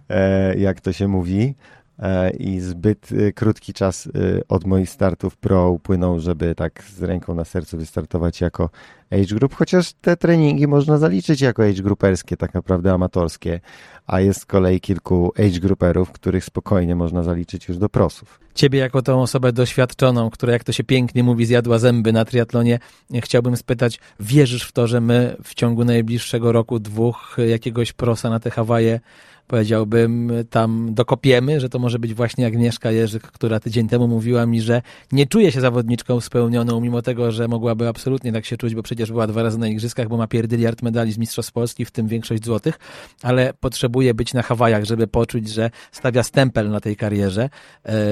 e, 0.08 0.58
jak 0.58 0.80
to 0.80 0.92
się 0.92 1.08
mówi. 1.08 1.54
E, 2.02 2.30
I 2.30 2.60
zbyt 2.60 3.08
krótki 3.34 3.72
czas 3.72 4.08
od 4.48 4.64
moich 4.64 4.90
startów 4.90 5.36
pro 5.36 5.70
upłynął, 5.70 6.20
żeby 6.20 6.54
tak 6.54 6.84
z 6.84 7.02
ręką 7.02 7.34
na 7.34 7.44
sercu 7.44 7.78
wystartować 7.78 8.40
jako 8.40 8.70
age 9.10 9.34
group, 9.34 9.54
chociaż 9.54 9.92
te 9.92 10.16
treningi 10.16 10.66
można 10.66 10.98
zaliczyć 10.98 11.40
jako 11.40 11.62
age 11.64 11.82
grouperskie, 11.82 12.36
tak 12.36 12.54
naprawdę 12.54 12.92
amatorskie, 12.92 13.60
a 14.06 14.20
jest 14.20 14.40
z 14.40 14.46
kolei 14.46 14.80
kilku 14.80 15.32
age 15.38 15.60
grouperów, 15.60 16.12
których 16.12 16.44
spokojnie 16.44 16.96
można 16.96 17.22
zaliczyć 17.22 17.68
już 17.68 17.78
do 17.78 17.88
prosów. 17.88 18.40
Ciebie 18.54 18.78
jako 18.78 19.02
tą 19.02 19.22
osobę 19.22 19.52
doświadczoną, 19.52 20.30
która 20.30 20.52
jak 20.52 20.64
to 20.64 20.72
się 20.72 20.84
pięknie 20.84 21.22
mówi, 21.22 21.46
zjadła 21.46 21.78
zęby 21.78 22.12
na 22.12 22.24
triatlonie, 22.24 22.78
chciałbym 23.22 23.56
spytać, 23.56 24.00
wierzysz 24.20 24.62
w 24.62 24.72
to, 24.72 24.86
że 24.86 25.00
my 25.00 25.36
w 25.44 25.54
ciągu 25.54 25.84
najbliższego 25.84 26.52
roku, 26.52 26.78
dwóch 26.78 27.36
jakiegoś 27.48 27.92
prosa 27.92 28.30
na 28.30 28.40
te 28.40 28.50
Hawaje 28.50 29.00
powiedziałbym, 29.46 30.32
tam 30.50 30.94
dokopiemy, 30.94 31.60
że 31.60 31.68
to 31.68 31.78
może 31.78 31.98
być 31.98 32.14
właśnie 32.14 32.46
Agnieszka 32.46 32.90
Jerzyk, 32.90 33.22
która 33.22 33.60
tydzień 33.60 33.88
temu 33.88 34.08
mówiła 34.08 34.46
mi, 34.46 34.60
że 34.60 34.82
nie 35.12 35.26
czuje 35.26 35.52
się 35.52 35.60
zawodniczką 35.60 36.20
spełnioną, 36.20 36.80
mimo 36.80 37.02
tego, 37.02 37.32
że 37.32 37.48
mogłaby 37.48 37.88
absolutnie 37.88 38.32
tak 38.32 38.44
się 38.44 38.56
czuć, 38.56 38.74
bo 38.74 38.82
przecież 38.82 39.12
była 39.12 39.26
dwa 39.26 39.42
razy 39.42 39.58
na 39.58 39.68
igrzyskach, 39.68 40.08
bo 40.08 40.16
ma 40.16 40.26
pierdyliard 40.26 40.82
medali 40.82 41.12
z 41.12 41.18
Mistrzostw 41.18 41.52
Polski, 41.52 41.84
w 41.84 41.90
tym 41.90 42.08
większość 42.08 42.44
złotych, 42.44 42.78
ale 43.22 43.52
potrzebuje 43.60 44.14
być 44.14 44.34
na 44.34 44.42
Hawajach, 44.42 44.84
żeby 44.84 45.06
poczuć, 45.06 45.48
że 45.48 45.70
stawia 45.92 46.22
stempel 46.22 46.70
na 46.70 46.80
tej 46.80 46.96
karierze. 46.96 47.50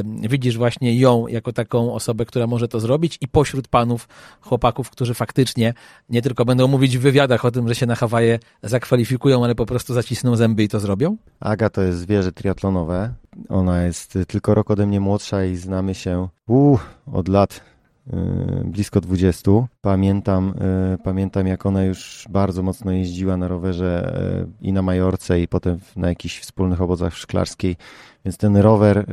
Widzisz 0.05 0.57
właśnie 0.57 0.99
ją 0.99 1.27
jako 1.27 1.53
taką 1.53 1.95
osobę, 1.95 2.25
która 2.25 2.47
może 2.47 2.69
to 2.69 2.81
zrobić 2.81 3.19
i 3.21 3.29
pośród 3.29 3.69
panów, 3.69 4.09
chłopaków, 4.41 4.91
którzy 4.91 5.15
faktycznie 5.15 5.75
nie 6.09 6.23
tylko 6.23 6.45
będą 6.45 6.69
mówić 6.69 6.99
w 6.99 7.01
wywiadach 7.01 7.45
o 7.45 7.51
tym, 7.51 7.69
że 7.69 7.75
się 7.75 7.87
na 7.87 7.95
Hawaje 7.95 8.39
zakwalifikują, 8.63 9.45
ale 9.45 9.55
po 9.55 9.67
prostu 9.67 9.95
zacisną 9.95 10.37
zęby 10.37 10.63
i 10.63 10.69
to 10.69 10.81
zrobią? 10.81 11.17
Aga 11.41 11.71
to 11.71 11.83
jest 11.83 11.99
zwierzę 11.99 12.33
triatlonowe. 12.33 13.15
Ona 13.49 13.83
jest 13.83 14.19
tylko 14.29 14.55
rok 14.55 14.71
ode 14.71 14.87
mnie 14.87 15.01
młodsza 15.01 15.45
i 15.45 15.57
znamy 15.57 15.95
się 15.95 16.29
uu, 16.49 16.79
od 17.13 17.29
lat 17.29 17.61
yy, 18.07 18.63
blisko 18.65 19.01
20. 19.01 19.51
Pamiętam, 19.81 20.55
yy, 20.91 20.99
pamiętam, 20.99 21.47
jak 21.47 21.67
ona 21.67 21.85
już 21.85 22.27
bardzo 22.31 22.63
mocno 22.63 22.93
jeździła 22.93 23.37
na 23.37 23.49
rowerze 23.49 24.15
i 24.61 24.73
na 24.73 24.83
Majorce, 24.83 25.41
i 25.41 25.49
potem 25.49 25.79
na 25.97 26.09
jakichś 26.09 26.41
wspólnych 26.41 26.83
obozach 26.83 27.15
w 27.15 27.19
Szklarskiej. 27.19 27.77
Więc 28.25 28.37
ten 28.37 28.57
rower 28.57 28.99
y, 28.99 29.05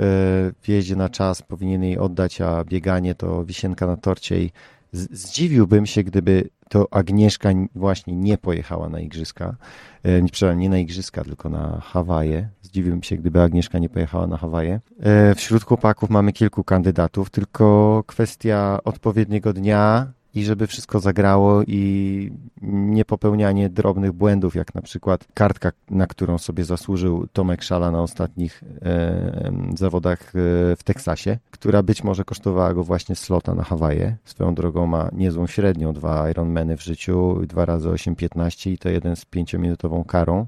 w 0.61 0.67
jeździe 0.67 0.95
na 0.95 1.09
czas 1.09 1.41
powinien 1.41 1.83
jej 1.83 1.97
oddać, 1.97 2.41
a 2.41 2.63
bieganie 2.63 3.15
to 3.15 3.45
wisienka 3.45 3.87
na 3.87 3.97
torcie 3.97 4.43
i 4.43 4.51
zdziwiłbym 4.97 5.85
się, 5.85 6.03
gdyby 6.03 6.49
to 6.69 6.93
Agnieszka 6.93 7.49
właśnie 7.75 8.15
nie 8.15 8.37
pojechała 8.37 8.89
na 8.89 8.99
igrzyska, 8.99 9.55
e, 10.03 10.21
nie, 10.21 10.55
nie 10.55 10.69
na 10.69 10.77
igrzyska, 10.77 11.23
tylko 11.23 11.49
na 11.49 11.79
Hawaje. 11.81 12.49
Zdziwiłbym 12.61 13.03
się, 13.03 13.17
gdyby 13.17 13.41
Agnieszka 13.41 13.79
nie 13.79 13.89
pojechała 13.89 14.27
na 14.27 14.37
Hawaje. 14.37 14.79
E, 14.99 15.35
wśród 15.35 15.63
chłopaków 15.63 16.09
mamy 16.09 16.33
kilku 16.33 16.63
kandydatów, 16.63 17.29
tylko 17.29 18.03
kwestia 18.07 18.79
odpowiedniego 18.83 19.53
dnia, 19.53 20.13
i 20.35 20.43
żeby 20.43 20.67
wszystko 20.67 20.99
zagrało 20.99 21.63
i 21.67 22.31
nie 22.61 23.05
popełnianie 23.05 23.69
drobnych 23.69 24.11
błędów, 24.11 24.55
jak 24.55 24.75
na 24.75 24.81
przykład 24.81 25.27
kartka, 25.33 25.71
na 25.89 26.07
którą 26.07 26.37
sobie 26.37 26.65
zasłużył 26.65 27.27
Tomek 27.33 27.63
Szala 27.63 27.91
na 27.91 28.01
ostatnich 28.01 28.63
e, 28.81 29.51
zawodach 29.77 30.19
e, 30.21 30.31
w 30.75 30.83
Teksasie, 30.83 31.37
która 31.51 31.83
być 31.83 32.03
może 32.03 32.23
kosztowała 32.23 32.73
go 32.73 32.83
właśnie 32.83 33.15
slota 33.15 33.55
na 33.55 33.63
Hawaje. 33.63 34.17
Swoją 34.25 34.55
drogą 34.55 34.87
ma 34.87 35.09
niezłą 35.13 35.47
średnią, 35.47 35.93
dwa 35.93 36.29
Ironmany 36.29 36.77
w 36.77 36.83
życiu, 36.83 37.41
dwa 37.47 37.65
razy 37.65 37.89
8,15 37.89 38.71
i 38.71 38.77
to 38.77 38.89
jeden 38.89 39.15
z 39.15 39.25
pięciominutową 39.25 40.03
karą. 40.03 40.47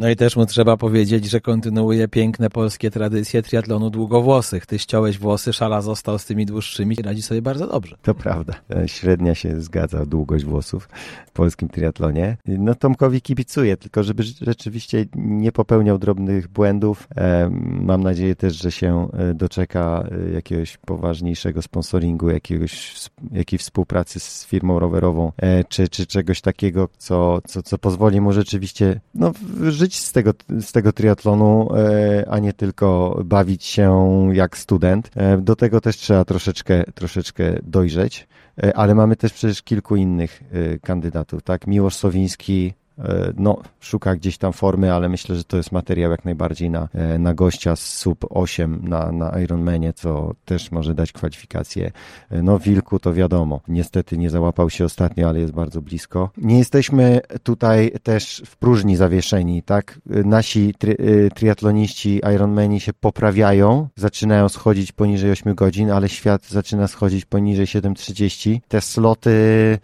No 0.00 0.08
i 0.08 0.16
też 0.16 0.36
mu 0.36 0.46
trzeba 0.46 0.76
powiedzieć, 0.76 1.30
że 1.30 1.40
kontynuuje 1.40 2.08
piękne 2.08 2.50
polskie 2.50 2.90
tradycje 2.90 3.42
triatlonu 3.42 3.90
długowłosych. 3.90 4.66
Ty 4.66 4.78
ściąłeś 4.78 5.18
włosy, 5.18 5.52
szala 5.52 5.80
został 5.80 6.18
z 6.18 6.24
tymi 6.24 6.46
dłuższymi, 6.46 6.96
radzi 7.02 7.22
sobie 7.22 7.42
bardzo 7.42 7.66
dobrze. 7.66 7.96
To 8.02 8.14
prawda. 8.14 8.54
E, 8.70 8.88
średnia 8.88 9.34
się 9.34 9.60
zgadza, 9.60 10.06
długość 10.06 10.44
włosów 10.44 10.88
w 11.26 11.30
polskim 11.32 11.68
triatlonie. 11.68 12.36
No 12.46 12.74
Tomkowi 12.74 13.20
kibicuję, 13.20 13.76
tylko 13.76 14.02
żeby 14.02 14.22
rzeczywiście 14.22 15.06
nie 15.16 15.52
popełniał 15.52 15.98
drobnych 15.98 16.48
błędów. 16.48 17.08
E, 17.16 17.50
mam 17.64 18.02
nadzieję 18.02 18.36
też, 18.36 18.62
że 18.62 18.72
się 18.72 19.08
e, 19.12 19.34
doczeka 19.34 20.08
jakiegoś 20.34 20.76
poważniejszego 20.76 21.62
sponsoringu, 21.62 22.30
jakiegoś, 22.30 22.94
jakiejś 23.32 23.62
współpracy 23.62 24.20
z 24.20 24.46
firmą 24.46 24.78
rowerową, 24.78 25.32
czy, 25.68 25.88
czy 25.88 26.06
czegoś 26.06 26.40
takiego, 26.40 26.88
co, 26.98 27.40
co, 27.46 27.62
co 27.62 27.78
pozwoli 27.78 28.20
mu 28.20 28.32
rzeczywiście 28.32 29.00
no, 29.14 29.32
żyć 29.68 29.89
żyć 29.90 29.98
z 29.98 30.12
tego, 30.12 30.34
z 30.60 30.72
tego 30.72 30.92
triatlonu, 30.92 31.68
e, 31.76 32.28
a 32.30 32.38
nie 32.38 32.52
tylko 32.52 33.20
bawić 33.24 33.64
się 33.64 34.28
jak 34.32 34.58
student. 34.58 35.10
E, 35.16 35.38
do 35.38 35.56
tego 35.56 35.80
też 35.80 35.96
trzeba 35.96 36.24
troszeczkę, 36.24 36.84
troszeczkę 36.94 37.54
dojrzeć, 37.62 38.28
e, 38.62 38.76
ale 38.76 38.94
mamy 38.94 39.16
też 39.16 39.32
przecież 39.32 39.62
kilku 39.62 39.96
innych 39.96 40.42
kandydatów, 40.82 41.42
tak? 41.42 41.66
Miłosz 41.66 41.96
Sowiński, 41.96 42.74
no, 43.36 43.58
szuka 43.80 44.16
gdzieś 44.16 44.38
tam 44.38 44.52
formy, 44.52 44.92
ale 44.92 45.08
myślę, 45.08 45.36
że 45.36 45.44
to 45.44 45.56
jest 45.56 45.72
materiał 45.72 46.10
jak 46.10 46.24
najbardziej 46.24 46.70
na, 46.70 46.88
na 47.18 47.34
gościa 47.34 47.76
z 47.76 47.80
sub 47.80 48.26
8 48.30 48.80
na, 48.82 49.12
na 49.12 49.40
Ironmanie, 49.40 49.92
co 49.92 50.34
też 50.44 50.70
może 50.70 50.94
dać 50.94 51.12
kwalifikację. 51.12 51.90
No, 52.30 52.58
Wilku 52.58 52.98
to 52.98 53.14
wiadomo, 53.14 53.60
niestety 53.68 54.18
nie 54.18 54.30
załapał 54.30 54.70
się 54.70 54.84
ostatnio, 54.84 55.28
ale 55.28 55.40
jest 55.40 55.52
bardzo 55.52 55.82
blisko. 55.82 56.30
Nie 56.36 56.58
jesteśmy 56.58 57.20
tutaj 57.42 57.92
też 58.02 58.42
w 58.46 58.56
próżni 58.56 58.96
zawieszeni, 58.96 59.62
tak? 59.62 60.00
Nasi 60.06 60.74
tri 60.78 60.94
triatloniści 61.34 62.20
Ironmani 62.34 62.80
się 62.80 62.92
poprawiają, 62.92 63.88
zaczynają 63.96 64.48
schodzić 64.48 64.92
poniżej 64.92 65.30
8 65.30 65.54
godzin, 65.54 65.90
ale 65.90 66.08
świat 66.08 66.46
zaczyna 66.48 66.88
schodzić 66.88 67.24
poniżej 67.24 67.66
7.30. 67.66 68.60
Te 68.68 68.80
sloty 68.80 69.30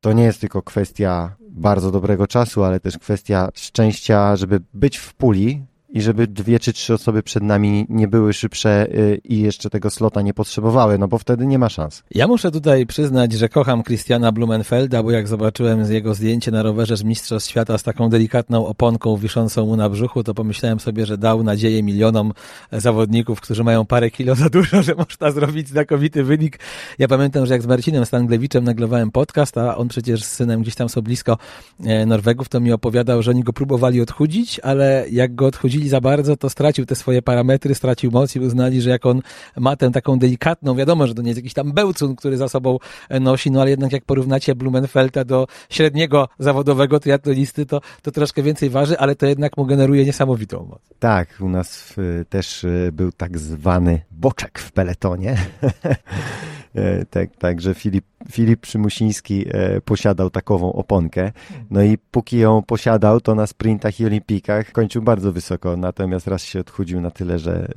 to 0.01 0.13
nie 0.13 0.25
jest 0.25 0.41
tylko 0.41 0.63
kwestia 0.63 1.37
bardzo 1.57 1.91
dobrego 1.91 2.27
czasu, 2.27 2.65
ale 2.65 2.81
też 2.81 2.99
kwestia 2.99 3.49
szczęścia, 3.55 4.37
żeby 4.37 4.61
być 4.75 4.97
w 4.97 5.15
puli, 5.15 5.65
i 5.97 6.03
żeby 6.03 6.27
dwie 6.27 6.59
czy 6.59 6.73
trzy 6.73 6.95
osoby 6.95 7.23
przed 7.23 7.43
nami 7.43 7.87
nie 7.89 8.09
były 8.09 8.33
szybsze 8.33 8.87
y, 8.95 9.21
i 9.25 9.41
jeszcze 9.41 9.71
tego 9.71 9.91
slota 9.91 10.23
nie 10.23 10.35
potrzebowały, 10.35 10.99
no 10.99 11.09
bo 11.09 11.19
wtedy 11.19 11.47
nie 11.47 11.59
ma 11.59 11.69
szans. 11.69 12.03
Ja 12.11 12.27
muszę 12.27 12.51
tutaj 12.51 12.87
przyznać, 12.87 13.33
że 13.33 13.49
kocham 13.49 13.83
Christiana 13.83 14.33
Blumenfelda, 14.33 15.03
bo 15.03 15.11
jak 15.11 15.29
zobaczyłem 15.29 15.93
jego 15.93 16.15
zdjęcie 16.15 16.51
na 16.51 16.63
rowerze 16.63 16.97
z 16.97 17.03
Mistrzostw 17.03 17.51
Świata 17.51 17.79
z 17.79 17.83
taką 17.83 18.09
delikatną 18.09 18.67
oponką 18.67 19.17
wiszącą 19.17 19.67
mu 19.67 19.77
na 19.77 19.91
brzuchu, 19.91 20.25
to 20.25 20.35
pomyślałem 20.35 20.81
sobie, 20.81 21.07
że 21.07 21.19
dał 21.19 21.43
nadzieję 21.43 21.83
milionom 21.83 22.33
zawodników, 22.73 23.41
którzy 23.41 23.65
mają 23.65 23.87
parę 23.87 24.11
kilo 24.11 24.35
za 24.35 24.49
dużo, 24.49 24.83
że 24.83 24.95
można 24.95 25.31
zrobić 25.31 25.69
znakomity 25.69 26.25
wynik. 26.25 26.59
Ja 26.99 27.09
pamiętam, 27.09 27.47
że 27.47 27.55
jak 27.55 27.63
z 27.63 27.67
Marcinem 27.67 28.07
Stanglewiczem 28.07 28.65
naglowałem 28.65 29.11
podcast, 29.11 29.59
a 29.59 29.77
on 29.77 29.89
przecież 29.89 30.25
z 30.25 30.33
synem 30.33 30.63
gdzieś 30.63 30.75
tam 30.75 30.89
są 30.89 31.01
blisko 31.01 31.39
e, 31.85 32.07
Norwegów, 32.07 32.49
to 32.49 32.61
mi 32.61 32.73
opowiadał, 32.73 33.23
że 33.23 33.31
oni 33.31 33.43
go 33.43 33.53
próbowali 33.53 34.01
odchudzić, 34.01 34.61
ale 34.61 35.07
jak 35.11 35.35
go 35.35 35.47
odchudzili 35.47 35.86
za 35.89 36.01
bardzo, 36.01 36.37
to 36.37 36.51
stracił 36.51 36.87
te 36.87 36.95
swoje 36.95 37.23
parametry, 37.23 37.75
stracił 37.75 38.11
moc 38.11 38.37
i 38.37 38.41
uznali, 38.41 38.83
że 38.83 38.91
jak 38.91 39.07
on 39.07 39.23
ma 39.57 39.77
tę 39.77 39.91
taką 39.91 40.19
delikatną, 40.19 40.75
wiadomo, 40.75 41.07
że 41.07 41.15
to 41.15 41.23
nie 41.23 41.29
jest 41.29 41.39
jakiś 41.39 41.55
tam 41.55 41.73
bełcun, 41.73 42.17
który 42.17 42.37
za 42.37 42.49
sobą 42.49 42.79
e, 43.09 43.21
nosi, 43.21 43.51
no 43.51 43.61
ale 43.61 43.71
jednak 43.71 43.93
jak 43.93 44.05
porównacie 44.05 44.55
Blumenfelda 44.55 45.25
do 45.25 45.47
średniego 45.71 46.29
zawodowego 46.39 47.01
triatlonisty, 47.01 47.67
to, 47.67 47.81
to 48.03 48.11
troszkę 48.11 48.43
więcej 48.43 48.71
waży, 48.71 48.99
ale 48.99 49.17
to 49.17 49.27
jednak 49.27 49.57
mu 49.57 49.67
generuje 49.67 50.05
niesamowitą 50.05 50.67
moc. 50.71 50.81
Tak, 50.99 51.29
u 51.41 51.49
nas 51.49 51.95
też 52.29 52.65
e, 52.65 52.93
był 52.93 53.13
tak 53.13 53.39
zwany 53.39 54.01
boczek 54.11 54.59
w 54.59 54.73
peletonie. 54.73 55.37
E, 56.77 57.05
tak, 57.05 57.37
także 57.37 57.75
Filip, 57.75 58.05
Filip 58.31 58.61
Przymusiński 58.61 59.45
e, 59.49 59.81
posiadał 59.81 60.31
takową 60.31 60.73
oponkę. 60.73 61.33
No 61.71 61.83
i 61.83 61.99
póki 61.99 62.39
ją 62.39 62.63
posiadał, 62.63 63.21
to 63.21 63.35
na 63.35 63.47
sprintach 63.47 64.01
i 64.01 64.07
olimpikach 64.07 64.73
kończył 64.73 65.03
bardzo 65.03 65.33
wysoko, 65.33 65.77
natomiast 65.77 66.27
raz 66.27 66.43
się 66.43 66.61
odchudził 66.61 67.01
na 67.01 67.11
tyle, 67.11 67.39
że 67.39 67.53
e, 67.55 67.69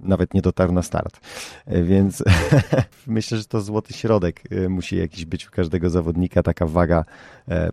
nawet 0.00 0.34
nie 0.34 0.42
dotarł 0.42 0.72
na 0.72 0.82
start. 0.82 1.20
Więc 1.66 2.24
myślę, 3.06 3.38
że 3.38 3.44
to 3.44 3.60
złoty 3.60 3.94
środek 3.94 4.42
musi 4.68 4.96
jakiś 4.96 5.24
być 5.24 5.48
u 5.48 5.50
każdego 5.50 5.90
zawodnika, 5.90 6.42
taka 6.42 6.66
waga, 6.66 7.04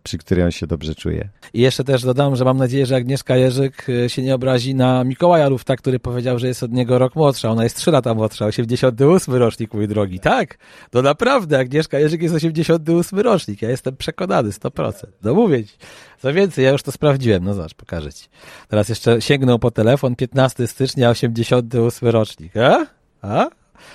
przy 0.03 0.17
której 0.17 0.45
on 0.45 0.51
się 0.51 0.67
dobrze 0.67 0.95
czuje. 0.95 1.29
I 1.53 1.61
jeszcze 1.61 1.83
też 1.83 2.03
dodam, 2.03 2.35
że 2.35 2.45
mam 2.45 2.57
nadzieję, 2.57 2.85
że 2.85 2.95
Agnieszka 2.95 3.37
Jerzyk 3.37 3.87
się 4.07 4.21
nie 4.21 4.35
obrazi 4.35 4.75
na 4.75 5.03
Mikołaja 5.03 5.49
Lufta, 5.49 5.75
który 5.75 5.99
powiedział, 5.99 6.39
że 6.39 6.47
jest 6.47 6.63
od 6.63 6.71
niego 6.71 6.97
rok 6.97 7.15
młodsza. 7.15 7.49
Ona 7.49 7.63
jest 7.63 7.75
trzy 7.75 7.91
lata 7.91 8.13
młodsza, 8.13 8.45
88 8.45 9.35
rocznik, 9.35 9.73
mój 9.73 9.87
drogi. 9.87 10.19
Tak, 10.19 10.57
no 10.93 11.01
naprawdę, 11.01 11.59
Agnieszka 11.59 11.98
Jerzyk 11.99 12.21
jest 12.21 12.35
88 12.35 13.19
rocznik, 13.19 13.61
ja 13.61 13.69
jestem 13.69 13.97
przekonany, 13.97 14.49
100%. 14.49 14.91
No 15.23 15.33
mówię 15.33 15.65
ci. 15.65 15.73
Co 16.21 16.33
więcej, 16.33 16.65
ja 16.65 16.71
już 16.71 16.83
to 16.83 16.91
sprawdziłem, 16.91 17.43
no 17.43 17.53
zobacz, 17.53 17.73
pokażę 17.73 18.13
ci. 18.13 18.27
Teraz 18.67 18.89
jeszcze 18.89 19.21
sięgnął 19.21 19.59
po 19.59 19.71
telefon, 19.71 20.15
15 20.15 20.67
stycznia, 20.67 21.09
88 21.09 22.09
rocznik, 22.09 22.57
a? 22.57 22.85
A? 23.21 23.47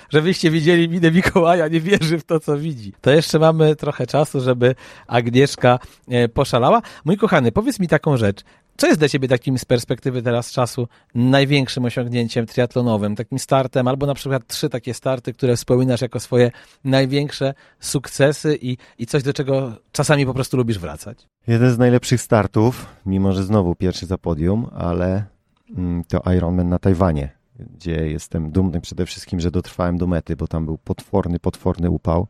Żebyście 0.09 0.51
widzieli 0.51 0.89
minę 0.89 1.11
Mikołaja, 1.11 1.67
nie 1.67 1.81
wierzy 1.81 2.19
w 2.19 2.23
to, 2.23 2.39
co 2.39 2.57
widzi. 2.57 2.93
To 3.01 3.11
jeszcze 3.11 3.39
mamy 3.39 3.75
trochę 3.75 4.07
czasu, 4.07 4.41
żeby 4.41 4.75
Agnieszka 5.07 5.79
e, 6.07 6.29
poszalała. 6.29 6.81
Mój 7.05 7.17
kochany, 7.17 7.51
powiedz 7.51 7.79
mi 7.79 7.87
taką 7.87 8.17
rzecz. 8.17 8.41
Co 8.77 8.87
jest 8.87 8.99
dla 8.99 9.09
Ciebie 9.09 9.27
takim 9.27 9.57
z 9.57 9.65
perspektywy 9.65 10.21
teraz 10.21 10.51
czasu 10.51 10.87
największym 11.15 11.85
osiągnięciem 11.85 12.45
triatlonowym, 12.45 13.15
takim 13.15 13.39
startem, 13.39 13.87
albo 13.87 14.05
na 14.05 14.13
przykład 14.13 14.47
trzy 14.47 14.69
takie 14.69 14.93
starty, 14.93 15.33
które 15.33 15.55
wspominasz 15.55 16.01
jako 16.01 16.19
swoje 16.19 16.51
największe 16.83 17.53
sukcesy 17.79 18.57
i, 18.61 18.77
i 18.97 19.05
coś, 19.05 19.23
do 19.23 19.33
czego 19.33 19.71
czasami 19.91 20.25
po 20.25 20.33
prostu 20.33 20.57
lubisz 20.57 20.79
wracać? 20.79 21.27
Jeden 21.47 21.71
z 21.71 21.77
najlepszych 21.77 22.21
startów, 22.21 22.85
mimo 23.05 23.31
że 23.31 23.43
znowu 23.43 23.75
pierwszy 23.75 24.05
za 24.05 24.17
podium, 24.17 24.67
ale 24.75 25.25
mm, 25.77 26.03
to 26.03 26.31
Ironman 26.33 26.69
na 26.69 26.79
Tajwanie, 26.79 27.29
gdzie 27.59 28.09
jestem 28.09 28.51
dumny 28.51 28.81
przede 28.81 29.05
wszystkim, 29.05 29.39
że 29.39 29.51
dotrwałem 29.51 29.97
do 29.97 30.07
mety, 30.07 30.35
bo 30.35 30.47
tam 30.47 30.65
był 30.65 30.77
potworny, 30.77 31.39
potworny 31.39 31.89
upał. 31.89 32.27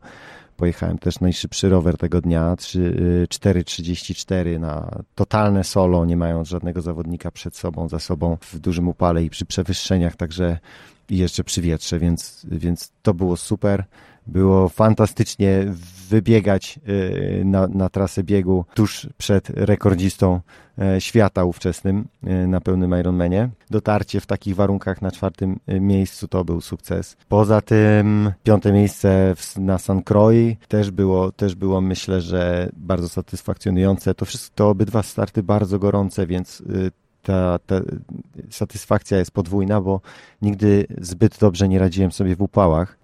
Pojechałem 0.56 0.98
też 0.98 1.20
najszybszy 1.20 1.68
rower 1.68 1.96
tego 1.96 2.20
dnia, 2.20 2.54
4.34 2.54 4.46
y, 4.46 4.58
na 4.58 5.02
totalne 5.14 5.64
solo, 5.64 6.04
nie 6.04 6.16
mając 6.16 6.48
żadnego 6.48 6.82
zawodnika 6.82 7.30
przed 7.30 7.56
sobą, 7.56 7.88
za 7.88 7.98
sobą 7.98 8.36
w 8.40 8.58
dużym 8.58 8.88
upale 8.88 9.24
i 9.24 9.30
przy 9.30 9.46
przewyższeniach, 9.46 10.16
także 10.16 10.58
i 11.10 11.16
jeszcze 11.16 11.44
przy 11.44 11.62
wietrze, 11.62 11.98
więc, 11.98 12.46
więc 12.50 12.92
to 13.02 13.14
było 13.14 13.36
super. 13.36 13.84
Było 14.26 14.68
fantastycznie 14.68 15.66
wybiegać 16.08 16.80
y, 16.88 17.42
na, 17.44 17.66
na 17.66 17.88
trasę 17.88 18.24
biegu 18.24 18.64
tuż 18.74 19.08
przed 19.18 19.50
rekordzistą 19.50 20.40
e, 20.78 21.00
świata 21.00 21.44
ówczesnym 21.44 22.08
y, 22.26 22.46
na 22.46 22.60
pełnym 22.60 23.00
Ironmanie. 23.00 23.48
Dotarcie 23.70 24.20
w 24.20 24.26
takich 24.26 24.54
warunkach 24.54 25.02
na 25.02 25.10
czwartym 25.10 25.60
y, 25.68 25.80
miejscu 25.80 26.28
to 26.28 26.44
był 26.44 26.60
sukces. 26.60 27.16
Poza 27.28 27.60
tym 27.60 28.32
piąte 28.42 28.72
miejsce 28.72 29.34
na 29.56 29.78
San 29.78 30.02
Croix 30.02 30.56
też 30.68 30.90
było, 30.90 31.32
też 31.32 31.54
było 31.54 31.80
myślę, 31.80 32.20
że 32.20 32.70
bardzo 32.76 33.08
satysfakcjonujące. 33.08 34.14
To 34.14 34.24
wszystko, 34.24 34.56
to 34.56 34.68
obydwa 34.68 35.02
starty 35.02 35.42
bardzo 35.42 35.78
gorące, 35.78 36.26
więc 36.26 36.62
ta, 37.26 37.58
ta 37.66 37.80
satysfakcja 38.50 39.18
jest 39.18 39.30
podwójna, 39.30 39.80
bo 39.80 40.00
nigdy 40.42 40.86
zbyt 41.00 41.38
dobrze 41.38 41.68
nie 41.68 41.78
radziłem 41.78 42.12
sobie 42.12 42.36
w 42.36 42.42
upałach, 42.42 42.98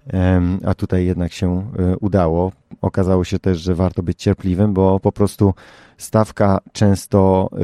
a 0.64 0.74
tutaj 0.74 1.06
jednak 1.06 1.32
się 1.32 1.72
e, 1.78 1.96
udało. 1.96 2.52
Okazało 2.80 3.24
się 3.24 3.38
też, 3.38 3.60
że 3.60 3.74
warto 3.74 4.02
być 4.02 4.22
cierpliwym, 4.22 4.74
bo 4.74 5.00
po 5.00 5.12
prostu 5.12 5.54
stawka 5.98 6.58
często 6.72 7.50
e, 7.52 7.58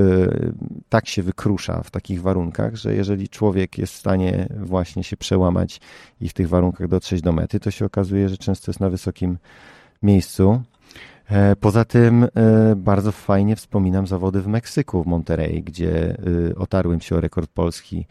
tak 0.89 1.09
się 1.09 1.23
wykrusza 1.23 1.83
w 1.83 1.91
takich 1.91 2.23
warunkach, 2.23 2.77
że 2.77 2.95
jeżeli 2.95 3.29
człowiek 3.29 3.79
jest 3.79 3.93
w 3.93 3.97
stanie 3.97 4.49
właśnie 4.61 5.05
się 5.05 5.17
przełamać 5.17 5.81
i 6.21 6.29
w 6.29 6.33
tych 6.33 6.49
warunkach 6.49 6.89
dotrzeć 6.89 7.23
do 7.23 7.33
mety, 7.33 7.61
to 7.61 7.71
się 7.71 7.85
okazuje, 7.85 8.29
że 8.29 8.37
często 8.37 8.71
jest 8.71 8.81
na 8.81 8.91
wysokim 8.91 9.39
miejscu. 10.03 10.63
E, 11.31 11.57
poza 11.57 11.85
tym 11.85 12.25
e, 12.25 12.29
bardzo 12.77 13.13
fajnie 13.13 13.57
wspominam 13.57 14.07
zawody 14.07 14.41
w 14.41 14.47
Meksyku, 14.47 15.03
w 15.03 15.07
Monterey, 15.07 15.63
gdzie 15.63 16.17
e, 16.51 16.55
otarłem 16.57 17.01
się 17.01 17.17
o 17.17 17.21
rekord 17.21 17.51
polski. 17.51 18.07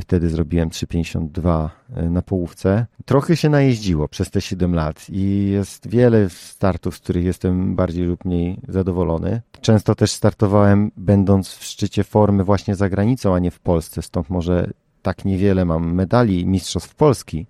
Wtedy 0.00 0.28
zrobiłem 0.28 0.68
3,52 0.68 1.68
na 2.10 2.22
połówce. 2.22 2.86
Trochę 3.04 3.36
się 3.36 3.48
najeździło 3.48 4.08
przez 4.08 4.30
te 4.30 4.40
7 4.40 4.74
lat 4.74 5.06
i 5.10 5.50
jest 5.50 5.88
wiele 5.88 6.30
startów, 6.30 6.96
z 6.96 7.00
których 7.00 7.24
jestem 7.24 7.76
bardziej 7.76 8.04
lub 8.04 8.24
mniej 8.24 8.60
zadowolony. 8.68 9.40
Często 9.60 9.94
też 9.94 10.10
startowałem 10.10 10.90
będąc 10.96 11.54
w 11.54 11.64
szczycie 11.64 12.04
formy 12.04 12.44
właśnie 12.44 12.74
za 12.74 12.88
granicą, 12.88 13.34
a 13.34 13.38
nie 13.38 13.50
w 13.50 13.60
Polsce, 13.60 14.02
stąd 14.02 14.30
może 14.30 14.70
tak 15.02 15.24
niewiele 15.24 15.64
mam 15.64 15.94
medali 15.94 16.46
Mistrzostw 16.46 16.94
Polski, 16.94 17.46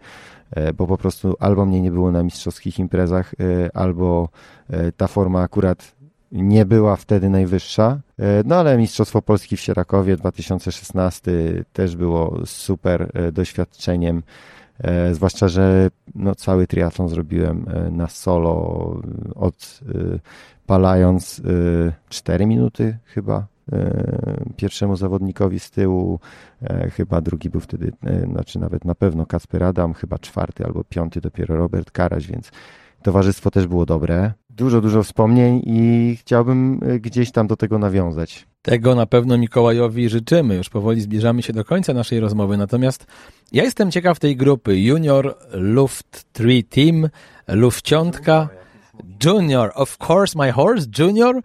bo 0.75 0.87
po 0.87 0.99
prostu 0.99 1.35
albo 1.41 1.67
mnie 1.67 1.81
nie 1.81 1.91
było 1.91 2.11
na 2.11 2.23
mistrzowskich 2.23 2.79
imprezach, 2.79 3.35
e, 3.35 3.77
albo 3.77 4.29
e, 4.71 4.93
ta 4.93 5.07
forma 5.07 5.43
akurat 5.43 5.95
nie 6.33 6.65
była 6.65 6.97
wtedy 6.97 7.31
najwyższa. 7.31 8.01
No 8.45 8.57
ale 8.57 8.79
Mistrzostwo 8.79 9.23
Polski 9.23 9.57
w 9.57 9.61
Sierakowie 9.61 10.17
2016 10.17 11.33
też 11.73 11.97
było 11.97 12.47
super 12.47 13.13
doświadczeniem. 13.33 14.23
Zwłaszcza, 15.13 15.49
że 15.49 15.91
no, 16.15 16.35
cały 16.35 16.67
triatlon 16.67 17.09
zrobiłem 17.09 17.67
na 17.91 18.09
solo, 18.09 18.97
odpalając 19.35 21.43
4 22.09 22.47
minuty 22.47 22.99
chyba 23.05 23.37
E, 23.37 23.52
pierwszemu 24.57 24.97
zawodnikowi 24.97 25.61
z 25.61 25.71
tyłu, 25.71 26.21
e, 26.63 26.91
chyba 26.91 27.21
drugi 27.21 27.51
był 27.51 27.61
wtedy, 27.61 27.93
e, 28.05 28.27
znaczy 28.27 28.59
nawet 28.59 28.85
na 28.85 28.95
pewno 28.95 29.27
Kasper 29.27 29.65
Adam, 29.65 29.95
chyba 29.95 30.19
czwarty 30.19 30.65
albo 30.65 30.85
piąty 30.85 31.21
dopiero 31.21 31.57
Robert 31.57 31.91
Karaś, 31.91 32.27
więc 32.27 32.51
towarzystwo 33.03 33.51
też 33.51 33.67
było 33.67 33.87
dobre. 33.87 34.33
Dużo, 34.51 34.81
dużo 34.81 35.03
wspomnień 35.03 35.63
i 35.67 36.17
chciałbym 36.21 36.81
gdzieś 37.01 37.33
tam 37.33 37.47
do 37.47 37.57
tego 37.57 37.79
nawiązać. 37.79 38.47
Tego 38.63 38.95
na 38.95 39.07
pewno 39.07 39.39
Mikołajowi 39.39 40.09
życzymy. 40.09 40.55
Już 40.55 40.69
powoli 40.69 41.01
zbliżamy 41.01 41.43
się 41.43 41.53
do 41.53 41.65
końca 41.65 41.93
naszej 41.95 42.21
rozmowy. 42.21 42.57
Natomiast 42.57 43.07
ja 43.53 43.65
jestem 43.65 43.91
ciekaw 43.91 44.19
tej 44.19 44.37
grupy 44.37 44.81
Junior 44.81 45.37
Luft 45.53 46.25
3 46.33 46.63
Team, 46.63 47.09
Lufciątka, 47.49 48.49
Junior, 49.25 49.73
of 49.75 49.99
course 50.09 50.39
my 50.39 50.53
horse, 50.53 50.87
Junior. 50.99 51.41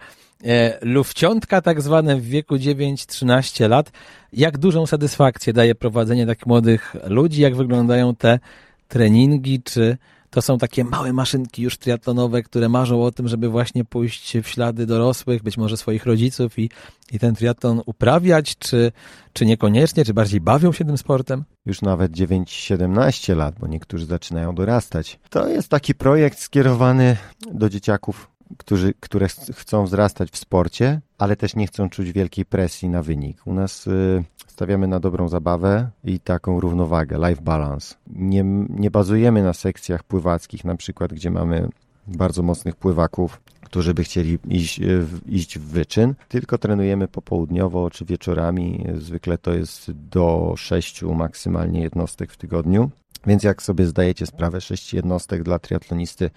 E, 0.46 0.78
lufciątka 0.82 1.62
tak 1.62 1.82
zwane 1.82 2.16
w 2.16 2.26
wieku 2.26 2.56
9-13 2.56 3.70
lat. 3.70 3.92
Jak 4.34 4.58
dużą 4.58 4.86
satysfakcję 4.86 5.54
daje 5.54 5.76
prowadzenie 5.76 6.26
tak 6.26 6.46
młodych 6.46 6.96
ludzi? 7.08 7.42
Jak 7.42 7.56
wyglądają 7.56 8.16
te 8.16 8.40
treningi? 8.88 9.62
Czy 9.64 9.98
to 10.30 10.42
są 10.42 10.58
takie 10.58 10.84
małe 10.84 11.14
maszynki 11.14 11.62
już 11.62 11.78
triatlonowe, 11.78 12.44
które 12.44 12.70
marzą 12.70 13.04
o 13.04 13.12
tym, 13.12 13.28
żeby 13.28 13.50
właśnie 13.50 13.86
pójść 13.86 14.38
w 14.38 14.48
ślady 14.48 14.86
dorosłych, 14.86 15.44
być 15.44 15.58
może 15.58 15.78
swoich 15.78 16.06
rodziców 16.06 16.60
i, 16.60 16.70
i 17.12 17.20
ten 17.20 17.36
triatlon 17.36 17.82
uprawiać, 17.86 18.58
czy, 18.58 18.92
czy 19.34 19.46
niekoniecznie, 19.46 20.06
czy 20.06 20.14
bardziej 20.14 20.42
bawią 20.42 20.72
się 20.72 20.86
tym 20.86 20.98
sportem? 20.98 21.44
Już 21.66 21.82
nawet 21.82 22.12
9-17 22.12 23.36
lat, 23.36 23.56
bo 23.60 23.68
niektórzy 23.68 24.06
zaczynają 24.06 24.56
dorastać. 24.56 25.20
To 25.30 25.48
jest 25.48 25.70
taki 25.70 25.96
projekt 25.96 26.40
skierowany 26.40 27.18
do 27.52 27.70
dzieciaków 27.70 28.37
którzy, 28.58 28.94
które 29.00 29.28
chcą 29.54 29.86
wzrastać 29.86 30.32
w 30.32 30.38
sporcie, 30.38 31.02
ale 31.18 31.36
też 31.36 31.56
nie 31.56 31.68
chcą 31.68 31.90
czuć 31.90 32.12
wielkiej 32.12 32.46
presji 32.46 32.90
na 32.90 33.04
wynik. 33.04 33.48
U 33.48 33.54
nas 33.54 33.88
y, 33.88 34.24
stawiamy 34.48 34.88
na 34.88 35.00
dobrą 35.00 35.28
zabawę 35.28 35.90
i 36.04 36.20
taką 36.20 36.60
równowagę, 36.60 37.30
life 37.30 37.42
balance. 37.42 37.96
Nie, 38.08 38.44
nie 38.70 38.92
bazujemy 38.92 39.44
na 39.44 39.54
sekcjach 39.54 40.04
pływackich, 40.04 40.66
na 40.66 40.76
przykład, 40.76 41.14
gdzie 41.14 41.32
mamy 41.32 41.70
bardzo 42.08 42.44
mocnych 42.44 42.76
pływaków, 42.76 43.42
którzy 43.62 43.94
by 43.94 44.04
chcieli 44.04 44.40
iść, 44.50 44.80
y, 44.80 45.06
iść 45.26 45.60
w 45.60 45.64
wyczyn, 45.64 46.16
tylko 46.30 46.58
trenujemy 46.58 47.08
popołudniowo 47.08 47.90
czy 47.90 48.06
wieczorami. 48.06 48.86
Zwykle 48.98 49.38
to 49.38 49.54
jest 49.54 49.92
do 49.92 50.54
sześciu 50.58 51.14
maksymalnie 51.14 51.82
jednostek 51.82 52.32
w 52.32 52.38
tygodniu. 52.38 52.90
Więc 53.28 53.44
jak 53.44 53.62
sobie 53.62 53.86
zdajecie 53.86 54.26
sprawę, 54.26 54.62
sześć 54.62 54.94
jednostek 54.94 55.44
dla 55.44 55.60
triatlonisty 55.60 56.30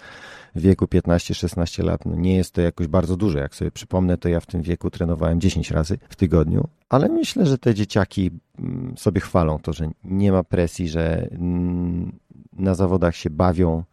w 0.55 0.61
wieku 0.61 0.85
15-16 0.85 1.85
lat, 1.85 2.07
no 2.07 2.17
nie 2.17 2.37
jest 2.37 2.55
to 2.55 2.61
jakoś 2.61 2.87
bardzo 2.87 3.17
dużo. 3.17 3.39
Jak 3.39 3.55
sobie 3.55 3.71
przypomnę, 3.71 4.19
to 4.19 4.29
ja 4.29 4.41
w 4.41 4.47
tym 4.47 4.63
wieku 4.63 4.91
trenowałem 4.91 5.41
10 5.41 5.71
razy 5.71 5.99
w 6.09 6.17
tygodniu, 6.17 6.69
ale 6.89 7.09
myślę, 7.09 7.47
że 7.47 7.59
te 7.59 7.75
dzieciaki 7.75 8.31
mm, 8.59 8.95
sobie 8.99 9.21
chwalą 9.21 9.59
to, 9.59 9.73
że 9.73 9.91
nie 10.05 10.33
ma 10.33 10.45
presji, 10.45 10.89
że 10.89 11.29
mm, 11.31 12.19
na 12.53 12.75
zawodach 12.75 13.17
się 13.17 13.31
bawią, 13.31 13.85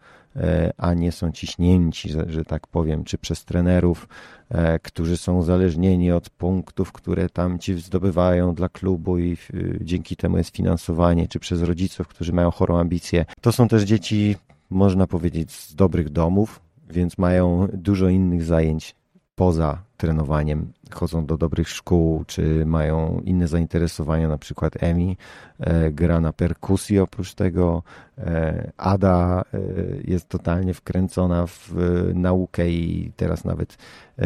a 0.77 0.93
nie 0.93 1.11
są 1.11 1.31
ciśnięci, 1.31 2.09
że, 2.27 2.45
tak 2.45 2.67
powiem, 2.67 3.03
czy 3.03 3.17
przez 3.17 3.45
trenerów, 3.45 4.07
e, 4.49 4.79
którzy 4.79 5.17
są 5.17 5.37
uzależnieni 5.37 6.11
od 6.11 6.29
punktów, 6.29 6.91
które 6.91 7.29
tam 7.29 7.59
ci 7.59 7.73
zdobywają 7.73 8.53
dla 8.53 8.69
klubu 8.69 9.17
i 9.17 9.37
dzięki 9.81 10.15
temu 10.15 10.37
jest 10.37 10.55
finansowanie, 10.55 11.27
czy 11.27 11.39
przez 11.39 11.61
rodziców, 11.61 12.07
którzy 12.07 12.33
mają 12.33 12.51
chorą 12.51 12.77
ambicję. 12.77 13.25
To 13.41 13.51
są 13.51 13.67
też 13.67 13.83
dzieci, 13.83 14.35
można 14.69 15.07
powiedzieć, 15.07 15.51
z 15.51 15.75
dobrych 15.75 16.09
domów, 16.09 16.59
więc 16.89 17.17
mają 17.17 17.67
dużo 17.73 18.09
innych 18.09 18.43
zajęć 18.43 18.95
poza 19.37 19.81
trenowaniem, 19.97 20.73
chodzą 20.91 21.25
do 21.25 21.37
dobrych 21.37 21.69
szkół, 21.69 22.23
czy 22.27 22.65
mają 22.65 23.21
inne 23.25 23.47
zainteresowania, 23.47 24.27
na 24.27 24.37
przykład 24.37 24.83
Emi 24.83 25.17
e, 25.59 25.91
gra 25.91 26.21
na 26.21 26.33
perkusji 26.33 26.99
oprócz 26.99 27.33
tego, 27.33 27.83
e, 28.17 28.71
Ada 28.77 29.41
e, 29.53 29.59
jest 30.03 30.29
totalnie 30.29 30.73
wkręcona 30.73 31.47
w 31.47 31.73
naukę 32.13 32.69
i 32.69 33.11
teraz 33.15 33.45
nawet 33.45 33.77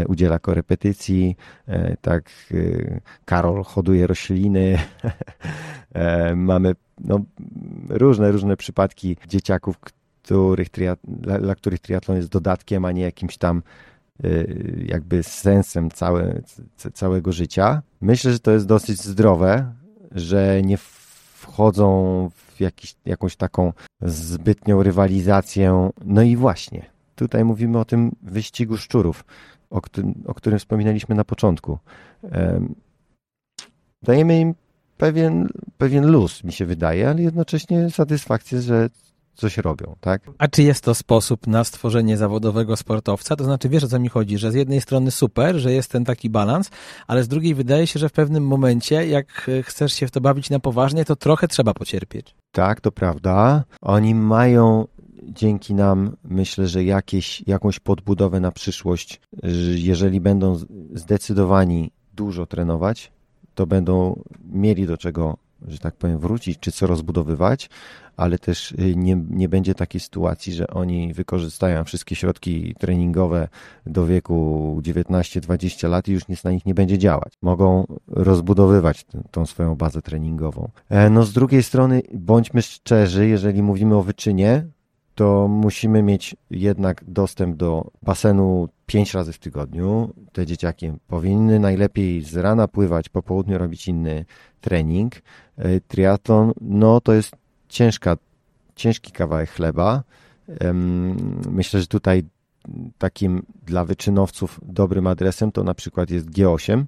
udziela 0.07 0.39
korepetycji, 0.39 1.35
tak 2.01 2.29
Karol 3.25 3.63
hoduje 3.63 4.07
rośliny, 4.07 4.77
mamy 6.35 6.75
no, 6.99 7.19
różne, 7.89 8.31
różne 8.31 8.57
przypadki 8.57 9.17
dzieciaków, 9.27 9.79
których 10.23 10.67
dla, 11.03 11.39
dla 11.39 11.55
których 11.55 11.79
triatlon 11.79 12.17
jest 12.17 12.29
dodatkiem, 12.29 12.85
a 12.85 12.91
nie 12.91 13.01
jakimś 13.01 13.37
tam 13.37 13.61
jakby 14.85 15.23
sensem 15.23 15.91
całe, 15.91 16.41
całego 16.93 17.31
życia. 17.31 17.81
Myślę, 18.01 18.31
że 18.31 18.39
to 18.39 18.51
jest 18.51 18.67
dosyć 18.67 19.03
zdrowe, 19.03 19.73
że 20.11 20.61
nie 20.61 20.77
wchodzą 21.33 22.29
w 22.35 22.61
jakiś, 22.61 22.95
jakąś 23.05 23.35
taką 23.35 23.73
zbytnią 24.01 24.83
rywalizację. 24.83 25.89
No 26.05 26.21
i 26.21 26.35
właśnie, 26.35 26.85
tutaj 27.15 27.45
mówimy 27.45 27.79
o 27.79 27.85
tym 27.85 28.11
wyścigu 28.21 28.77
szczurów, 28.77 29.25
o 29.69 29.81
którym, 29.81 30.23
o 30.25 30.33
którym 30.33 30.59
wspominaliśmy 30.59 31.15
na 31.15 31.23
początku. 31.23 31.77
Dajemy 34.03 34.39
im 34.39 34.55
pewien, 34.97 35.49
pewien 35.77 36.07
luz, 36.07 36.43
mi 36.43 36.51
się 36.51 36.65
wydaje, 36.65 37.09
ale 37.09 37.21
jednocześnie 37.21 37.89
satysfakcję, 37.89 38.61
że 38.61 38.89
coś 39.35 39.57
robią, 39.57 39.95
tak? 40.01 40.21
A 40.37 40.47
czy 40.47 40.63
jest 40.63 40.83
to 40.83 40.95
sposób 40.95 41.47
na 41.47 41.63
stworzenie 41.63 42.17
zawodowego 42.17 42.77
sportowca? 42.77 43.35
To 43.35 43.43
znaczy, 43.43 43.69
wiesz 43.69 43.83
o 43.83 43.87
co 43.87 43.99
mi 43.99 44.09
chodzi, 44.09 44.37
że 44.37 44.51
z 44.51 44.55
jednej 44.55 44.81
strony 44.81 45.11
super, 45.11 45.55
że 45.55 45.73
jest 45.73 45.91
ten 45.91 46.05
taki 46.05 46.29
balans, 46.29 46.69
ale 47.07 47.23
z 47.23 47.27
drugiej 47.27 47.55
wydaje 47.55 47.87
się, 47.87 47.99
że 47.99 48.09
w 48.09 48.11
pewnym 48.11 48.47
momencie, 48.47 49.07
jak 49.07 49.49
chcesz 49.63 49.93
się 49.93 50.07
w 50.07 50.11
to 50.11 50.21
bawić 50.21 50.49
na 50.49 50.59
poważnie, 50.59 51.05
to 51.05 51.15
trochę 51.15 51.47
trzeba 51.47 51.73
pocierpieć. 51.73 52.35
Tak, 52.51 52.81
to 52.81 52.91
prawda. 52.91 53.63
Oni 53.81 54.15
mają 54.15 54.87
dzięki 55.23 55.73
nam, 55.73 56.17
myślę, 56.23 56.67
że 56.67 56.83
jakieś, 56.83 57.43
jakąś 57.47 57.79
podbudowę 57.79 58.39
na 58.39 58.51
przyszłość, 58.51 59.21
jeżeli 59.75 60.21
będą 60.21 60.59
zdecydowani 60.93 61.91
dużo 62.13 62.45
trenować, 62.45 63.11
to 63.55 63.67
będą 63.67 64.23
mieli 64.51 64.87
do 64.87 64.97
czego 64.97 65.37
że 65.67 65.79
tak 65.79 65.95
powiem, 65.95 66.19
wrócić, 66.19 66.59
czy 66.59 66.71
co 66.71 66.87
rozbudowywać, 66.87 67.69
ale 68.17 68.39
też 68.39 68.71
y, 68.71 68.95
nie, 68.95 69.23
nie 69.29 69.49
będzie 69.49 69.75
takiej 69.75 70.01
sytuacji, 70.01 70.53
że 70.53 70.67
oni 70.67 71.13
wykorzystają 71.13 71.83
wszystkie 71.83 72.15
środki 72.15 72.75
treningowe 72.79 73.47
do 73.85 74.05
wieku 74.05 74.79
19-20 74.81 75.89
lat 75.89 76.07
i 76.07 76.11
już 76.11 76.27
nic 76.27 76.43
na 76.43 76.51
nich 76.51 76.65
nie 76.65 76.73
będzie 76.73 76.97
działać. 76.97 77.33
Mogą 77.41 77.85
rozbudowywać 78.07 79.03
t- 79.03 79.23
tą 79.31 79.45
swoją 79.45 79.75
bazę 79.75 80.01
treningową. 80.01 80.69
E, 80.89 81.09
no 81.09 81.23
z 81.23 81.33
drugiej 81.33 81.63
strony, 81.63 82.01
bądźmy 82.13 82.61
szczerzy, 82.61 83.27
jeżeli 83.27 83.63
mówimy 83.63 83.95
o 83.95 84.03
wyczynie, 84.03 84.65
to 85.15 85.47
musimy 85.47 86.03
mieć 86.03 86.35
jednak 86.49 87.03
dostęp 87.07 87.57
do 87.57 87.91
basenu 88.01 88.69
pięć 88.85 89.13
razy 89.13 89.33
w 89.33 89.39
tygodniu. 89.39 90.13
Te 90.31 90.45
dzieciaki 90.45 90.91
powinny 91.07 91.59
najlepiej 91.59 92.21
z 92.21 92.37
rana 92.37 92.67
pływać, 92.67 93.09
po 93.09 93.21
południu 93.23 93.57
robić 93.57 93.87
inny 93.87 94.25
trening. 94.61 95.13
E, 95.61 95.79
triatlon, 95.79 96.51
no 96.61 97.01
to 97.01 97.13
jest 97.13 97.35
ciężka, 97.69 98.17
ciężki 98.75 99.11
kawałek 99.11 99.49
chleba. 99.49 100.03
Myślę, 101.51 101.79
że 101.79 101.87
tutaj 101.87 102.23
takim 102.97 103.43
dla 103.65 103.85
wyczynowców 103.85 104.59
dobrym 104.63 105.07
adresem 105.07 105.51
to 105.51 105.63
na 105.63 105.73
przykład 105.73 106.09
jest 106.09 106.29
G8, 106.29 106.83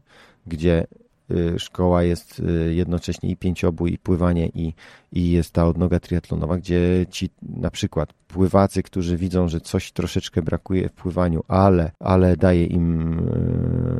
gdzie 0.48 0.88
y, 1.32 1.60
szkoła 1.60 2.04
jest 2.04 2.40
y, 2.40 2.74
jednocześnie 2.74 3.30
i 3.30 3.38
pięciobój, 3.38 3.94
i 3.94 3.98
pływanie, 3.98 4.48
i, 4.48 4.74
i 5.12 5.32
jest 5.32 5.52
ta 5.52 5.68
odnoga 5.68 6.00
triatlonowa, 6.00 6.58
gdzie 6.58 7.06
ci 7.10 7.30
na 7.42 7.72
przykład 7.72 8.14
pływacy, 8.14 8.84
którzy 8.84 9.18
widzą, 9.18 9.48
że 9.48 9.62
coś 9.62 9.92
troszeczkę 9.92 10.42
brakuje 10.42 10.90
w 10.90 10.94
pływaniu, 10.94 11.44
ale, 11.48 11.92
ale 12.00 12.38
daje 12.38 12.66
im, 12.66 13.20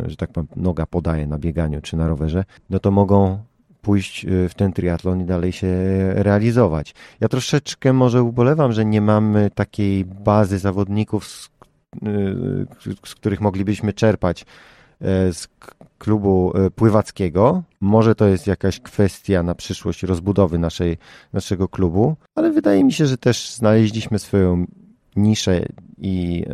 y, 0.06 0.10
że 0.10 0.16
tak 0.16 0.32
powiem, 0.32 0.48
noga 0.56 0.86
podaje 0.86 1.28
na 1.28 1.40
bieganiu 1.40 1.82
czy 1.82 1.98
na 1.98 2.08
rowerze, 2.08 2.44
no 2.70 2.80
to 2.80 2.92
mogą 2.92 3.40
pójść 3.84 4.26
y, 4.26 4.50
w 4.50 4.54
ten 4.54 4.74
triatlon 4.74 5.22
i 5.22 5.26
dalej 5.26 5.52
się 5.52 5.68
realizować. 6.14 6.96
Ja 7.20 7.28
troszeczkę 7.28 7.94
może 7.94 8.24
ubolewam, 8.24 8.72
że 8.72 8.86
nie 8.86 9.02
mamy 9.02 9.50
takiej 9.56 10.06
bazy 10.06 10.60
zawodników, 10.60 11.28
z, 11.28 11.50
y, 12.88 12.96
z 13.06 13.16
których 13.16 13.42
moglibyśmy 13.42 13.94
czerpać 13.94 14.42
y, 14.42 14.46
z 15.34 15.48
klubu 15.98 16.54
pływackiego. 16.76 17.64
Może 17.82 18.16
to 18.16 18.28
jest 18.28 18.48
jakaś 18.48 18.80
kwestia 18.80 19.44
na 19.44 19.56
przyszłość 19.56 20.04
rozbudowy 20.04 20.60
naszej, 20.60 20.98
naszego 21.34 21.68
klubu, 21.68 22.16
ale 22.36 22.52
wydaje 22.52 22.84
mi 22.84 22.94
się, 22.94 23.06
że 23.06 23.18
też 23.18 23.50
znaleźliśmy 23.50 24.20
swoją 24.20 24.66
niszę 25.16 25.66
i 25.98 26.46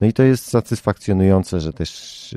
no 0.00 0.06
i 0.06 0.12
to 0.12 0.22
jest 0.22 0.46
satysfakcjonujące, 0.46 1.60
że 1.60 1.72
też 1.72 2.34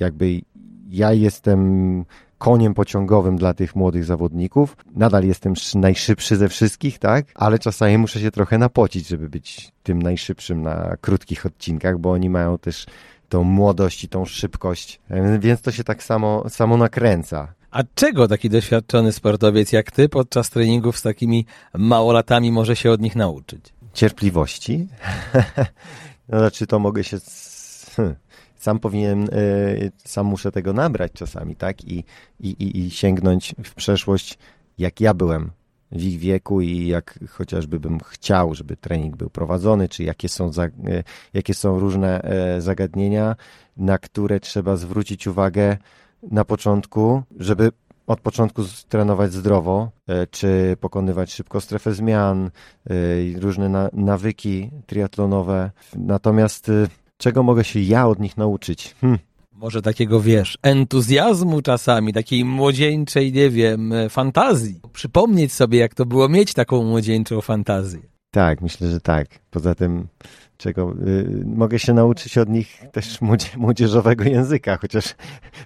jakby 0.00 0.40
ja 0.88 1.12
jestem 1.12 2.04
koniem 2.38 2.74
pociągowym 2.74 3.36
dla 3.36 3.54
tych 3.54 3.76
młodych 3.76 4.04
zawodników. 4.04 4.76
Nadal 4.94 5.24
jestem 5.24 5.54
najszybszy 5.74 6.36
ze 6.36 6.48
wszystkich, 6.48 6.98
tak? 6.98 7.26
Ale 7.34 7.58
czasami 7.58 7.98
muszę 7.98 8.20
się 8.20 8.30
trochę 8.30 8.58
napocić, 8.58 9.08
żeby 9.08 9.28
być 9.28 9.72
tym 9.82 10.02
najszybszym 10.02 10.62
na 10.62 10.96
krótkich 11.00 11.46
odcinkach, 11.46 11.98
bo 11.98 12.12
oni 12.12 12.30
mają 12.30 12.58
też 12.58 12.86
tą 13.28 13.44
młodość 13.44 14.04
i 14.04 14.08
tą 14.08 14.24
szybkość, 14.24 15.00
więc 15.38 15.60
to 15.60 15.72
się 15.72 15.84
tak 15.84 16.02
samo, 16.02 16.48
samo 16.48 16.76
nakręca. 16.76 17.54
A 17.70 17.82
czego 17.94 18.28
taki 18.28 18.50
doświadczony 18.50 19.12
sportowiec 19.12 19.72
jak 19.72 19.90
ty 19.90 20.08
podczas 20.08 20.50
treningów 20.50 20.98
z 20.98 21.02
takimi 21.02 21.46
małolatami 21.74 22.52
może 22.52 22.76
się 22.76 22.90
od 22.90 23.00
nich 23.00 23.16
nauczyć? 23.16 23.64
Cierpliwości. 23.94 24.88
no, 26.28 26.38
znaczy, 26.38 26.66
to 26.66 26.78
mogę 26.78 27.04
się. 27.04 27.18
Sam 28.58 28.78
powinien, 28.78 29.24
e, 29.24 29.28
sam 30.04 30.26
muszę 30.26 30.52
tego 30.52 30.72
nabrać 30.72 31.12
czasami, 31.12 31.56
tak? 31.56 31.84
I, 31.84 32.04
i, 32.40 32.78
i 32.78 32.90
sięgnąć 32.90 33.54
w 33.64 33.74
przeszłość, 33.74 34.38
jak 34.78 35.00
ja 35.00 35.14
byłem 35.14 35.50
w 35.92 36.02
ich 36.02 36.18
wieku 36.18 36.60
i 36.60 36.86
jak 36.86 37.18
chociażby 37.28 37.80
bym 37.80 38.00
chciał, 38.00 38.54
żeby 38.54 38.76
trening 38.76 39.16
był 39.16 39.30
prowadzony, 39.30 39.88
czy 39.88 40.04
jakie 40.04 40.28
są, 40.28 40.52
za, 40.52 40.68
jakie 41.34 41.54
są 41.54 41.78
różne 41.78 42.20
zagadnienia, 42.58 43.36
na 43.76 43.98
które 43.98 44.40
trzeba 44.40 44.76
zwrócić 44.76 45.26
uwagę 45.26 45.76
na 46.22 46.44
początku, 46.44 47.22
żeby 47.38 47.70
od 48.08 48.20
początku 48.20 48.62
trenować 48.88 49.32
zdrowo, 49.32 49.90
e, 50.06 50.26
czy 50.26 50.76
pokonywać 50.80 51.32
szybko 51.32 51.60
strefę 51.60 51.94
zmian, 51.94 52.50
e, 52.90 52.94
różne 53.40 53.68
na, 53.68 53.90
nawyki 53.92 54.70
triatlonowe. 54.86 55.70
Natomiast 55.96 56.68
e, 56.68 56.86
czego 57.18 57.42
mogę 57.42 57.64
się 57.64 57.80
ja 57.80 58.06
od 58.06 58.20
nich 58.20 58.36
nauczyć? 58.36 58.94
Hm. 59.00 59.18
Może 59.52 59.82
takiego, 59.82 60.20
wiesz, 60.20 60.58
entuzjazmu 60.62 61.62
czasami, 61.62 62.12
takiej 62.12 62.44
młodzieńczej, 62.44 63.32
nie 63.32 63.50
wiem, 63.50 63.92
fantazji. 64.10 64.80
Przypomnieć 64.92 65.52
sobie, 65.52 65.78
jak 65.78 65.94
to 65.94 66.06
było 66.06 66.28
mieć 66.28 66.54
taką 66.54 66.84
młodzieńczą 66.84 67.40
fantazję. 67.40 68.00
Tak, 68.30 68.60
myślę, 68.60 68.88
że 68.88 69.00
tak. 69.00 69.28
Poza 69.50 69.74
tym 69.74 70.08
czego 70.58 70.94
y, 71.06 71.42
mogę 71.46 71.78
się 71.78 71.94
nauczyć 71.94 72.38
od 72.38 72.48
nich 72.48 72.82
też 72.92 73.18
młodzieżowego 73.56 74.24
języka, 74.24 74.76
chociaż 74.76 75.14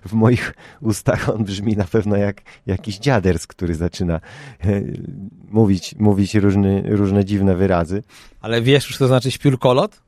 w 0.06 0.12
moich 0.12 0.54
ustach 0.80 1.28
on 1.28 1.44
brzmi 1.44 1.76
na 1.76 1.84
pewno 1.84 2.16
jak 2.16 2.42
jakiś 2.66 2.98
dziaders, 2.98 3.46
który 3.46 3.74
zaczyna 3.74 4.20
y, 4.64 5.02
mówić, 5.50 5.94
mówić 5.98 6.34
różny, 6.34 6.82
różne 6.86 7.24
dziwne 7.24 7.56
wyrazy. 7.56 8.02
Ale 8.40 8.62
wiesz 8.62 8.88
już, 8.88 8.98
co 8.98 9.06
znaczy 9.06 9.30
śpiórkolot? 9.30 10.02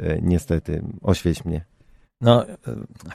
Y, 0.00 0.20
niestety, 0.22 0.82
oświeć 1.02 1.44
mnie. 1.44 1.64
No, 2.20 2.46
e, 2.46 2.56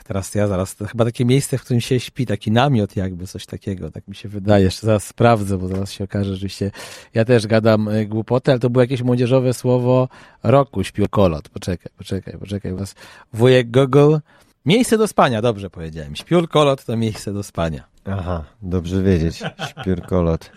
teraz 0.04 0.34
ja 0.34 0.48
zaraz, 0.48 0.76
to 0.76 0.86
chyba 0.86 1.04
takie 1.04 1.24
miejsce, 1.24 1.58
w 1.58 1.62
którym 1.62 1.80
się 1.80 2.00
śpi, 2.00 2.26
taki 2.26 2.50
namiot 2.50 2.96
jakby, 2.96 3.26
coś 3.26 3.46
takiego, 3.46 3.90
tak 3.90 4.08
mi 4.08 4.14
się 4.14 4.28
wydaje. 4.28 4.64
Jeszcze 4.64 4.86
zaraz 4.86 5.04
sprawdzę, 5.04 5.58
bo 5.58 5.68
zaraz 5.68 5.92
się 5.92 6.04
okaże, 6.04 6.36
że 6.36 6.48
się, 6.48 6.70
ja 7.14 7.24
też 7.24 7.46
gadam 7.46 7.88
e, 7.88 8.06
głupoty, 8.06 8.50
ale 8.50 8.60
to 8.60 8.70
było 8.70 8.82
jakieś 8.82 9.02
młodzieżowe 9.02 9.54
słowo 9.54 10.08
roku, 10.42 10.84
śpiórkolot. 10.84 11.48
Poczekaj, 11.48 11.92
poczekaj, 11.96 12.38
poczekaj, 12.38 12.72
was. 12.74 12.94
Wujek 13.32 13.70
Google. 13.70 14.16
Miejsce 14.64 14.98
do 14.98 15.08
spania, 15.08 15.42
dobrze 15.42 15.70
powiedziałem. 15.70 16.16
Śpiórkolot 16.16 16.84
to 16.84 16.96
miejsce 16.96 17.32
do 17.32 17.42
spania. 17.42 17.84
Aha, 18.04 18.44
dobrze 18.62 19.02
wiedzieć. 19.02 19.42
Śpiórkolot. 19.70 20.50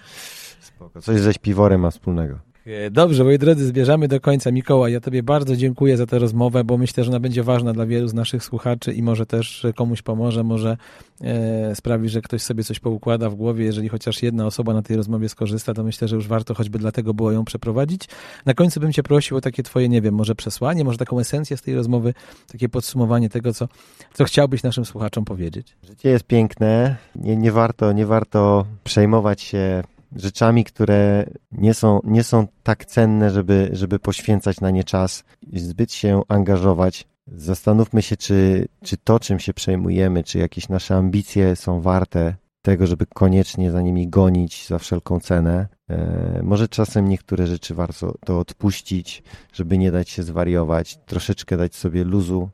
Spoko. 0.62 1.02
Coś 1.02 1.20
ze 1.20 1.34
śpiworem 1.34 1.82
ma 1.82 1.92
wspólnego. 1.92 2.49
E, 2.70 2.92
dobrze, 2.92 3.24
moi 3.24 3.38
drodzy, 3.38 3.66
zbierzamy 3.66 4.08
do 4.08 4.22
końca. 4.22 4.52
Mikołaj, 4.52 4.94
ja 4.94 5.00
Tobie 5.00 5.24
bardzo 5.24 5.56
dziękuję 5.56 5.98
za 5.98 6.06
tę 6.06 6.20
rozmowę, 6.20 6.64
bo 6.64 6.78
myślę, 6.78 7.04
że 7.04 7.10
ona 7.12 7.20
będzie 7.20 7.44
ważna 7.44 7.74
dla 7.74 7.86
wielu 7.86 8.08
z 8.08 8.14
naszych 8.14 8.44
słuchaczy 8.44 8.94
i 8.94 9.04
może 9.04 9.26
też 9.26 9.66
komuś 9.76 10.02
pomoże, 10.02 10.44
może 10.44 10.78
e, 11.22 11.76
sprawi, 11.76 12.10
że 12.10 12.22
ktoś 12.22 12.42
sobie 12.42 12.64
coś 12.64 12.80
poukłada 12.80 13.30
w 13.30 13.36
głowie. 13.36 13.66
Jeżeli 13.66 13.90
chociaż 13.90 14.24
jedna 14.24 14.46
osoba 14.46 14.74
na 14.74 14.82
tej 14.82 14.98
rozmowie 14.98 15.30
skorzysta, 15.30 15.74
to 15.74 15.84
myślę, 15.84 16.08
że 16.08 16.16
już 16.16 16.28
warto 16.28 16.54
choćby 16.54 16.80
dlatego 16.80 17.14
było 17.14 17.32
ją 17.32 17.46
przeprowadzić. 17.46 18.02
Na 18.46 18.54
końcu 18.54 18.80
bym 18.80 18.94
Cię 18.94 19.04
prosił 19.04 19.38
o 19.38 19.42
takie 19.42 19.64
Twoje, 19.64 19.90
nie 19.90 20.02
wiem, 20.02 20.16
może 20.16 20.36
przesłanie, 20.36 20.84
może 20.84 20.98
taką 20.98 21.20
esencję 21.20 21.58
z 21.58 21.62
tej 21.62 21.76
rozmowy, 21.76 22.14
takie 22.52 22.70
podsumowanie 22.70 23.30
tego, 23.30 23.54
co, 23.54 23.68
co 24.14 24.24
chciałbyś 24.24 24.64
naszym 24.64 24.86
słuchaczom 24.86 25.26
powiedzieć. 25.26 25.76
Życie 25.84 26.10
jest 26.10 26.24
piękne, 26.24 26.96
nie, 27.16 27.38
nie, 27.38 27.52
warto, 27.52 27.92
nie 27.92 28.06
warto 28.06 28.66
przejmować 28.84 29.42
się 29.42 29.84
rzeczami, 30.16 30.64
które 30.64 31.26
nie 31.52 31.74
są, 31.74 32.00
nie 32.04 32.24
są 32.24 32.48
tak 32.64 32.86
cenne, 32.86 33.32
żeby, 33.32 33.70
żeby 33.74 34.00
poświęcać 34.00 34.62
na 34.62 34.72
nie 34.72 34.84
czas, 34.84 35.24
zbyt 35.54 35.94
się 35.94 36.22
angażować. 36.28 37.08
Zastanówmy 37.28 38.02
się, 38.02 38.18
czy, 38.18 38.68
czy 38.84 38.98
to, 38.98 39.20
czym 39.20 39.40
się 39.40 39.54
przejmujemy, 39.54 40.24
czy 40.24 40.40
jakieś 40.40 40.70
nasze 40.70 40.96
ambicje 40.96 41.56
są 41.56 41.82
warte 41.82 42.36
tego, 42.62 42.88
żeby 42.88 43.06
koniecznie 43.06 43.72
za 43.72 43.82
nimi 43.82 44.08
gonić 44.08 44.68
za 44.68 44.80
wszelką 44.80 45.20
cenę. 45.20 45.68
E, 45.90 46.40
może 46.44 46.68
czasem 46.68 47.10
niektóre 47.10 47.48
rzeczy 47.48 47.76
warto 47.76 48.16
to 48.26 48.40
odpuścić, 48.40 49.24
żeby 49.54 49.78
nie 49.78 49.92
dać 49.92 50.10
się 50.10 50.24
zwariować, 50.24 51.00
troszeczkę 51.06 51.58
dać 51.58 51.76
sobie 51.76 52.04
luzu 52.04 52.50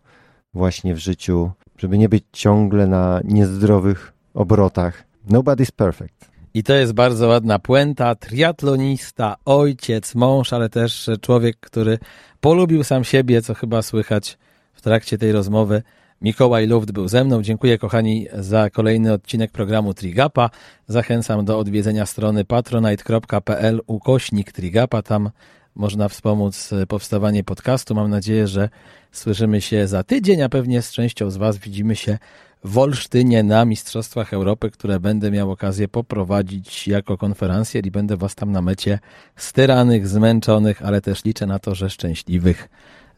właśnie 0.54 0.96
w 0.96 1.00
życiu, 1.00 1.52
żeby 1.78 1.98
nie 1.98 2.10
być 2.10 2.24
ciągle 2.32 2.88
na 2.88 3.22
niezdrowych 3.24 4.14
obrotach. 4.34 5.04
Nobody's 5.30 5.72
perfect. 5.72 6.35
I 6.56 6.64
to 6.64 6.74
jest 6.74 6.94
bardzo 6.94 7.28
ładna 7.28 7.60
puenta. 7.60 8.16
Triatlonista, 8.16 9.36
ojciec, 9.46 10.16
mąż, 10.16 10.54
ale 10.54 10.70
też 10.70 11.10
człowiek, 11.22 11.60
który 11.60 12.00
polubił 12.42 12.84
sam 12.84 13.04
siebie, 13.04 13.42
co 13.42 13.54
chyba 13.54 13.82
słychać 13.82 14.38
w 14.74 14.82
trakcie 14.82 15.18
tej 15.18 15.32
rozmowy. 15.32 15.84
Mikołaj 16.22 16.68
Luft 16.68 16.92
był 16.92 17.08
ze 17.08 17.24
mną. 17.24 17.44
Dziękuję 17.44 17.78
kochani 17.78 18.28
za 18.34 18.70
kolejny 18.70 19.14
odcinek 19.14 19.52
programu 19.52 19.94
Trigapa. 19.94 20.50
Zachęcam 20.88 21.46
do 21.46 21.60
odwiedzenia 21.60 22.06
strony 22.06 22.46
patronite.pl 22.46 23.82
ukośnik 23.88 24.52
Trigapa. 24.52 25.02
Tam 25.02 25.30
można 25.76 26.10
wspomóc 26.10 26.70
powstawanie 26.88 27.44
podcastu. 27.44 27.96
Mam 27.96 28.10
nadzieję, 28.10 28.48
że 28.48 28.70
słyszymy 29.12 29.62
się 29.62 29.88
za 29.88 30.04
tydzień, 30.04 30.42
a 30.42 30.50
pewnie 30.50 30.82
z 30.82 30.92
częścią 30.92 31.32
z 31.32 31.38
Was 31.38 31.58
widzimy 31.58 31.96
się 31.96 32.18
w 32.64 32.78
Olsztynie 32.78 33.44
na 33.44 33.66
Mistrzostwach 33.66 34.34
Europy, 34.34 34.72
które 34.72 35.00
będę 35.00 35.32
miał 35.32 35.52
okazję 35.52 35.88
poprowadzić 35.88 36.88
jako 36.88 37.18
konferencjer 37.18 37.86
i 37.86 37.92
będę 37.92 38.18
Was 38.18 38.36
tam 38.36 38.52
na 38.52 38.62
mecie 38.62 39.00
styranych, 39.36 40.08
zmęczonych, 40.08 40.82
ale 40.82 41.02
też 41.02 41.26
liczę 41.26 41.46
na 41.46 41.60
to, 41.60 41.76
że 41.76 41.90
szczęśliwych 41.90 42.70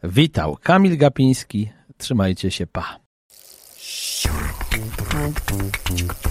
witał. 0.02 0.56
Kamil 0.62 0.98
Gapiński, 0.98 1.70
trzymajcie 1.98 2.50
się, 2.50 2.66
pa. 2.66 2.98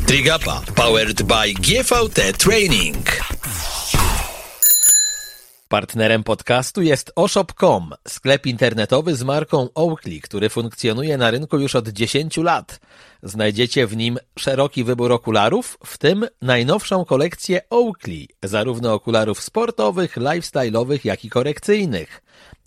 Trigapa 0.07 0.61
powered 0.75 1.23
by 1.23 1.53
GVT 1.53 2.33
Training. 2.37 3.05
Partnerem 5.69 6.23
podcastu 6.23 6.81
jest 6.81 7.11
oshop.com, 7.15 7.93
sklep 8.07 8.45
internetowy 8.45 9.15
z 9.15 9.23
marką 9.23 9.69
Oakley, 9.75 10.21
który 10.21 10.49
funkcjonuje 10.49 11.17
na 11.17 11.31
rynku 11.31 11.59
już 11.59 11.75
od 11.75 11.89
10 11.89 12.37
lat. 12.37 12.79
Znajdziecie 13.23 13.87
w 13.87 13.97
nim 13.97 14.17
szeroki 14.39 14.83
wybór 14.83 15.11
okularów, 15.11 15.77
w 15.85 15.97
tym 15.97 16.27
najnowszą 16.41 17.05
kolekcję 17.05 17.61
Oakley, 17.69 18.27
zarówno 18.43 18.93
okularów 18.93 19.41
sportowych, 19.41 20.17
lifestyle'owych, 20.17 20.99
jak 21.03 21.25
i 21.25 21.29
korekcyjnych. 21.29 22.23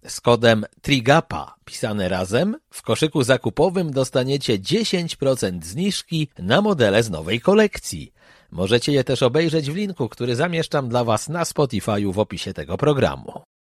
Z 0.07 0.21
kodem 0.21 0.65
TRIGAPA 0.83 1.55
pisane 1.65 2.09
razem 2.09 2.57
w 2.71 2.83
koszyku 2.83 3.23
zakupowym 3.23 3.93
dostaniecie 3.93 4.59
10% 4.59 5.65
zniżki 5.65 6.29
na 6.39 6.61
modele 6.61 7.03
z 7.03 7.11
nowej 7.11 7.41
kolekcji. 7.41 8.13
Możecie 8.53 8.93
je 8.93 9.05
też 9.05 9.23
obejrzeć 9.23 9.71
w 9.71 9.77
linku, 9.77 10.09
który 10.09 10.37
zamieszczam 10.37 10.89
dla 10.89 11.05
Was 11.05 11.29
na 11.29 11.43
Spotify'u 11.43 12.13
w 12.13 12.19
opisie 12.19 12.55
tego 12.55 12.77
programu. 12.77 13.51